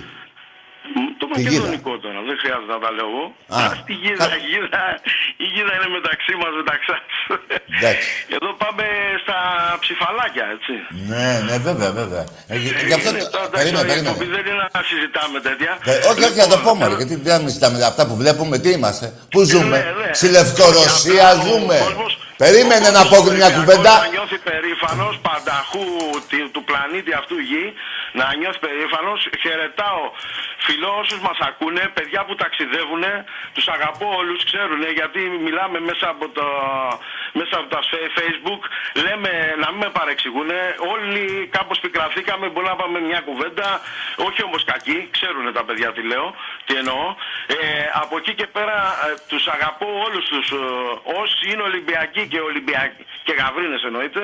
Το 1.21 1.27
μακεδονικό 1.33 1.93
τώρα, 2.05 2.21
δεν 2.29 2.37
χρειάζεται 2.43 2.73
να 2.77 2.81
τα 2.85 2.91
λέω 2.97 3.09
εγώ. 3.13 3.25
Α, 3.57 3.61
στη 3.83 3.93
γίδα, 4.03 4.27
η 4.39 4.43
γίδα, 4.51 4.83
η 5.45 5.47
γίδα 5.53 5.73
είναι 5.77 5.89
μεταξύ 5.99 6.33
μας, 6.41 6.53
μεταξύ 6.61 6.89
Εντάξει. 7.77 8.09
Εδώ 8.37 8.51
πάμε 8.63 8.85
στα 9.23 9.39
ψηφαλάκια, 9.85 10.45
έτσι. 10.57 10.75
Ναι, 11.11 11.29
ναι, 11.47 11.59
βέβαια, 11.69 11.91
βέβαια. 12.01 12.25
Ε, 12.49 12.57
γι' 12.91 12.97
αυτό 12.99 13.11
περίμενε, 13.51 13.87
περίμενε. 13.91 14.17
Δεν 14.37 14.47
είναι 14.51 14.67
να 14.73 14.83
συζητάμε 14.91 15.39
τέτοια. 15.49 15.73
Ε, 15.85 15.93
όχι, 16.11 16.23
όχι, 16.29 16.39
να 16.45 16.49
το 16.53 16.57
λοιπόν, 16.57 16.79
πούμε, 16.79 16.95
γιατί 17.01 17.15
δεν 17.29 17.41
συζητάμε 17.49 17.85
αυτά 17.85 18.07
που 18.07 18.17
βλέπουμε, 18.17 18.59
τι 18.59 18.71
είμαστε, 18.71 19.07
πού 19.31 19.43
ζούμε. 19.43 19.77
Ναι, 19.77 20.07
ναι. 20.07 20.11
Στη 20.19 20.29
Λευκορωσία 20.37 21.27
ζούμε. 21.47 21.79
Περίμενε 22.45 22.91
να 22.99 23.03
πω 23.11 23.17
μια 23.39 23.51
κουβέντα. 23.57 23.93
Να 23.99 24.09
νιώθει 24.15 24.39
περήφανος 24.39 25.15
πανταχού 25.27 25.87
του 26.55 26.65
πλανήτη 26.69 27.13
αυτού 27.21 27.37
γη, 27.39 27.65
να 28.13 28.27
νιώθει 28.41 28.59
περήφανος. 28.59 29.29
Χαιρετάω 29.43 30.05
φιλό 30.67 30.91
όσους 31.03 31.21
μας 31.27 31.39
ακούνε, 31.49 31.83
παιδιά 31.97 32.21
που 32.27 32.35
ταξιδεύουν, 32.43 33.05
τους 33.55 33.67
αγαπώ 33.75 34.07
όλους, 34.21 34.45
ξέρουν 34.51 34.83
γιατί 34.99 35.21
μιλάμε 35.47 35.79
μέσα 35.91 36.07
από, 36.15 36.29
το, 36.37 36.47
μέσα 37.41 37.55
από 37.61 37.69
τα 37.75 37.81
Facebook, 38.19 38.63
λέμε 39.05 39.31
να 39.63 39.69
μην 39.71 39.81
με 39.85 39.91
παρεξηγούν. 39.99 40.51
Όλοι 40.95 41.25
κάπως 41.57 41.79
πικραθήκαμε, 41.85 42.47
μπορούμε 42.49 42.73
να 42.75 42.79
πάμε 42.83 42.99
μια 43.11 43.21
κουβέντα, 43.29 43.69
όχι 44.29 44.41
όμως 44.49 44.63
κακή, 44.65 44.99
ξέρουν 45.17 45.53
τα 45.59 45.63
παιδιά 45.67 45.89
τι 45.93 46.03
λέω, 46.11 46.27
τι 46.67 46.75
εννοώ. 46.83 47.05
Ε, 47.47 47.57
από 48.03 48.15
εκεί 48.21 48.33
και 48.35 48.47
πέρα 48.57 48.79
ε, 49.07 49.15
τους 49.31 49.45
αγαπώ 49.57 49.87
όλους 50.07 50.25
τους 50.33 50.47
ε, 50.51 50.63
όσοι 51.21 51.43
είναι 51.51 51.63
Ολυμπιακοί 51.71 52.23
και 52.33 52.39
Ολυμπιακοί 52.51 53.03
και 53.27 53.33
Γαβρίνε 53.39 53.79
εννοείται. 53.89 54.23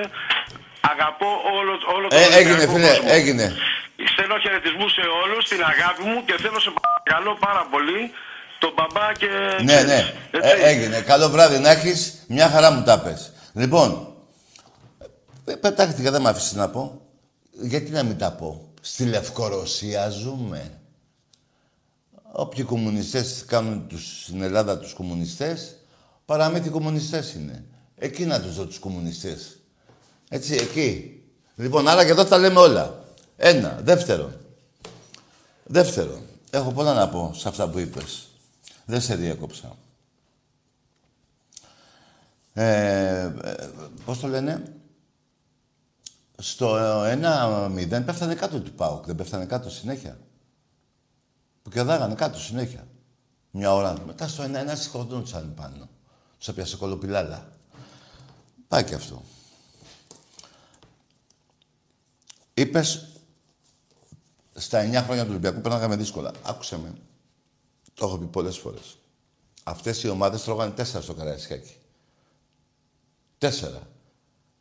Αγαπώ 0.93 1.29
όλο, 1.59 1.73
όλο 1.95 2.07
το 2.09 2.17
ε, 2.17 2.39
Έγινε, 2.41 2.65
φίλε, 2.73 2.93
έγινε. 3.19 3.47
Στέλνω 4.13 4.37
χαιρετισμού 4.45 4.89
σε 4.97 5.05
όλους, 5.23 5.43
την 5.49 5.63
αγάπη 5.73 6.03
μου 6.09 6.25
και 6.27 6.35
θέλω 6.43 6.59
σε 6.67 6.71
παρακαλώ 6.81 7.33
πάρα 7.47 7.63
πολύ 7.73 8.03
τον 8.59 8.73
μπαμπά 8.77 9.13
και. 9.13 9.29
Ναι, 9.63 9.83
ναι, 9.83 10.01
ε, 10.31 10.69
έγινε. 10.71 11.01
Καλό 11.01 11.29
βράδυ 11.29 11.59
να 11.59 11.71
έχεις. 11.71 12.25
Μια 12.29 12.49
χαρά 12.49 12.71
μου 12.71 12.83
τα 12.83 13.01
πες. 13.01 13.33
Λοιπόν, 13.53 14.15
ε, 15.45 15.55
πετάχτηκα, 15.55 16.11
δεν 16.11 16.23
με 16.23 16.29
άφησες 16.29 16.53
να 16.53 16.69
πω. 16.69 17.01
Γιατί 17.51 17.91
να 17.91 18.03
μην 18.03 18.19
τα 18.19 18.33
πω; 18.33 18.73
Στη 18.81 19.05
Λευκορωσία 19.05 20.09
ζούμε. 20.09 20.79
Όποιοι 22.33 22.65
κομμουνιστές 22.65 23.45
κάνουν 23.49 23.89
τους, 23.89 24.23
στην 24.23 24.43
Ελλάδα 24.43 24.79
τους 24.79 24.93
κομμουνιστές, 24.93 25.77
παραμύθι 26.25 26.69
κομμουνιστές 26.69 27.35
είναι. 27.35 27.65
Εκεί 28.05 28.25
να 28.25 28.41
τους 28.41 28.55
δω 28.55 28.67
τους 28.67 28.79
κομμουνιστές. 28.79 29.57
Έτσι, 30.29 30.55
εκεί. 30.55 31.23
Λοιπόν, 31.57 31.89
άρα 31.89 32.05
και 32.05 32.11
εδώ 32.11 32.25
τα 32.25 32.39
λέμε 32.39 32.61
όλα. 32.61 33.05
Ένα. 33.37 33.81
Δεύτερο. 33.83 34.33
Δεύτερο. 35.65 36.21
Έχω 36.51 36.73
πολλά 36.73 36.95
να 36.95 37.09
πω 37.09 37.33
σε 37.35 37.49
αυτά 37.49 37.69
που 37.69 37.79
είπες. 37.79 38.29
Δεν 38.85 39.01
σε 39.01 39.15
διέκοψα. 39.15 39.77
Ε, 42.53 43.21
ε 43.21 43.71
πώς 44.05 44.19
το 44.19 44.27
λένε; 44.27 44.63
Στο 46.39 46.77
1-0 47.05 48.03
πέφτανε 48.05 48.35
κάτω 48.35 48.61
του 48.61 48.73
ΠΑΟΚ. 48.73 49.07
Δεν 49.07 49.17
πέφτανε 49.17 49.45
κάτω 49.45 49.71
συνέχεια. 49.71 50.19
Που 51.63 51.71
κερδάγανε 51.71 52.15
κάτω 52.15 52.39
συνέχεια. 52.39 52.87
Μια 53.51 53.75
ώρα. 53.75 53.97
Μετά 54.07 54.29
στο 54.29 54.45
1-1 54.45 54.47
σηκωθούνταν 54.75 55.55
πάνω. 55.55 55.89
Τους 56.39 56.49
έπιασε 56.49 56.77
κολοπηλάλα. 56.77 57.53
Πάει 58.69 58.85
και 58.85 58.95
αυτό. 58.95 59.23
Είπες 62.55 63.09
στα 64.55 64.83
9 64.83 65.03
χρόνια 65.05 65.23
του 65.23 65.31
Ολυμπιακού 65.31 65.61
περνάγαμε 65.61 65.97
δύσκολα. 65.97 66.33
Άκουσε 66.43 66.79
με. 66.79 66.95
Το 67.95 68.07
έχω 68.07 68.19
πει 68.19 68.25
πολλές 68.25 68.59
φορές. 68.59 68.97
Αυτές 69.63 70.03
οι 70.03 70.09
ομάδες 70.09 70.43
τρώγανε 70.43 70.71
τέσσερα 70.71 71.03
στο 71.03 71.15
Καραϊσκάκι. 71.15 71.77
Τέσσερα. 73.39 73.83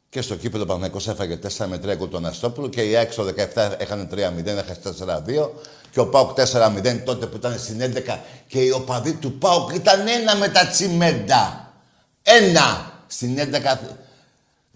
Και 0.10 0.22
στο 0.22 0.36
κύπελο 0.36 0.66
Παναγικός 0.66 1.08
έφαγε 1.08 1.40
4 1.58 1.66
με 1.68 1.78
3 1.78 1.96
γκολ 1.96 2.10
τον 2.10 2.26
Αστόπουλο 2.26 2.70
και 2.70 2.90
η 2.90 2.96
ΑΕΚ 2.96 3.12
17 3.14 3.76
έχανε 3.78 4.08
3-0, 4.12 4.46
έχασε 4.46 4.80
4-2 4.84 5.50
και 5.92 6.00
ο 6.00 6.08
Πάουκ 6.08 6.38
4-0 6.38 7.02
τότε 7.06 7.26
που 7.28 7.36
ήταν 7.36 7.60
στην 7.60 7.82
11 7.82 8.20
και 8.48 8.60
οι 8.60 8.70
οπαδοί 8.70 9.14
του 9.14 9.38
Πάουκ 9.38 9.74
ήταν 9.74 10.08
ένα 10.08 10.36
με 10.36 10.50
τα 10.50 10.68
τσιμέντα. 10.68 11.74
Ένα! 12.22 12.93
Στην 13.14 13.38
11, 13.40 13.78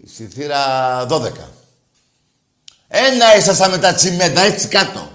στη 0.06 0.26
θύρα 0.26 1.06
12. 1.10 1.32
Ένα 2.88 3.36
ήσασταν 3.36 3.70
με 3.70 3.78
τα 3.78 3.94
τσιμέντα, 3.94 4.40
έτσι 4.40 4.68
κάτω. 4.68 5.10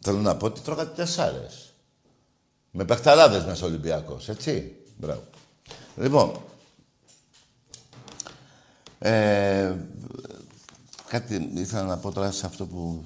Θέλω 0.00 0.18
να 0.18 0.36
πω 0.36 0.46
ότι 0.46 0.60
τρώγατε 0.60 0.94
τεσσάρες. 0.94 1.72
Με 2.70 2.84
παιχταράδες 2.84 3.44
μέσα 3.44 3.66
Ολυμπιακός, 3.66 4.28
έτσι. 4.28 4.76
Μπράβο. 4.96 5.22
Λοιπόν, 5.96 6.40
ε, 8.98 9.74
κάτι 11.08 11.50
ήθελα 11.54 11.82
να 11.82 11.96
πω 11.96 12.12
τώρα 12.12 12.30
σε 12.30 12.46
αυτό 12.46 12.66
που... 12.66 13.04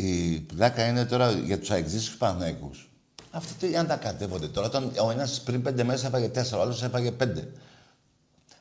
Ε, 0.00 0.54
Βλάκα 0.54 0.86
είναι 0.86 1.04
τώρα 1.04 1.30
για 1.30 1.58
τους 1.58 1.70
αεξής 1.70 2.04
τους 2.04 2.16
Παναγικού. 2.16 2.70
Αυτοί 3.30 3.66
τι 3.66 3.76
αν 3.76 3.86
τα 3.86 3.96
κατέβονται 3.96 4.48
τώρα. 4.48 4.66
Όταν 4.66 4.92
ο 5.06 5.10
ένας 5.10 5.40
πριν 5.40 5.62
πέντε 5.62 5.84
μέρες 5.84 6.04
έφαγε 6.04 6.28
τέσσερα, 6.28 6.58
ο 6.58 6.62
άλλος 6.62 6.82
έφαγε 6.82 7.10
πέντε. 7.10 7.52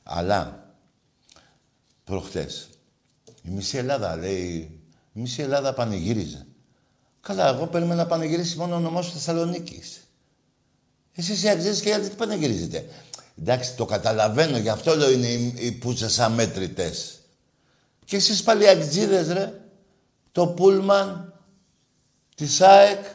Αλλά 0.04 0.74
προχτές 2.04 2.70
η 3.42 3.50
μισή 3.50 3.78
Ελλάδα 3.78 4.16
λέει. 4.16 4.80
Η 5.14 5.20
μισή 5.20 5.42
Ελλάδα 5.42 5.74
πανηγύριζε. 5.74 6.46
Καλά, 7.22 7.48
εγώ 7.48 7.68
περίμενα 7.68 8.04
να 8.04 8.08
πανηγυρίσει 8.08 8.58
μόνο 8.58 8.76
ο 8.76 8.80
νομός 8.80 9.12
Θεσσαλονίκης. 9.12 10.00
Εσείς 11.16 11.44
οι 11.44 11.50
αξίε 11.50 11.74
και 11.74 11.90
γιατί 11.90 12.16
πανηγυρίζετε; 12.16 12.86
Εντάξει, 13.40 13.76
το 13.76 13.86
καταλαβαίνω, 13.86 14.58
γι' 14.58 14.70
αυτό 14.70 14.96
λέω 14.96 15.12
είναι 15.12 15.28
οι, 15.28 15.54
οι 15.58 15.72
πούτσε 15.72 16.24
αμέτρητε. 16.24 16.94
Και 18.06 18.16
εσείς 18.16 18.44
πάλι 18.44 18.64
οι 18.64 19.06
ρε. 19.06 19.54
Το 20.32 20.48
Πούλμαν, 20.48 21.29
της 22.40 22.56
ΣΑΕΚ, 22.56 23.06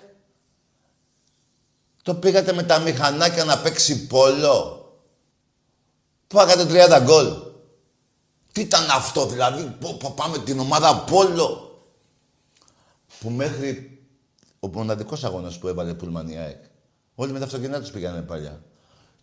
το 2.02 2.14
πήγατε 2.14 2.52
με 2.52 2.62
τα 2.62 2.78
μηχανάκια 2.78 3.44
να 3.44 3.58
παίξει 3.58 4.06
πόλο. 4.06 4.78
Που 6.26 6.38
30 6.38 7.00
γκολ. 7.02 7.32
Τι 8.52 8.60
ήταν 8.60 8.90
αυτό 8.90 9.26
δηλαδή, 9.26 9.78
πάμε 10.14 10.38
την 10.38 10.58
ομάδα 10.58 10.96
πόλο. 10.96 11.78
Που 13.20 13.30
μέχρι 13.30 13.98
ο 14.60 14.68
μοναδικός 14.68 15.24
αγώνας 15.24 15.58
που 15.58 15.68
έβαλε 15.68 15.94
Πούλμαν 15.94 16.28
η 16.28 16.38
ΑΕΚ. 16.38 16.62
Όλοι 17.14 17.32
με 17.32 17.38
τα 17.38 17.44
αυτοκίνητα 17.44 17.80
τους 17.80 17.90
πήγανε 17.90 18.20
παλιά. 18.20 18.60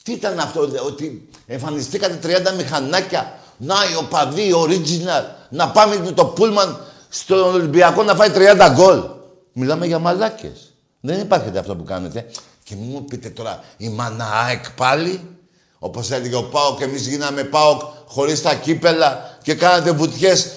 Τι 0.04 0.12
ήταν 0.12 0.40
αυτό, 0.40 0.62
ότι 0.86 1.30
εμφανιστήκατε 1.46 2.20
30 2.52 2.56
μηχανάκια. 2.56 3.40
Να, 3.58 3.76
οι 3.92 3.96
οπαδοί, 3.96 4.52
original. 4.56 5.24
Να 5.50 5.72
πάμε 5.72 5.98
με 5.98 6.12
το 6.12 6.26
Πούλμαν 6.26 6.86
στον 7.10 7.54
Ολυμπιακό 7.54 8.04
να 8.04 8.16
φάει 8.16 8.30
30 8.34 8.72
γκολ. 8.74 9.20
Μιλάμε 9.54 9.86
για 9.86 10.00
μαλάκες. 10.00 10.74
Δεν 11.00 11.20
υπάρχει 11.20 11.58
αυτό 11.58 11.76
που 11.76 11.84
κάνετε. 11.84 12.32
Και 12.64 12.76
μου 12.76 13.06
πείτε 13.06 13.30
τώρα, 13.30 13.64
η 13.78 13.90
Μαναάκ 13.90 14.72
πάλι, 14.72 15.38
όπως 15.80 16.12
έλεγε 16.12 16.36
ο 16.36 16.44
Πάοκ, 16.44 16.78
και 16.78 16.84
εμείς 16.84 17.08
γίναμε 17.08 17.44
Πάοκ 17.44 17.82
χωρίς 18.06 18.42
τα 18.42 18.56
κύπελα 18.56 19.38
και 19.44 19.56
κάνατε 19.56 19.92
βουτιές. 19.92 20.56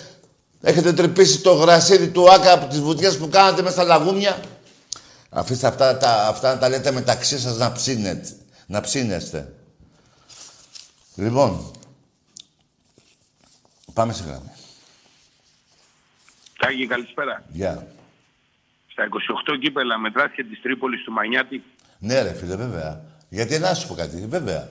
Έχετε 0.61 0.93
τρυπήσει 0.93 1.41
το 1.41 1.53
γρασίδι 1.53 2.09
του 2.09 2.31
Άκα 2.31 2.53
από 2.53 2.67
τις 2.67 2.81
βουτιές 2.81 3.19
που 3.19 3.29
κάνατε 3.29 3.63
μέσα 3.63 3.75
στα 3.75 3.85
λαγούμια. 3.85 4.41
Αφήστε 5.31 5.67
αυτά, 5.67 5.97
τα, 5.97 6.27
αυτά 6.29 6.55
να 6.55 6.59
τα 6.59 6.69
λέτε 6.69 6.91
μεταξύ 6.91 7.39
σας 7.39 7.57
να 7.57 7.73
ψήνετε. 7.73 8.29
Να 8.67 8.81
ψήνεστε. 8.81 9.53
Λοιπόν, 11.15 11.71
πάμε 13.93 14.13
σε 14.13 14.25
γράμμα. 14.25 14.53
Τάγι, 16.59 16.87
καλησπέρα. 16.87 17.45
Γεια. 17.49 17.87
Στα 18.95 19.09
28 19.55 19.59
κύπελα 19.61 19.99
μετράς 19.99 20.31
της 20.35 20.61
Τρίπολης 20.63 21.03
του 21.05 21.13
Μανιάτη 21.13 21.63
ναι, 22.05 22.23
ρε 22.23 22.35
φίλε, 22.35 22.57
βέβαια. 22.57 23.01
Γιατί 23.29 23.59
να 23.59 23.75
σου 23.75 23.87
πω 23.87 23.95
κάτι, 23.95 24.27
βέβαια. 24.29 24.69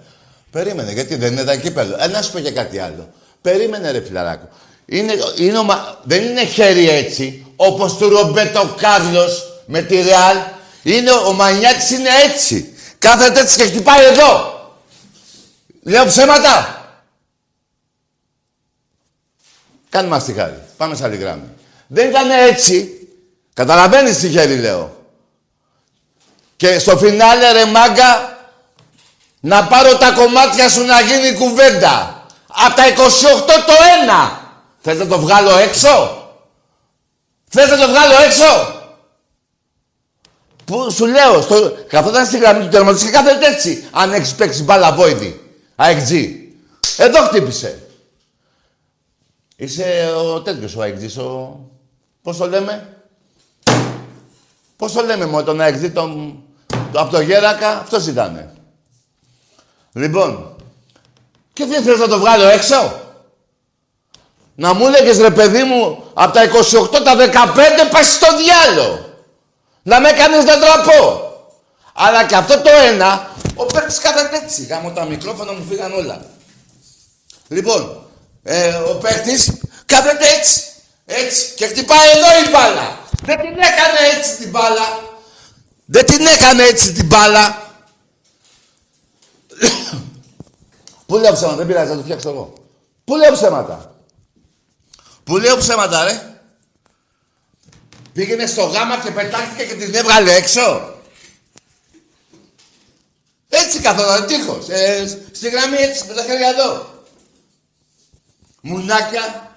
Περίμενε, 0.52 0.92
γιατί 0.92 1.16
δεν 1.16 1.32
είναι 1.32 1.44
τα 1.44 1.56
κύπελο. 1.56 1.96
Ε, 2.00 2.08
να 2.08 2.22
σου 2.22 2.32
πω 2.32 2.40
και 2.40 2.52
κάτι 2.52 2.80
άλλο. 2.80 3.14
Περίμενε, 3.42 3.92
ρε 3.92 4.02
φιλαράκο. 4.02 4.50
Είναι, 4.86 5.14
είναι 5.38 5.60
Δεν 6.04 6.24
είναι 6.24 6.46
χέρι 6.46 6.90
έτσι, 6.90 7.46
όπως 7.56 7.98
του 7.98 8.10
Ρομπέτο 8.10 8.76
Κάρλος 8.78 9.62
με 9.66 9.82
τη 9.82 10.02
Ρεάλ. 10.02 10.38
Είναι, 10.84 11.12
ο 11.12 11.34
Μανιάκη 11.34 11.94
είναι 11.94 12.10
έτσι. 12.26 12.78
Κάθεται 13.00 13.40
έτσι 13.40 13.58
και 13.58 13.64
χτυπάει 13.64 14.06
εδώ. 14.06 14.62
Λέω 15.82 16.06
ψέματα. 16.06 16.82
Κάνε 19.90 20.08
μας 20.08 20.26
τη 20.26 20.34
χάρη. 20.34 20.62
Πάμε 20.78 20.96
σε 20.96 21.04
άλλη 21.04 21.16
γράμμη. 21.16 21.48
Δεν 21.88 22.10
ήταν 22.10 22.30
έτσι. 22.30 23.03
Καταλαβαίνεις 23.54 24.18
τι 24.18 24.30
χέρι 24.30 24.56
λέω. 24.56 24.98
Και 26.56 26.80
στο 26.80 26.98
φινάλε 26.98 27.52
ρε 27.52 27.66
μάγκα, 27.66 28.38
να 29.40 29.68
πάρω 29.68 29.98
τα 29.98 30.12
κομμάτια 30.12 30.70
σου 30.70 30.86
να 30.86 31.02
γίνει 31.02 31.38
κουβέντα. 31.38 32.26
Από 32.48 32.76
τα 32.76 32.84
28 32.88 32.94
το 33.66 33.74
ένα. 34.02 34.42
Θες 34.80 34.98
να 34.98 35.08
το 35.08 35.20
βγάλω 35.20 35.58
έξω; 35.58 36.24
Θες 37.50 37.70
να 37.70 37.78
το 37.78 37.88
βγάλω 37.88 38.14
έξω; 38.26 38.82
Που 40.66 40.92
σου 40.92 41.06
λέω, 41.06 41.42
στο, 41.42 41.76
καθόταν 41.88 42.26
στη 42.26 42.38
γραμμή 42.38 42.64
του 42.64 42.70
τερματισμού 42.70 43.10
και 43.10 43.16
κάθεται 43.16 43.48
έτσι. 43.48 43.88
Αν 43.92 44.14
έχεις 44.14 44.36
παίξει 44.36 44.64
μπάλα 44.64 44.94
βόηδη. 44.94 45.58
AXG. 45.76 46.30
Εδώ 46.98 47.22
χτύπησε. 47.28 47.88
Είσαι 49.56 50.14
ο 50.18 50.42
τέτοιος 50.42 50.76
ο 50.76 50.82
AXG, 50.82 51.24
ο... 51.24 51.60
Πώς 52.22 52.38
το 52.38 52.48
λέμε; 52.48 52.93
Πώς 54.84 54.92
το 54.92 55.04
λέμε 55.04 55.26
μόνο 55.26 55.44
τον 55.44 55.60
AXG, 55.62 55.92
τον 55.94 56.44
από 56.96 57.12
το 57.12 57.22
Γέρακα, 57.22 57.70
αυτός 57.70 58.08
ήτανε. 58.08 58.54
Λοιπόν, 59.94 60.56
και 61.54 61.66
τι 61.66 61.82
θες 61.82 62.00
να 62.00 62.08
το 62.08 62.20
βγάλω 62.20 62.48
έξω; 62.48 63.02
Να 64.56 64.74
μου 64.74 64.90
λέγες 64.90 65.18
ρε 65.18 65.30
παιδί 65.30 65.64
μου, 65.64 66.04
από 66.14 66.34
τα 66.34 66.42
28 66.44 67.04
τα 67.04 67.16
15 67.16 67.90
πας 67.92 68.14
στο 68.14 68.28
διάλο. 68.38 69.06
Να 69.84 70.00
με 70.00 70.12
κάνεις 70.12 70.46
να 70.46 70.60
τραπώ. 70.60 71.32
Αλλά 71.94 72.26
και 72.26 72.36
αυτό 72.36 72.62
το 72.62 72.70
ένα, 72.92 73.32
ο 73.56 73.66
παίκτης 73.66 74.00
κάθεται 74.00 74.38
έτσι. 74.44 74.66
Γάμω 74.66 74.92
τα 74.92 75.06
μικρόφωνα 75.06 75.54
μου 75.54 75.66
φύγαν 75.70 75.94
όλα. 75.94 76.22
Λοιπόν, 77.48 78.08
ε, 78.44 78.74
ο 78.74 78.96
παίκτης 78.96 79.54
κάθεται 79.86 80.26
έτσι. 80.38 80.73
Έτσι. 81.06 81.54
Και 81.56 81.68
χτυπάει 81.68 82.10
εδώ 82.10 82.48
η 82.48 82.50
μπάλα. 82.52 83.00
Δεν 83.24 83.38
την 83.38 83.52
έκανε 83.52 84.00
έτσι 84.18 84.36
την 84.36 84.50
μπάλα. 84.50 85.12
Δεν 85.86 86.06
την 86.06 86.26
έκανε 86.26 86.64
έτσι 86.64 86.92
την 86.92 87.06
μπάλα. 87.06 87.72
Πού 91.06 91.18
λέω 91.18 91.34
ψέματα, 91.34 91.56
δεν 91.56 91.68
πειράζει, 91.68 91.90
θα 91.90 91.96
το 91.96 92.02
φτιάξω 92.04 92.30
εγώ. 92.30 92.54
Πού 93.04 93.16
λέω 93.16 93.34
ψέματα. 93.34 93.96
Πού 95.24 95.38
λέω 95.38 95.58
ψέματα, 95.58 96.04
ρε. 96.04 96.38
Πήγαινε 98.14 98.46
στο 98.46 98.64
γάμα 98.64 98.98
και 98.98 99.12
πετάχτηκε 99.12 99.66
και 99.66 99.74
την 99.74 99.96
έβγαλε 99.96 100.34
έξω. 100.34 100.94
Έτσι 103.50 103.80
καθόταν 103.80 104.28
τείχος. 104.28 104.70
Ε, 104.70 105.08
στη 105.32 105.50
γραμμή 105.50 105.78
έτσι 105.78 106.06
με 106.08 106.14
τα 106.14 106.24
χέρια 106.24 106.48
εδώ. 106.48 107.04
Μουνάκια 108.62 109.53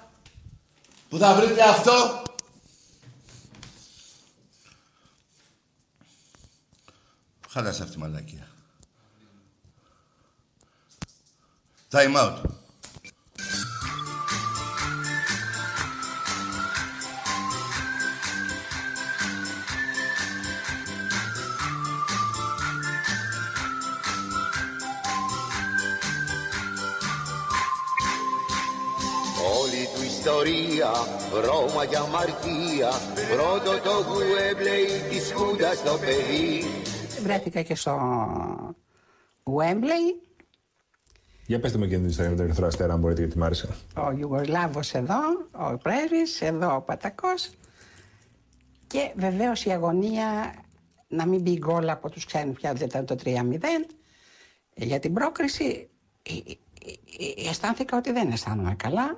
που 1.09 1.17
θα 1.17 1.35
βρείτε 1.35 1.63
αυτό 1.63 2.21
Χάλασε 7.49 7.83
αυτή 7.83 7.95
η 7.97 7.99
μαλακία. 7.99 8.47
Time 11.91 12.15
out. 12.15 12.41
Ιστορία, 30.27 30.91
Ρώμα 31.45 31.83
για 31.83 31.99
αμαρτία, 31.99 32.91
πρώτο 33.33 33.71
το 33.83 33.91
γουέμπλεϊ 34.07 34.85
της 35.09 35.31
Χούντας 35.33 35.83
το 35.83 35.97
παιδί, 35.97 36.63
βρέθηκα 37.23 37.61
και 37.61 37.75
στο 37.75 37.95
Wembley. 39.43 40.27
Για 41.45 41.59
πετε 41.59 41.77
μου 41.77 41.87
και 41.87 41.95
την 41.95 42.07
ιστορία 42.07 42.29
με 42.29 42.35
τον 42.35 42.45
Ερυθρό 42.45 42.67
Αστέρα, 42.67 42.93
αν 42.93 42.99
μπορείτε, 42.99 43.21
γιατί 43.21 43.37
μ' 43.37 43.43
άρεσε. 43.43 43.69
Ο 43.95 44.11
Ιουγκοσλάβος 44.11 44.93
εδώ, 44.93 45.19
ο 45.51 45.77
Πρέβης, 45.77 46.41
εδώ 46.41 46.75
ο 46.75 46.81
Πατακός. 46.81 47.49
Και 48.87 49.11
βεβαίως 49.15 49.65
η 49.65 49.71
αγωνία 49.71 50.53
να 51.07 51.25
μην 51.25 51.41
μπει 51.41 51.57
γκολ 51.57 51.89
από 51.89 52.09
τους 52.09 52.25
ξένους 52.25 52.55
πια, 52.55 52.73
δεν 52.73 52.87
ήταν 52.87 53.05
το 53.05 53.15
3-0. 53.15 53.87
Για 54.75 54.99
την 54.99 55.13
πρόκριση 55.13 55.89
αισθάνθηκα 57.49 57.97
ότι 57.97 58.11
δεν 58.11 58.31
αισθάνομαι 58.31 58.75
καλά. 58.75 59.17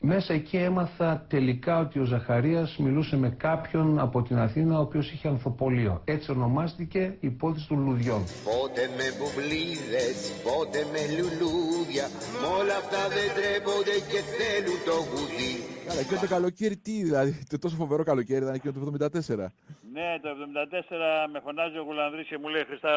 Μέσα 0.00 0.32
εκεί 0.32 0.56
έμαθα 0.56 1.26
τελικά 1.28 1.78
ότι 1.78 1.98
ο 1.98 2.04
Ζαχαρίας 2.04 2.76
μιλούσε 2.76 3.16
με 3.16 3.30
κάποιον 3.30 3.98
από 3.98 4.22
την 4.22 4.38
Αθήνα 4.38 4.78
ο 4.78 4.80
οποίος 4.80 5.12
είχε 5.12 5.28
ανθοπολείο. 5.28 6.02
Έτσι 6.04 6.30
ονομάστηκε 6.30 7.00
η 7.20 7.26
υπόθεση 7.26 7.68
των 7.68 7.84
λουδιών. 7.84 8.22
Πότε 8.44 8.82
με 8.96 9.06
μπουμπλίδες, 9.16 10.18
πότε 10.44 10.78
με 10.92 11.00
λουλούδια, 11.16 12.06
μ' 12.40 12.46
όλα 12.60 12.76
αυτά 12.82 13.00
δεν 13.16 13.28
τρέπονται 13.36 13.96
και 14.10 14.20
θέλουν 14.36 14.78
το 14.88 14.96
γουδί. 15.08 15.54
Καλά, 15.86 16.02
και 16.08 16.16
το 16.26 16.28
καλοκαίρι 16.34 16.76
τι, 16.76 17.02
δηλαδή, 17.02 17.44
το 17.48 17.58
τόσο 17.58 17.76
φοβερό 17.76 18.02
καλοκαίρι 18.02 18.42
ήταν 18.42 18.54
εκείνο 18.54 18.72
το 18.72 18.80
74. 18.80 19.52
Ναι, 19.96 20.08
το 20.22 20.28
74 20.28 21.28
με 21.32 21.40
φωνάζει 21.44 21.78
ο 21.78 21.82
Γουλανδρής 21.82 22.26
και 22.26 22.38
μου 22.38 22.48
λέει 22.48 22.64
Χριστά 22.64 22.92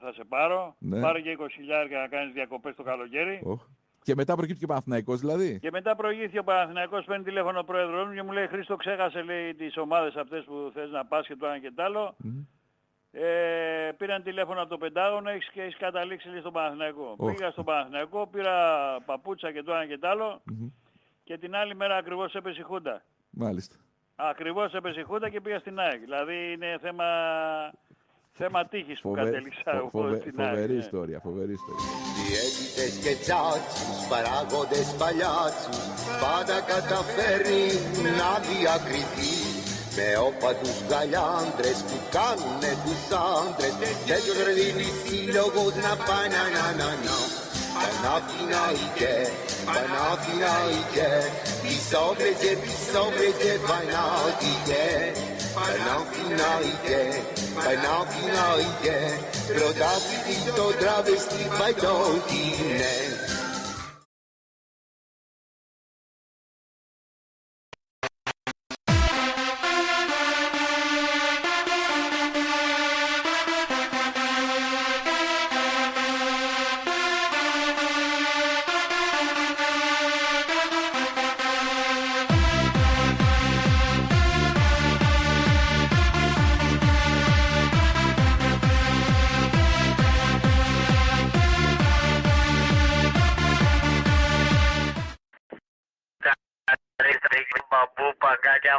θα 0.00 0.12
σε 0.12 0.24
πάρω. 0.28 0.74
Ναι. 0.78 1.00
Πάρω 1.00 1.20
και 1.20 1.36
20 1.40 1.46
χιλιάρια 1.52 1.98
να 1.98 2.06
κάνεις 2.06 2.32
διακοπές 2.32 2.74
το 2.76 2.82
καλοκαίρι. 2.82 3.42
Oh. 3.50 3.58
Και 4.02 4.14
μετά 4.14 4.34
προκύπτει 4.34 4.58
και 4.58 4.64
ο 4.64 4.68
Παναθηναϊκός 4.68 5.20
δηλαδή. 5.20 5.58
Και 5.58 5.70
μετά 5.70 5.96
προηγήθηκε 5.96 6.38
ο 6.38 6.44
Παναθηναϊκός, 6.44 7.04
παίρνει 7.04 7.24
τηλέφωνο 7.24 7.58
ο 7.58 7.64
πρόεδρος 7.64 8.06
μου 8.06 8.14
και 8.14 8.22
μου 8.22 8.32
λέει 8.32 8.46
Χρήστο 8.46 8.76
ξέχασε 8.76 9.22
λέει 9.22 9.54
τις 9.54 9.76
ομάδες 9.76 10.16
αυτές 10.16 10.44
που 10.44 10.70
θες 10.74 10.90
να 10.90 11.04
πας 11.04 11.26
και 11.26 11.36
το 11.36 11.46
ένα 11.46 11.58
και 11.58 11.72
το 11.74 11.82
άλλο. 11.82 12.16
Mm. 12.24 12.46
Ε, 13.14 13.90
πήραν 13.96 14.22
τηλέφωνο 14.22 14.60
από 14.60 14.68
το 14.68 14.78
Πεντάγωνο 14.78 15.30
έχεις, 15.30 15.48
και 15.50 15.62
έχεις 15.62 15.76
καταλήξει 15.76 16.28
λέει, 16.28 16.40
στον 16.40 16.52
Παναθηναϊκό. 16.52 17.16
Oh. 17.18 17.26
Πήγα 17.26 17.50
στον 17.50 17.64
Παναθηναϊκό, 17.64 18.26
πήρα 18.26 18.56
παπούτσα 19.04 19.52
και 19.52 19.62
το 19.62 19.72
ένα 19.72 19.86
και 19.86 19.98
το 19.98 20.08
άλλο 20.08 20.42
mm-hmm. 20.50 20.70
και 21.24 21.38
την 21.38 21.54
άλλη 21.54 21.74
μέρα 21.74 21.96
ακριβώς 21.96 22.34
έπεσε 22.34 22.60
η 22.60 22.62
Χούντα. 22.62 23.02
Μάλιστα. 23.30 23.76
Ακριβώς 24.16 24.72
έπεσε 24.74 25.00
η 25.00 25.02
Χούντα 25.02 25.28
και 25.28 25.40
πήγα 25.40 25.58
στην 25.58 25.78
ΑΕΚ. 25.78 26.00
Δηλαδή 26.00 26.52
είναι 26.52 26.78
θέμα 26.80 27.04
Θέμα 28.40 28.60
τύχης 28.66 29.00
που 29.00 29.10
κατέληξα 29.10 29.70
εγώ 29.76 29.88
φοβε, 29.88 30.16
στην 30.20 30.34
Φοβερή 30.36 30.76
ιστορία, 30.86 31.18
φοβερή 31.28 31.52
ιστορία. 31.60 31.90
Διαίτητες 32.26 32.92
και 33.04 33.14
τσάτσους, 33.22 33.98
παράγοντες 34.10 34.88
παλιάτσους, 35.00 35.80
πάντα 36.22 36.56
καταφέρνει 36.72 37.64
να 38.18 38.30
διακριθεί. 38.48 39.34
Με 39.96 40.08
όπατους 40.28 40.76
γαλιάντρες 40.90 41.78
που 41.88 41.98
κάνουνε 42.16 42.72
τους 42.84 43.02
άντρες, 43.36 43.74
τέτοιος 43.82 44.24
ρε 44.44 44.52
δίνει 44.58 44.88
σύλλογος 45.02 45.74
να 45.86 45.92
πάει 46.06 46.28
να 46.36 46.44
να 46.56 46.68
να 56.40 56.52
να. 56.62 57.41
by 57.54 57.74
now 57.76 58.06
you 58.20 58.28
know 58.28 58.56
it, 58.58 58.84
yeah. 58.84 59.58
Brought 59.58 59.80
out 59.80 60.02
into 60.28 60.78
travesty 60.78 61.48
by 61.58 61.72
donkey 61.72 62.50
neck. 62.78 63.31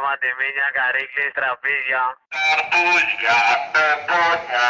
Μαντεμίνια, 0.04 0.68
καρέκλες, 0.76 1.30
τραπέζια. 1.38 2.02
Καρπούζια, 2.36 3.38
πεπόνια, 3.74 4.68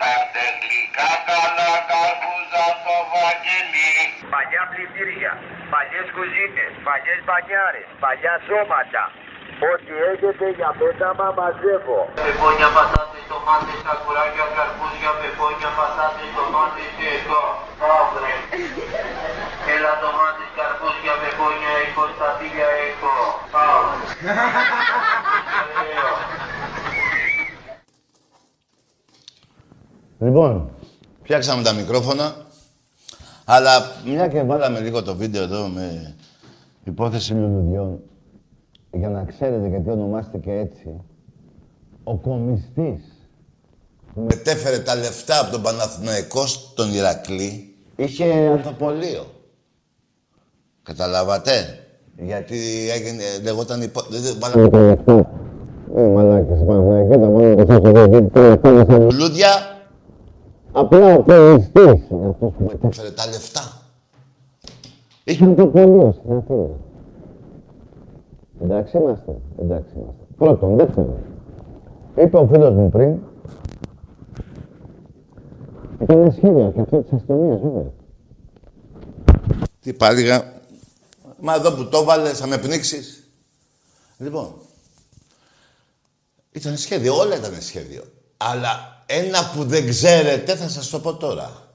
πάρτε 0.00 0.44
γλυκά 0.60 1.10
καλά 1.28 1.72
καρπούζα 1.90 2.64
στο 2.80 2.96
βαγγελί. 3.12 3.92
Παλιά 4.34 4.62
πληθύρια, 4.70 5.32
παλιές 5.72 6.08
κουζίνες, 6.16 6.72
παλιές 6.86 7.20
μπανιάρες, 7.26 7.88
παλιά 8.02 8.34
σώματα. 8.46 9.04
Ό,τι 9.72 9.92
έχετε 10.10 10.46
για 10.58 10.70
πέταμα 10.78 11.28
μαζεύω. 11.38 12.00
Πεπόνια, 12.24 12.68
πατάτες, 12.76 13.24
τομάτες, 13.32 13.78
σακουράκια, 13.84 14.46
καρπούζια, 14.56 15.12
πεπόνια, 15.20 15.70
πατάτες, 15.78 16.30
τομάτες 16.36 16.88
και 16.98 17.08
εδώ. 17.18 17.44
Αύριο. 17.98 18.38
Έλα 19.74 19.92
τομάτες, 20.02 20.50
καρπούζια, 20.56 21.14
πεπόνια, 21.22 21.72
έχω 21.84 22.02
στα 22.14 22.28
φίλια, 22.38 22.68
έχω. 22.88 23.14
Λοιπόν, 30.18 30.70
φτιάξαμε 31.22 31.62
τα 31.62 31.72
μικρόφωνα, 31.72 32.34
αλλά 33.44 33.82
μια 34.04 34.28
και 34.28 34.42
βάλαμε 34.42 34.80
λίγο 34.80 35.02
το 35.02 35.16
βίντεο 35.16 35.42
εδώ 35.42 35.68
με 35.68 36.16
υπόθεση 36.84 37.32
λουλουδιών, 37.32 38.00
για 38.92 39.08
να 39.08 39.24
ξέρετε 39.24 39.68
γιατί 39.68 39.90
ονομάστηκε 39.90 40.52
έτσι, 40.52 41.00
ο 42.04 42.16
κομιστής 42.16 43.02
που 44.14 44.20
μετέφερε 44.20 44.78
τα 44.78 44.94
λεφτά 44.94 45.40
από 45.40 45.50
τον 45.50 45.62
Παναθηναϊκό 45.62 46.46
στον 46.46 46.94
Ηρακλή, 46.94 47.76
είχε 47.96 48.32
ανθοπολείο. 48.32 49.26
Καταλάβατε; 50.82 51.84
Γιατί 52.26 52.56
έγινε, 52.94 53.22
λεγόταν 53.42 53.82
υπό... 53.82 54.00
Βάλαμε 54.40 54.68
τα 54.70 54.78
λεφτά. 54.78 55.30
Ε, 55.96 56.02
μαλάκες, 56.02 56.58
Παναθηναϊκό, 56.66 57.64
τα 57.64 57.80
βάλαμε 57.80 58.28
τα 58.56 58.70
λεφτά. 58.70 58.98
Λουλούδια, 58.98 59.48
Απλά 60.72 61.14
ο 61.14 61.22
κομιστής 61.22 62.02
αυτός 62.28 62.52
που 62.52 62.54
μετέφερε 62.58 63.10
τα 63.10 63.26
λεφτά. 63.26 63.60
Είχε 65.24 65.44
ανθοπολείο 65.44 66.14
στην 66.18 66.32
Αθήνα. 66.32 66.68
Εντάξει 68.62 68.96
είμαστε, 68.96 69.36
εντάξει 69.62 69.94
είμαστε. 69.94 70.24
Πρώτον, 70.36 70.76
δεύτερον, 70.76 71.16
είπε 72.16 72.36
ο 72.36 72.46
φίλος 72.52 72.74
μου 72.74 72.88
πριν, 72.88 73.16
ήταν 76.00 76.32
σχέδια 76.32 76.70
και 76.70 76.80
αυτό 76.80 77.02
της 77.02 77.12
αστυνομίας, 77.12 77.60
βέβαια. 77.60 77.90
Τι 79.80 79.92
πάλιγα, 79.92 80.42
μα 81.40 81.54
εδώ 81.54 81.72
που 81.72 81.88
το 81.88 82.04
βάλες, 82.04 82.38
θα 82.38 82.46
με 82.46 82.58
πνίξεις. 82.58 83.24
Λοιπόν, 84.18 84.54
ήταν 86.52 86.78
σχέδιο, 86.78 87.16
όλα 87.16 87.36
ήταν 87.36 87.62
σχέδιο. 87.62 88.12
Αλλά 88.36 89.02
ένα 89.06 89.50
που 89.50 89.64
δεν 89.64 89.88
ξέρετε 89.88 90.56
θα 90.56 90.68
σας 90.68 90.88
το 90.88 91.00
πω 91.00 91.16
τώρα. 91.16 91.74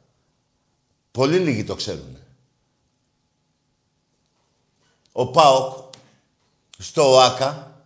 Πολύ 1.12 1.40
λίγοι 1.40 1.64
το 1.64 1.76
ξέρουν. 1.76 2.18
Ο 5.12 5.28
ΠΑΟΚ 5.28 5.94
στο 6.78 7.14
ΟΑΚΑ 7.14 7.82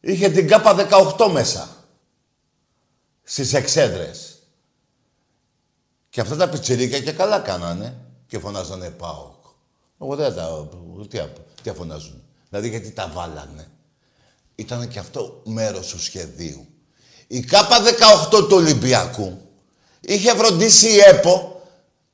είχε 0.00 0.28
την 0.28 0.48
ΚΑΠΑ 0.48 0.74
18 1.16 1.30
μέσα. 1.32 1.76
Στις 3.22 3.52
εξέδρες. 3.54 4.38
Και 6.08 6.20
αυτά 6.20 6.36
τα 6.36 6.48
πιτσιρίκια 6.48 7.00
και 7.00 7.12
καλά 7.12 7.40
κάνανε 7.40 8.04
και 8.26 8.38
φωνάζανε 8.38 8.90
ΠΑΟΚ. 8.90 9.37
Εγώ 10.00 10.16
δεν 10.16 10.34
τα... 10.34 10.68
Τι, 11.08 11.20
τι 11.62 11.70
φωνάζουν. 11.70 12.22
Δηλαδή 12.48 12.68
γιατί 12.68 12.90
τα 12.90 13.10
βάλανε. 13.14 13.68
Ήταν 14.54 14.88
και 14.88 14.98
αυτό 14.98 15.42
μέρος 15.44 15.86
του 15.86 16.00
σχεδίου. 16.00 16.66
Η 17.26 17.40
ΚΑΠΑ 17.40 17.76
18 18.30 18.48
του 18.48 18.56
Ολυμπιακού 18.56 19.40
είχε 20.00 20.34
φροντίσει 20.34 20.88
η 20.88 20.98
ΕΠΟ 20.98 21.62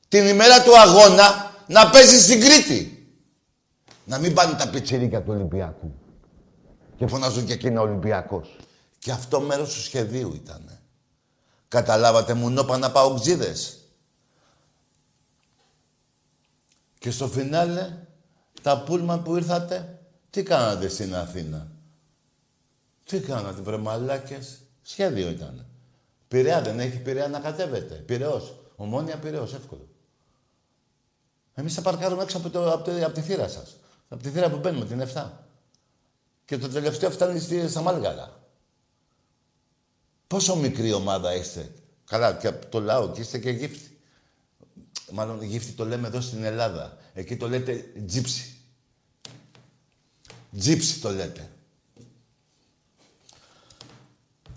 την 0.07 0.27
ημέρα 0.27 0.63
του 0.63 0.79
αγώνα 0.79 1.53
να 1.67 1.89
παίζει 1.89 2.21
στην 2.21 2.41
Κρήτη. 2.41 3.07
Να 4.05 4.17
μην 4.17 4.33
πάνε 4.33 4.53
τα 4.53 4.69
πιτσιρίκια 4.69 5.21
του 5.21 5.33
Ολυμπιακού. 5.33 5.93
Και 6.97 7.07
φωνάζουν 7.07 7.45
και 7.45 7.53
εκείνα 7.53 7.81
Ολυμπιακός. 7.81 8.55
Και 8.99 9.11
αυτό 9.11 9.39
μέρος 9.39 9.73
του 9.73 9.81
σχεδίου 9.81 10.33
ήτανε. 10.33 10.79
Καταλάβατε 11.67 12.33
μου 12.33 12.49
νόπα 12.49 12.77
να 12.77 12.91
πάω 12.91 13.19
ξίδες. 13.19 13.74
Και 17.05 17.11
στο 17.11 17.27
φινάλε, 17.27 17.97
τα 18.61 18.83
πούλμα 18.83 19.19
που 19.19 19.35
ήρθατε, 19.35 19.99
τι 20.29 20.43
κάνατε 20.43 20.87
στην 20.87 21.15
Αθήνα; 21.15 21.71
Τι 23.03 23.19
κάνατε, 23.19 23.61
βρε 23.61 23.77
μαλάκες; 23.77 24.59
Σχέδιο 24.81 25.29
ήταν. 25.29 25.65
Πειραιά 26.27 26.61
δεν 26.61 26.79
έχει 26.79 26.99
πειραιά 26.99 27.27
να 27.27 27.39
κατέβετε. 27.39 27.95
Πειραιός. 27.95 28.55
Ομόνια 28.75 29.17
πειραιός, 29.17 29.53
εύκολο. 29.53 29.87
Εμείς 31.53 31.73
θα 31.73 31.81
παρκάρουμε 31.81 32.23
έξω 32.23 32.37
από, 32.37 32.49
το, 32.49 32.71
από, 32.71 32.83
το, 32.83 33.05
από 33.05 33.13
τη 33.13 33.21
θύρα 33.21 33.47
σας. 33.47 33.75
Από 34.07 34.23
τη 34.23 34.29
θύρα 34.29 34.49
που 34.49 34.57
μπαίνουμε, 34.57 34.85
την 34.85 35.01
7. 35.13 35.31
Και 36.45 36.57
το 36.57 36.69
τελευταίο 36.69 37.11
φτάνει 37.11 37.39
στη, 37.39 37.69
στα 37.69 37.81
Μάλγαρα. 37.81 38.43
Πόσο 40.27 40.55
μικρή 40.55 40.93
ομάδα 40.93 41.35
είστε. 41.35 41.73
Καλά, 42.05 42.33
και 42.33 42.51
το 42.51 42.79
λαό 42.79 43.11
και 43.11 43.21
είστε 43.21 43.37
και 43.37 43.49
γύφτη. 43.49 43.94
Μάλλον 45.11 45.43
γύφτη 45.43 45.71
το 45.71 45.85
λέμε 45.85 46.07
εδώ 46.07 46.21
στην 46.21 46.43
Ελλάδα. 46.43 46.97
Εκεί 47.13 47.37
το 47.37 47.49
λέτε 47.49 47.85
τζίψι. 48.07 48.57
Τζίψι 50.57 50.99
το 50.99 51.09
λέτε. 51.11 51.49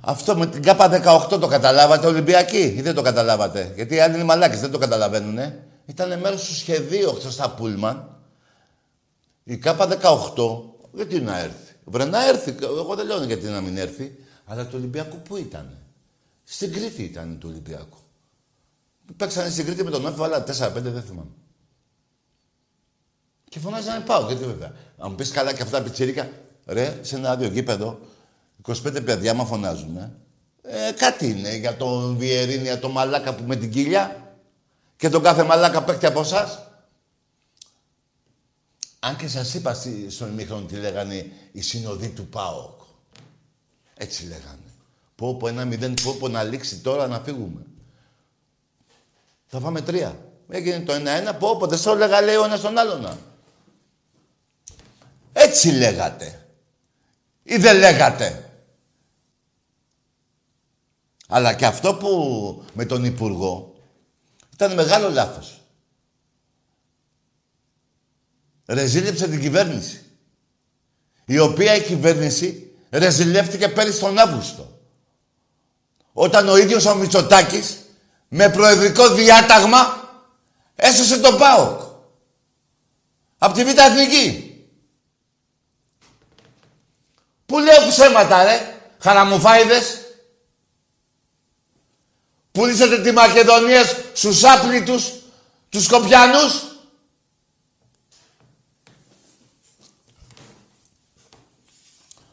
Αυτό 0.00 0.36
με 0.36 0.46
την 0.46 0.62
ΚΑΠΑ 0.62 1.26
18 1.32 1.40
το 1.40 1.46
καταλάβατε 1.46 2.06
Ολυμπιακοί 2.06 2.62
ή 2.62 2.80
δεν 2.82 2.94
το 2.94 3.02
καταλάβατε; 3.02 3.72
Γιατί 3.74 3.94
οι 3.94 4.00
άλλοι 4.00 4.14
είναι 4.14 4.24
μαλάκες, 4.24 4.60
δεν 4.60 4.70
το 4.70 4.78
καταλαβαίνουνε. 4.78 5.64
Ήταν 5.86 6.20
μέρος 6.20 6.44
του 6.44 6.54
σχεδίου 6.54 7.14
χθες 7.14 7.32
στα 7.32 7.50
Πούλμαν. 7.50 8.16
Η 9.44 9.56
ΚΑΠΑ 9.56 9.86
18 9.86 10.62
γιατί 10.92 11.20
να 11.20 11.38
έρθει; 11.38 11.72
Βρε 11.84 12.04
να 12.04 12.28
έρθει. 12.28 12.56
Εγώ 12.62 12.94
δεν 12.94 13.06
λέω 13.06 13.24
γιατί 13.24 13.46
να 13.46 13.60
μην 13.60 13.76
έρθει. 13.76 14.18
Αλλά 14.44 14.66
το 14.66 14.76
Ολυμπιακό 14.76 15.16
πού 15.16 15.36
ήταν. 15.36 15.76
Στην 16.44 16.72
Κρήτη 16.72 17.02
ήταν 17.02 17.38
το 17.40 17.48
Ολυμπιακό. 17.48 17.98
Παίξανε 19.16 19.50
στην 19.50 19.64
Κρήτη 19.64 19.84
με 19.84 19.90
τον 19.90 20.06
Όφη, 20.06 20.22
αλλά 20.22 20.42
4-5 20.42 20.44
δεν 20.72 21.02
θυμάμαι. 21.02 21.30
Και 23.48 23.58
φωνάζανε 23.58 24.04
πάω, 24.04 24.26
γιατί 24.26 24.44
βέβαια. 24.44 24.72
Αν 24.98 25.10
μου 25.10 25.14
πεις 25.16 25.30
καλά 25.30 25.54
και 25.54 25.62
αυτά 25.62 25.82
πιτσίρικα, 25.82 26.30
ρε, 26.66 26.98
σε 27.00 27.16
ένα 27.16 27.30
άδειο 27.30 27.48
γήπεδο, 27.48 27.98
25 28.62 29.04
παιδιά 29.04 29.34
μα 29.34 29.44
φωνάζουν. 29.44 29.96
Ε. 29.96 30.12
ε, 30.62 30.92
κάτι 30.92 31.30
είναι 31.30 31.56
για 31.56 31.76
τον 31.76 32.16
Βιερίνη, 32.16 32.62
για 32.62 32.78
τον 32.78 32.90
μαλάκα 32.90 33.34
που 33.34 33.44
με 33.46 33.56
την 33.56 33.70
κοιλιά 33.70 34.36
και 34.96 35.08
τον 35.08 35.22
κάθε 35.22 35.42
μαλάκα 35.42 35.84
παίχτη 35.84 36.06
από 36.06 36.20
εσάς. 36.20 36.62
Αν 38.98 39.16
και 39.16 39.28
σας 39.28 39.54
είπα 39.54 39.76
στον 40.08 40.28
ημίχρονο 40.28 40.66
τι 40.66 40.76
λέγανε 40.76 41.30
οι 41.52 41.60
συνοδοί 41.60 42.08
του 42.08 42.26
ΠΑΟΚ. 42.26 42.80
Έτσι 43.94 44.22
λέγανε. 44.22 44.58
Πω 45.14 45.36
πω 45.36 45.48
ένα 45.48 45.64
μηδέν, 45.64 45.94
πω 46.02 46.16
πω 46.18 46.28
να 46.28 46.42
λήξει 46.42 46.78
τώρα 46.78 47.06
να 47.06 47.20
φύγουμε. 47.20 47.66
Θα 49.50 49.60
φάμε 49.60 49.80
τρία. 49.80 50.18
Έγινε 50.48 50.80
το 50.80 50.92
ένα-ένα, 50.92 51.34
πω 51.34 51.56
πω 51.56 51.66
δεν 51.66 51.78
σε 51.78 51.90
έλεγα 51.90 52.20
λέει 52.20 52.34
ο 52.34 52.44
ένας 52.44 52.60
τον 52.60 52.78
άλλον. 52.78 53.18
Έτσι 55.32 55.68
λέγατε. 55.68 56.48
Ή 57.42 57.56
δεν 57.56 57.78
λέγατε. 57.78 58.50
Αλλά 61.28 61.54
και 61.54 61.66
αυτό 61.66 61.94
που 61.94 62.10
με 62.72 62.84
τον 62.84 63.04
Υπουργό 63.04 63.76
ήταν 64.52 64.74
μεγάλο 64.74 65.10
λάθος. 65.10 65.60
Ρεζίλεψε 68.66 69.28
την 69.28 69.40
κυβέρνηση. 69.40 70.02
Η 71.24 71.38
οποία 71.38 71.74
η 71.74 71.82
κυβέρνηση 71.82 72.76
ρεζιλεύτηκε 72.90 73.68
πέρυσι 73.68 74.00
τον 74.00 74.18
Αύγουστο. 74.18 74.80
Όταν 76.12 76.48
ο 76.48 76.56
ίδιος 76.56 76.84
ο 76.84 76.94
Μητσοτάκης 76.94 77.78
με 78.28 78.50
προεδρικό 78.50 79.08
διάταγμα 79.14 80.10
έσωσε 80.76 81.18
τον 81.20 81.38
ΠΑΟΚ. 81.38 81.80
Απ' 83.38 83.54
τη 83.54 83.64
Β' 83.64 83.78
Εθνική. 83.78 84.42
Πού 87.46 87.58
λέω 87.58 87.88
ψέματα 87.88 88.44
ρε, 88.44 88.80
χαραμουφάιδες. 88.98 90.00
Πουλήσατε 92.52 93.00
τη 93.00 93.10
Μακεδονία 93.10 93.84
στους 94.12 94.44
άπλητους, 94.44 95.12
τους 95.68 95.84
Σκοπιανούς. 95.84 96.62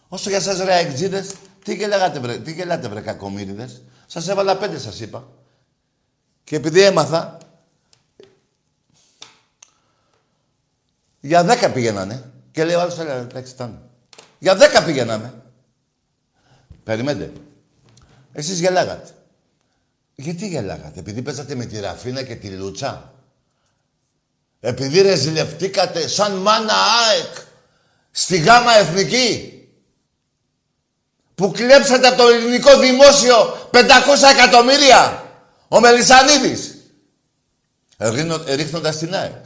Όσο 0.07 0.29
για 0.29 0.41
σας 0.41 0.57
ρε 0.57 0.75
εξίδες, 0.75 1.33
τι 1.63 1.75
γελάτε 1.75 2.19
βρε, 2.19 2.37
τι 2.37 2.51
γελάτε 2.51 2.87
βρε 2.87 3.01
κακομύριδες. 3.01 3.81
Σας 4.05 4.27
έβαλα 4.27 4.57
πέντε 4.57 4.79
σας 4.79 4.99
είπα. 4.99 5.27
Και 6.45 6.55
επειδή 6.55 6.81
έμαθα, 6.81 7.37
για 11.19 11.43
δέκα 11.43 11.71
πηγαίνανε. 11.71 12.31
Και 12.51 12.63
λέει 12.63 12.75
ο 12.75 12.81
άλλος, 12.81 12.99
εντάξει, 12.99 13.55
Για 14.39 14.55
δέκα 14.55 14.83
πηγαίναμε. 14.83 15.33
Περιμένετε. 16.83 17.31
Εσείς 18.33 18.59
γελάγατε. 18.59 19.09
Γιατί 20.15 20.47
γελάγατε, 20.47 20.99
επειδή 20.99 21.21
παίζατε 21.21 21.55
με 21.55 21.65
τη 21.65 21.79
Ραφίνα 21.79 22.23
και 22.23 22.35
τη 22.35 22.49
Λούτσα; 22.49 23.13
Επειδή 24.59 25.01
ρεζιλευτήκατε 25.01 26.07
σαν 26.07 26.33
μάνα 26.33 26.73
ΑΕΚ 26.73 27.35
στη 28.11 28.37
γάμα 28.37 28.77
εθνική. 28.77 29.51
Που 31.35 31.51
κλέψατε 31.51 32.07
από 32.07 32.17
το 32.17 32.27
ελληνικό 32.27 32.79
δημόσιο 32.79 33.69
500 33.71 33.79
εκατομμύρια. 34.33 35.24
Ο 35.67 35.79
Μελισανίδης. 35.79 36.75
Ρίχνοντας 38.55 38.97
την 38.97 39.15
ΑΕΚ. 39.15 39.45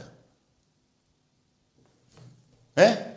Ε; 2.74 3.10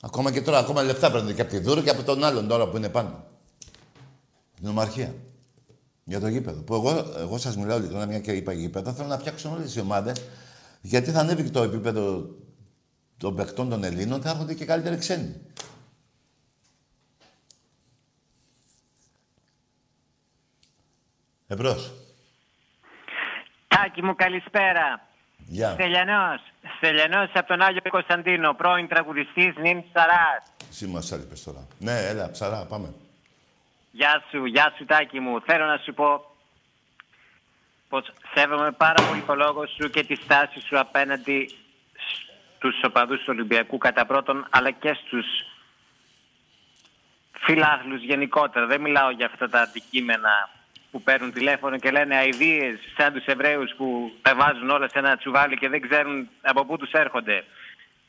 Ακόμα 0.00 0.32
και 0.32 0.42
τώρα, 0.42 0.58
ακόμα 0.58 0.82
λεφτά 0.82 1.10
παίρνετε 1.10 1.34
και 1.34 1.40
από 1.40 1.50
τη 1.50 1.58
Δούρου 1.58 1.82
και 1.82 1.90
από 1.90 2.02
τον 2.02 2.24
άλλον 2.24 2.48
τώρα 2.48 2.68
που 2.68 2.76
είναι 2.76 2.88
πάνω. 2.88 3.24
Την 4.56 4.68
ομαρχία. 4.68 5.14
Για 6.04 6.20
το 6.20 6.28
γήπεδο. 6.28 6.60
Που 6.60 6.74
εγώ, 6.74 7.12
εγώ 7.18 7.38
σας 7.38 7.56
μιλάω 7.56 7.78
ειλικρινά, 7.78 8.06
μια 8.06 8.18
και 8.18 8.32
είπα 8.32 8.52
γήπεδο, 8.52 8.92
θέλω 8.92 9.08
να 9.08 9.18
φτιάξουν 9.18 9.52
όλες 9.52 9.74
οι 9.74 9.80
ομάδες. 9.80 10.16
Γιατί 10.80 11.10
θα 11.10 11.20
ανέβει 11.20 11.42
και 11.42 11.50
το 11.50 11.62
επίπεδο 11.62 12.28
των 13.16 13.36
παιχτών 13.36 13.68
των 13.68 13.84
Ελλήνων, 13.84 14.22
θα 14.22 14.30
έρχονται 14.30 14.54
και 14.54 14.64
καλύτεροι 14.64 14.96
ξένοι. 14.96 15.40
Εμπρός. 21.52 21.92
Τάκη 23.68 24.02
μου, 24.02 24.14
καλησπέρα. 24.14 25.08
Γεια. 25.36 25.70
Στελιανός. 25.70 26.40
Στελιανός 26.76 27.30
από 27.34 27.46
τον 27.46 27.60
Άγιο 27.60 27.80
Κωνσταντίνο, 27.90 28.54
πρώην 28.54 28.88
τραγουδιστής 28.88 29.54
Νιν 29.56 29.82
Ψαράς. 29.92 30.42
Εσύ 30.70 30.86
μας 30.86 31.12
έλειπες 31.12 31.42
τώρα. 31.42 31.66
Ναι, 31.78 32.06
έλα, 32.06 32.30
ψαρά, 32.30 32.66
πάμε. 32.66 32.94
Γεια 33.90 34.24
σου, 34.30 34.44
γεια 34.44 34.74
σου 34.76 34.84
Τάκη 34.84 35.20
μου. 35.20 35.40
Θέλω 35.40 35.64
να 35.64 35.76
σου 35.76 35.94
πω 35.94 36.36
πως 37.88 38.12
σέβομαι 38.34 38.72
πάρα 38.72 39.06
πολύ 39.08 39.20
το 39.20 39.34
λόγο 39.34 39.66
σου 39.66 39.90
και 39.90 40.04
τη 40.04 40.14
στάση 40.14 40.60
σου 40.60 40.78
απέναντι 40.78 41.50
στους 42.56 42.82
οπαδούς 42.84 43.18
του 43.18 43.28
Ολυμπιακού 43.28 43.78
κατά 43.78 44.06
πρώτον, 44.06 44.46
αλλά 44.50 44.70
και 44.70 44.98
στους 45.06 45.26
φιλάθλους 47.32 48.02
γενικότερα. 48.02 48.66
Δεν 48.66 48.80
μιλάω 48.80 49.10
για 49.10 49.26
αυτά 49.26 49.48
τα 49.48 49.60
αντικείμενα 49.60 50.58
που 50.90 51.02
παίρνουν 51.02 51.32
τηλέφωνο 51.32 51.78
και 51.78 51.90
λένε 51.90 52.16
αηδίες 52.16 52.78
σαν 52.96 53.12
τους 53.12 53.24
Εβραίους 53.24 53.74
που 53.76 54.12
τα 54.22 54.34
βάζουν 54.34 54.70
όλα 54.70 54.88
σε 54.88 54.98
ένα 54.98 55.16
τσουβάλι 55.16 55.56
και 55.56 55.68
δεν 55.68 55.80
ξέρουν 55.88 56.28
από 56.42 56.64
πού 56.64 56.76
τους 56.76 56.92
έρχονται. 56.92 57.44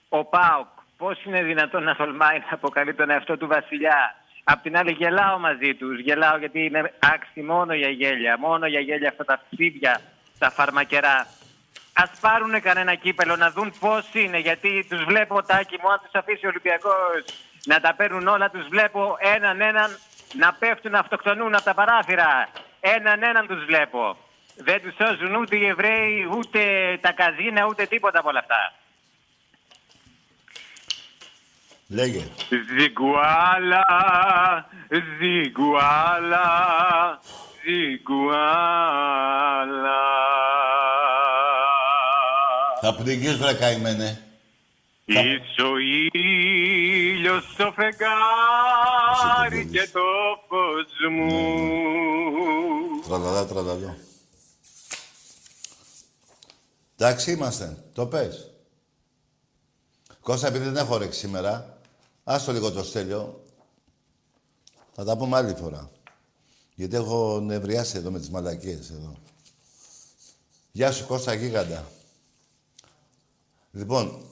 Ο 0.10 0.26
ΠΑΟΚ 0.26 0.68
πώς 0.98 1.24
είναι 1.26 1.44
δυνατόν 1.44 1.84
να 1.84 1.96
τολμάει 1.96 2.38
να 2.38 2.48
αποκαλεί 2.50 2.94
τον 2.94 3.10
εαυτό 3.10 3.38
του 3.38 3.48
βασιλιά; 3.48 4.16
Απ' 4.44 4.62
την 4.62 4.78
άλλη 4.78 4.92
γελάω 4.92 5.40
μαζί 5.40 5.76
τους, 5.76 6.00
γελάω 6.00 6.38
γιατί 6.38 6.66
είναι 6.66 6.94
άξι 7.00 7.42
μόνο 7.42 7.74
για 7.74 7.90
γέλια, 7.90 8.38
μόνο 8.38 8.68
για 8.68 8.80
γέλια 8.80 9.10
αυτά 9.10 9.26
τα 9.26 9.42
φίδια, 9.56 10.02
τα 10.40 10.52
φαρμακερά. 10.52 11.28
Ας 11.94 12.10
πάρουν 12.22 12.62
κανένα 12.62 12.96
κύπελο 12.96 13.36
να 13.36 13.52
δουν 13.52 13.74
πώς 13.80 14.10
είναι, 14.14 14.38
γιατί 14.38 14.86
τους 14.90 15.04
βλέπω 15.04 15.44
τάκι 15.44 15.78
μου, 15.82 15.92
αν 15.92 16.00
τους 16.04 16.14
αφήσει 16.14 16.46
ο 16.46 16.50
Ολυμπιακός 16.50 17.24
να 17.66 17.80
τα 17.80 17.94
παίρνουν 17.94 18.28
όλα, 18.28 18.50
τους 18.50 18.68
βλέπω 18.68 19.18
έναν 19.20 19.62
έναν 19.62 19.98
να 20.34 20.54
πέφτουν, 20.54 20.92
να 20.92 21.00
αυτοκτονούν 21.00 21.56
από 21.56 21.64
τα 21.64 21.74
παράθυρα. 21.74 22.50
Έναν 22.84 23.24
έναν 23.24 23.48
τους 23.48 23.66
βλέπω. 23.66 24.18
Δεν 24.56 24.82
τους 24.82 24.96
σώζουν 24.96 25.36
ούτε 25.36 25.56
οι 25.56 25.66
Εβραίοι, 25.66 26.28
ούτε 26.38 26.60
τα 27.02 27.12
καζίνα, 27.12 27.66
ούτε 27.66 27.86
τίποτα 27.86 28.20
από 28.20 28.30
όλα 28.30 28.40
αυτά. 28.40 28.74
Λέγε. 31.88 32.28
Ζιγκουάλα, 32.78 33.86
ζιγκουάλα, 35.20 36.50
ζιγκουάλα. 37.64 38.42
Θα 42.82 42.96
πνιγείς 42.96 43.38
βρε 43.38 43.54
καημένε. 43.54 44.24
Είσαι 45.06 45.62
ο 45.62 45.78
ήλιος 46.14 47.44
στο 47.54 47.74
φεγγάρι 47.76 49.01
και 49.72 49.90
το 49.94 50.00
φως 50.48 50.94
μου. 51.12 51.30
Τραλαλά, 53.08 53.46
τραλαλό. 53.46 53.98
Εντάξει 56.96 57.32
είμαστε. 57.32 57.84
Το 57.94 58.08
πες. 58.08 58.52
Κώστα, 60.22 60.48
επειδή 60.48 60.64
δεν 60.64 60.76
έχω 60.76 60.94
όρεξη 60.94 61.20
σήμερα, 61.20 61.80
άστο 62.24 62.52
λίγο 62.52 62.72
το 62.72 62.84
στέλιο. 62.84 63.44
Θα 64.94 65.04
τα 65.04 65.18
πούμε 65.18 65.38
άλλη 65.38 65.54
φορά. 65.56 65.92
Γιατί 66.76 66.96
έχω 66.96 67.40
νευριάσει 67.40 67.98
εδώ 67.98 68.12
με 68.12 68.20
τις 68.20 68.30
μαλακίες 68.30 68.90
εδώ. 68.90 69.18
Γεια 70.72 70.92
σου 70.92 71.06
Κώστα 71.06 71.34
Γίγαντα. 71.34 71.92
Λοιπόν, 73.72 74.26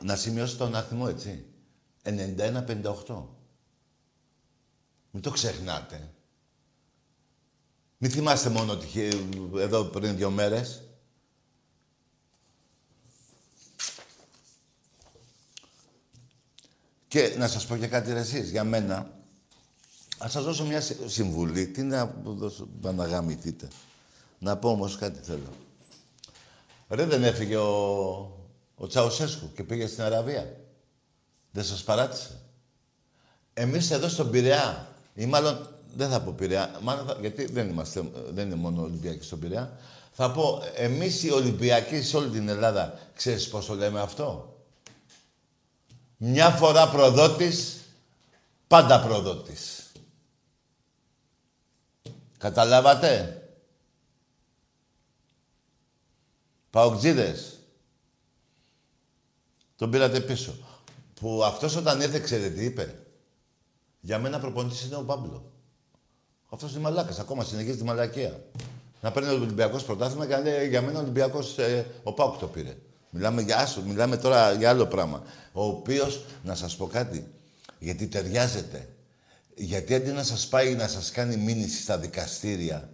να 0.00 0.16
σημειώσω 0.16 0.56
τον 0.56 0.74
αριθμό, 0.74 1.06
έτσι. 1.08 1.44
91-58. 2.02 3.28
Μην 5.14 5.22
το 5.22 5.30
ξεχνάτε. 5.30 6.10
Μην 7.98 8.10
θυμάστε 8.10 8.48
μόνο 8.48 8.72
ότι 8.72 8.86
είχε 8.86 9.08
εδώ 9.56 9.84
πριν 9.84 10.16
δύο 10.16 10.30
μέρες. 10.30 10.82
Και 17.08 17.34
να 17.38 17.48
σας 17.48 17.66
πω 17.66 17.76
και 17.76 17.86
κάτι 17.86 18.12
ρε 18.12 18.18
εσείς, 18.18 18.50
για 18.50 18.64
μένα. 18.64 19.10
Ας 20.18 20.32
σας 20.32 20.44
δώσω 20.44 20.64
μια 20.64 20.82
συμβουλή. 21.06 21.66
Τι 21.66 21.82
να 21.82 22.06
δώσω, 22.24 22.68
να 22.80 23.06
γαμηθείτε. 23.06 23.68
Να 24.38 24.56
πω 24.56 24.68
όμως 24.68 24.96
κάτι 24.96 25.20
θέλω. 25.22 25.52
Ρε 26.88 27.04
δεν 27.04 27.24
έφυγε 27.24 27.56
ο, 27.56 27.72
ο 28.74 28.86
Τσαουσέσκου 28.86 29.52
και 29.52 29.64
πήγε 29.64 29.86
στην 29.86 30.02
Αραβία. 30.02 30.56
Δεν 31.50 31.64
σας 31.64 31.82
παράτησε. 31.82 32.38
Εμείς 33.54 33.90
εδώ 33.90 34.08
στον 34.08 34.30
Πειραιά, 34.30 34.93
ή 35.14 35.26
μάλλον 35.26 35.68
δεν 35.96 36.10
θα 36.10 36.20
πω 36.20 36.32
Πειραιά, 36.32 36.78
μάλλον 36.82 37.20
γιατί 37.20 37.44
δεν, 37.44 37.68
είμαστε, 37.68 38.10
δεν 38.28 38.46
είναι 38.46 38.54
μόνο 38.54 38.82
Ολυμπιακοί 38.82 39.24
στον 39.24 39.38
Πειραιά. 39.38 39.78
Θα 40.12 40.30
πω, 40.30 40.62
εμείς 40.74 41.22
οι 41.22 41.30
Ολυμπιακοί 41.30 42.02
σε 42.02 42.16
όλη 42.16 42.28
την 42.28 42.48
Ελλάδα, 42.48 42.98
ξέρεις 43.14 43.48
πώς 43.48 43.66
το 43.66 43.74
λέμε 43.74 44.00
αυτό; 44.00 44.58
Μια 46.16 46.50
φορά 46.50 46.88
προδότης, 46.88 47.80
πάντα 48.66 49.00
προδότης. 49.00 49.92
Καταλάβατε; 52.38 53.38
Παοκτζίδες. 56.70 57.58
Τον 59.76 59.90
πήρατε 59.90 60.20
πίσω. 60.20 60.54
Που 61.20 61.44
αυτός 61.44 61.76
όταν 61.76 62.00
ήρθε, 62.00 62.18
ξέρετε 62.18 62.50
τι 62.50 62.64
είπε; 62.64 63.03
Για 64.04 64.18
μένα 64.18 64.38
προπονητής 64.38 64.84
είναι 64.84 64.96
ο 64.96 65.02
Πάμπλο. 65.02 65.52
Αυτός 66.48 66.70
είναι 66.70 66.80
μαλάκας, 66.80 67.18
ακόμα 67.18 67.44
συνεχίζει 67.44 67.76
τη 67.76 67.84
μαλακία. 67.84 68.44
Να 69.00 69.10
παίρνει 69.10 69.28
ο 69.28 69.32
Ολυμπιακός 69.32 69.84
πρωτάθλημα 69.84 70.26
και 70.26 70.34
να 70.34 70.40
λέει 70.40 70.68
για 70.68 70.82
μένα 70.82 70.98
ο 70.98 71.02
Ολυμπιακός, 71.02 71.58
ε, 71.58 71.86
ο 72.02 72.12
Πάουκ 72.12 72.38
το 72.38 72.46
πήρε. 72.46 72.76
Μιλάμε 73.10 73.42
για 73.42 73.58
άσο, 73.58 73.82
μιλάμε 73.82 74.16
τώρα 74.16 74.52
για 74.52 74.68
άλλο 74.68 74.86
πράγμα. 74.86 75.22
Ο 75.52 75.64
οποίος, 75.64 76.24
να 76.42 76.54
σας 76.54 76.76
πω 76.76 76.86
κάτι, 76.86 77.32
γιατί 77.78 78.06
ταιριάζεται. 78.06 78.88
Γιατί 79.54 79.94
αντί 79.94 80.10
να 80.10 80.22
σας 80.22 80.46
πάει 80.46 80.74
να 80.74 80.88
σας 80.88 81.10
κάνει 81.10 81.36
μήνυση 81.36 81.82
στα 81.82 81.98
δικαστήρια 81.98 82.88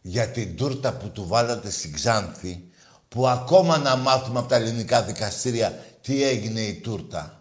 για 0.00 0.28
την 0.28 0.56
τούρτα 0.56 0.92
που 0.92 1.08
του 1.08 1.26
βάλατε 1.26 1.70
στην 1.70 1.92
Ξάνθη, 1.92 2.68
που 3.08 3.28
ακόμα 3.28 3.78
να 3.78 3.96
μάθουμε 3.96 4.38
από 4.38 4.48
τα 4.48 4.56
ελληνικά 4.56 5.02
δικαστήρια 5.02 5.84
τι 6.00 6.24
έγινε 6.24 6.60
η 6.60 6.74
τούρτα. 6.74 7.39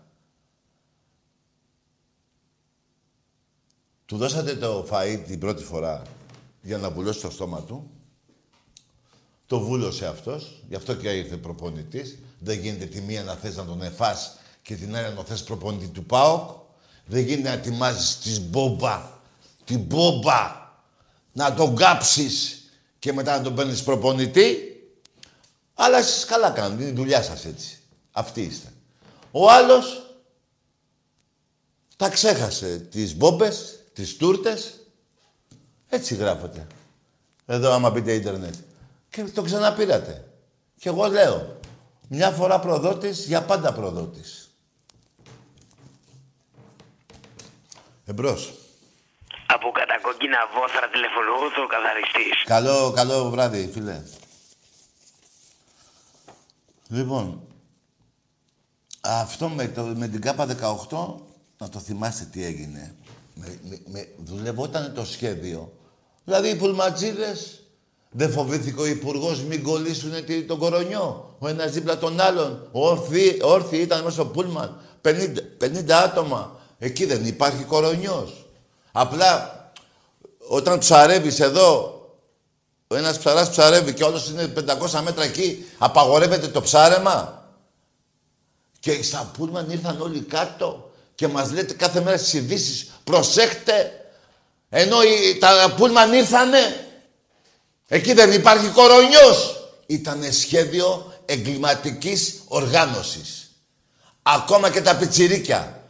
Του 4.09 4.17
δώσατε 4.17 4.55
το 4.55 4.87
φαΐ 4.91 5.23
την 5.27 5.39
πρώτη 5.39 5.63
φορά 5.63 6.01
για 6.61 6.77
να 6.77 6.91
βουλώσει 6.91 7.21
το 7.21 7.29
στόμα 7.29 7.61
του. 7.61 7.89
Το 9.45 9.59
βούλωσε 9.59 10.07
αυτός, 10.07 10.63
γι' 10.69 10.75
αυτό 10.75 10.95
και 10.95 11.09
ήρθε 11.09 11.37
προπονητής. 11.37 12.17
Δεν 12.39 12.59
γίνεται 12.59 12.85
τη 12.85 13.01
μία 13.01 13.23
να 13.23 13.33
θες 13.33 13.55
να 13.55 13.65
τον 13.65 13.81
εφάς 13.81 14.37
και 14.61 14.75
την 14.75 14.95
άλλη 14.95 15.15
να 15.15 15.23
θες 15.23 15.43
προπονητή 15.43 15.87
του 15.87 16.03
ΠΑΟΚ. 16.05 16.49
Δεν 17.05 17.23
γίνεται 17.23 17.47
να 17.47 17.53
ετοιμάζεις 17.53 18.17
τη 18.17 18.39
μπόμπα, 18.39 19.09
την 19.63 19.79
μπόμπα, 19.79 20.71
να 21.31 21.53
τον 21.53 21.75
κάψεις 21.75 22.63
και 22.99 23.13
μετά 23.13 23.37
να 23.37 23.43
τον 23.43 23.55
παίρνεις 23.55 23.83
προπονητή. 23.83 24.57
Αλλά 25.73 25.97
εσείς 25.97 26.25
καλά 26.25 26.49
κάνετε, 26.49 26.81
είναι 26.81 26.91
η 26.91 26.95
δουλειά 26.95 27.23
σας 27.23 27.45
έτσι. 27.45 27.79
Αυτή 28.11 28.41
είστε. 28.41 28.73
Ο 29.31 29.51
άλλος 29.51 30.15
τα 31.95 32.09
ξέχασε 32.09 32.77
τις 32.77 33.15
μπόμπες, 33.15 33.78
τις 33.99 34.17
τούρτες. 34.17 34.79
Έτσι 35.89 36.15
γράφεται. 36.15 36.67
Εδώ 37.45 37.71
άμα 37.71 37.91
πείτε 37.91 38.13
ίντερνετ. 38.13 38.55
Και 39.09 39.23
το 39.23 39.41
ξαναπήρατε. 39.41 40.27
Και 40.79 40.89
εγώ 40.89 41.07
λέω, 41.07 41.59
μια 42.07 42.31
φορά 42.31 42.59
προδότης, 42.59 43.25
για 43.25 43.43
πάντα 43.43 43.73
προδότης. 43.73 44.49
Εμπρός. 48.05 48.53
Από 49.45 49.71
κατακόκκινα 49.71 50.37
βόθρα 50.53 50.89
τηλεφωνώ 50.89 51.63
ο 51.63 51.67
καθαριστής. 51.67 52.43
Καλό, 52.43 52.91
καλό 52.91 53.29
βράδυ, 53.29 53.69
φίλε. 53.73 54.03
Λοιπόν, 56.87 57.41
αυτό 59.01 59.49
με, 59.49 59.67
το, 59.67 59.81
με 59.83 60.07
την 60.07 60.21
ΚΑΠΑ 60.21 60.45
18, 60.89 61.15
να 61.57 61.69
το 61.69 61.79
θυμάστε 61.79 62.25
τι 62.25 62.43
έγινε. 62.43 62.95
Με, 63.39 63.59
με, 63.63 63.79
με, 63.85 64.07
δουλευόταν 64.17 64.93
το 64.95 65.05
σχέδιο. 65.05 65.71
Δηλαδή 66.23 66.49
οι 66.49 66.55
πουλματζίδες 66.55 67.63
δεν 68.11 68.31
φοβήθηκε 68.31 68.81
ο 68.81 68.85
υπουργός 68.85 69.43
μην 69.43 69.63
κολλήσουν 69.63 70.11
τον 70.47 70.57
κορονιό. 70.57 71.35
Ο 71.39 71.47
ένας 71.47 71.71
δίπλα 71.71 71.97
τον 71.97 72.19
άλλον. 72.19 72.67
Όρθιοι, 72.71 73.39
όρθιοι 73.43 73.79
ήταν 73.81 73.99
μέσα 73.99 74.11
στο 74.11 74.25
πούλμαν. 74.25 74.81
50, 75.01 75.11
50 75.57 75.91
άτομα. 75.91 76.59
Εκεί 76.77 77.05
δεν 77.05 77.25
υπάρχει 77.25 77.63
κορονιός. 77.63 78.45
Απλά 78.91 79.59
όταν 80.47 80.79
ψαρεύεις 80.79 81.39
εδώ, 81.39 81.93
ο 82.87 82.95
ένας 82.95 83.17
ψαράς 83.17 83.49
ψαρεύει 83.49 83.93
και 83.93 84.03
όλος 84.03 84.29
είναι 84.29 84.47
500 84.47 85.01
μέτρα 85.03 85.23
εκεί, 85.23 85.65
απαγορεύεται 85.77 86.47
το 86.47 86.61
ψάρεμα. 86.61 87.47
Και 88.79 89.03
στα 89.03 89.31
πούλμαν 89.37 89.69
ήρθαν 89.69 90.01
όλοι 90.01 90.19
κάτω 90.19 90.91
και 91.15 91.27
μας 91.27 91.51
λέτε 91.51 91.73
κάθε 91.73 92.01
μέρα 92.01 92.17
στις 92.17 92.33
ειδήσεις, 92.33 92.98
προσέχτε, 93.09 93.91
ενώ 94.69 95.03
οι, 95.03 95.37
τα 95.37 95.73
πούλμαν 95.77 96.13
ήρθανε 96.13 96.89
Εκεί 97.91 98.13
δεν 98.13 98.31
υπάρχει 98.31 98.67
κορονιός. 98.67 99.69
Ήτανε 99.85 100.31
σχέδιο 100.31 101.13
εγκληματικής 101.25 102.41
οργάνωσης. 102.47 103.51
Ακόμα 104.21 104.69
και 104.69 104.81
τα 104.81 104.95
πιτσιρίκια. 104.95 105.83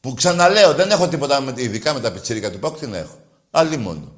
Που 0.00 0.14
ξαναλέω, 0.14 0.74
δεν 0.74 0.90
έχω 0.90 1.08
τίποτα 1.08 1.40
με, 1.40 1.54
ειδικά 1.56 1.92
με 1.92 2.00
τα 2.00 2.12
πιτσιρίκια 2.12 2.52
του 2.52 2.58
Πάκου, 2.58 2.78
τι 2.78 2.96
έχω. 2.96 3.18
Άλλοι 3.50 3.76
μόνο. 3.76 4.12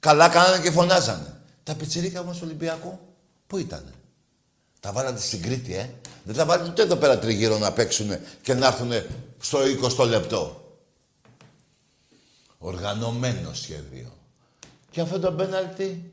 Καλά 0.00 0.28
κάνανε 0.28 0.62
και 0.62 0.70
φωνάζανε. 0.70 1.40
Τα 1.62 1.74
πιτσιρίκια 1.74 2.20
όμως 2.20 2.36
του 2.36 2.42
Ολυμπιακού, 2.44 2.98
πού 3.46 3.58
ήτανε; 3.58 3.92
Τα 4.80 4.92
βάλατε 4.92 5.20
στην 5.20 5.42
Κρήτη, 5.42 5.74
ε. 5.74 5.90
Δεν 6.24 6.34
τα 6.34 6.44
βάλατε 6.44 6.68
ούτε 6.68 6.82
εδώ 6.82 6.96
πέρα 6.96 7.18
τριγύρω 7.18 7.58
να 7.58 7.72
παίξουν 7.72 8.16
και 8.42 8.54
να 8.54 8.66
έρθουν 8.66 8.92
στο 9.40 9.58
20 9.98 10.06
λεπτό. 10.06 10.65
Οργανωμένο 12.66 13.54
σχέδιο. 13.54 14.12
Και 14.90 15.00
αυτό 15.00 15.20
το 15.20 15.32
πέναλτι, 15.32 16.12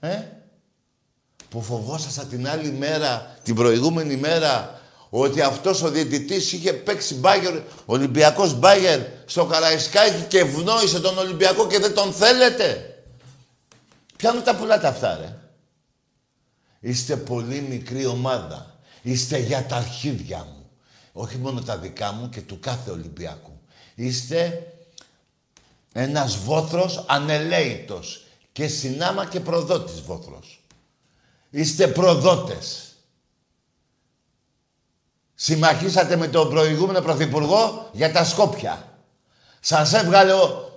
ε, 0.00 0.22
που 1.48 1.62
φοβόσασταν 1.62 2.28
την 2.28 2.48
άλλη 2.48 2.70
μέρα, 2.70 3.38
την 3.42 3.54
προηγούμενη 3.54 4.16
μέρα, 4.16 4.80
ότι 5.10 5.40
αυτός 5.40 5.82
ο 5.82 5.90
διαιτητής 5.90 6.52
είχε 6.52 6.72
παίξει 6.72 7.14
μπάγερ, 7.14 7.62
Ολυμπιακός 7.86 8.58
μπάγερ 8.58 9.00
στο 9.24 9.44
Καραϊσκάκι 9.44 10.22
και 10.28 10.38
ευνόησε 10.38 11.00
τον 11.00 11.18
Ολυμπιακό 11.18 11.66
και 11.66 11.78
δεν 11.78 11.94
τον 11.94 12.12
θέλετε. 12.12 12.98
Πιάνω 14.16 14.40
τα 14.40 14.56
πουλάτε 14.56 14.86
αυτά, 14.86 15.16
ρε. 15.16 15.36
Είστε 16.80 17.16
πολύ 17.16 17.60
μικρή 17.60 18.06
ομάδα. 18.06 18.78
Είστε 19.02 19.38
για 19.38 19.64
τα 19.64 19.76
αρχίδια 19.76 20.38
μου. 20.38 20.70
Όχι 21.12 21.36
μόνο 21.36 21.60
τα 21.60 21.76
δικά 21.78 22.12
μου 22.12 22.28
και 22.28 22.40
του 22.40 22.60
κάθε 22.60 22.90
Ολυμπιακού. 22.90 23.60
Είστε 23.94 24.68
ένας 25.96 26.36
βόθρος 26.36 27.04
ανελαίητος 27.06 28.24
και 28.52 28.66
συνάμα 28.66 29.26
και 29.26 29.40
προδότης 29.40 30.00
βόθρος. 30.00 30.62
Είστε 31.50 31.88
προδότες. 31.88 32.92
Συμμαχίσατε 35.34 36.16
με 36.16 36.28
τον 36.28 36.48
προηγούμενο 36.48 37.00
πρωθυπουργό 37.00 37.90
για 37.92 38.12
τα 38.12 38.24
Σκόπια. 38.24 38.98
Σας 39.60 39.92
έβγαλε 39.92 40.32
ο, 40.32 40.72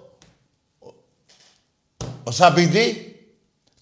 ο 2.24 2.32
Σαμπιντή 2.32 3.16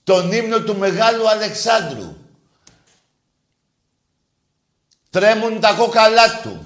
τον 0.03 0.31
ύμνο 0.31 0.61
του 0.61 0.77
Μεγάλου 0.77 1.29
Αλεξάνδρου. 1.29 2.17
Τρέμουν 5.09 5.59
τα 5.59 5.73
κόκαλά 5.73 6.41
του. 6.41 6.65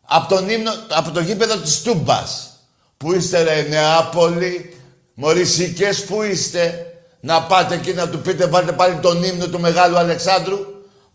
Από, 0.00 0.28
τον 0.28 0.48
ύμνο, 0.48 0.72
από 0.88 1.10
το 1.10 1.20
γήπεδο 1.20 1.60
της 1.60 1.82
Τούμπας. 1.82 2.57
Πού 2.98 3.12
είστε 3.12 3.42
ρε 3.42 3.62
Νεάπολη, 3.62 4.76
Μωρισικές, 5.14 6.04
πού 6.04 6.22
είστε; 6.22 6.92
Να 7.20 7.42
πάτε 7.42 7.74
εκεί 7.74 7.92
να 7.92 8.08
του 8.08 8.20
πείτε 8.20 8.46
βάλτε 8.46 8.72
πάλι 8.72 8.98
τον 9.00 9.22
ύμνο 9.22 9.48
του 9.48 9.60
Μεγάλου 9.60 9.98
Αλεξάνδρου. 9.98 10.58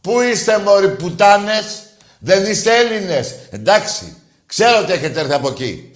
Πού 0.02 0.22
είστε 0.22 0.58
μωροί 0.60 0.90
πουτάνες; 0.96 1.84
Δεν 2.20 2.46
είστε 2.46 2.78
Έλληνες. 2.78 3.36
Εντάξει. 3.50 4.18
Ξέρω 4.46 4.80
ότι 4.80 4.92
έχετε 4.92 5.20
έρθει 5.20 5.34
από 5.34 5.48
εκεί. 5.50 5.96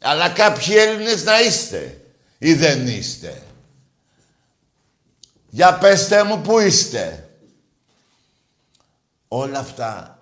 Αλλά 0.00 0.28
κάποιοι 0.28 0.74
Έλληνες 0.78 1.24
να 1.24 1.40
είστε. 1.40 2.00
Ή 2.38 2.54
δεν 2.54 2.86
είστε. 2.86 3.42
Για 5.48 5.78
πέστε 5.78 6.24
μου 6.24 6.40
πού 6.40 6.58
είστε; 6.58 7.28
Όλα 9.28 9.58
αυτά 9.58 10.18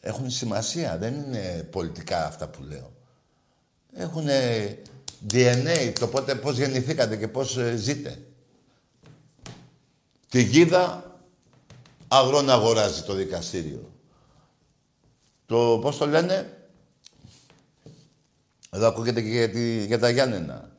έχουν 0.00 0.30
σημασία. 0.30 0.96
Δεν 0.98 1.14
είναι 1.14 1.68
πολιτικά 1.70 2.26
αυτά 2.26 2.48
που 2.48 2.62
λέω. 2.62 2.93
Έχουν 3.94 4.26
DNA, 5.30 5.92
το 5.98 6.08
πότε, 6.08 6.34
πώς 6.34 6.56
γεννηθήκατε 6.58 7.16
και 7.16 7.28
πώς 7.28 7.56
ε, 7.56 7.76
ζείτε; 7.76 8.18
Τη 10.28 10.42
γίδα 10.42 11.12
αγρόν 12.08 12.50
αγοράζει 12.50 13.02
το 13.02 13.14
δικαστήριο. 13.14 13.92
Το, 15.46 15.78
πώς 15.82 15.96
το 15.96 16.06
λένε, 16.06 16.58
εδώ 18.70 18.86
ακούγεται 18.86 19.22
και 19.22 19.28
για, 19.28 19.50
τη, 19.50 19.84
για 19.86 19.98
τα 19.98 20.10
Γιάννενα. 20.10 20.70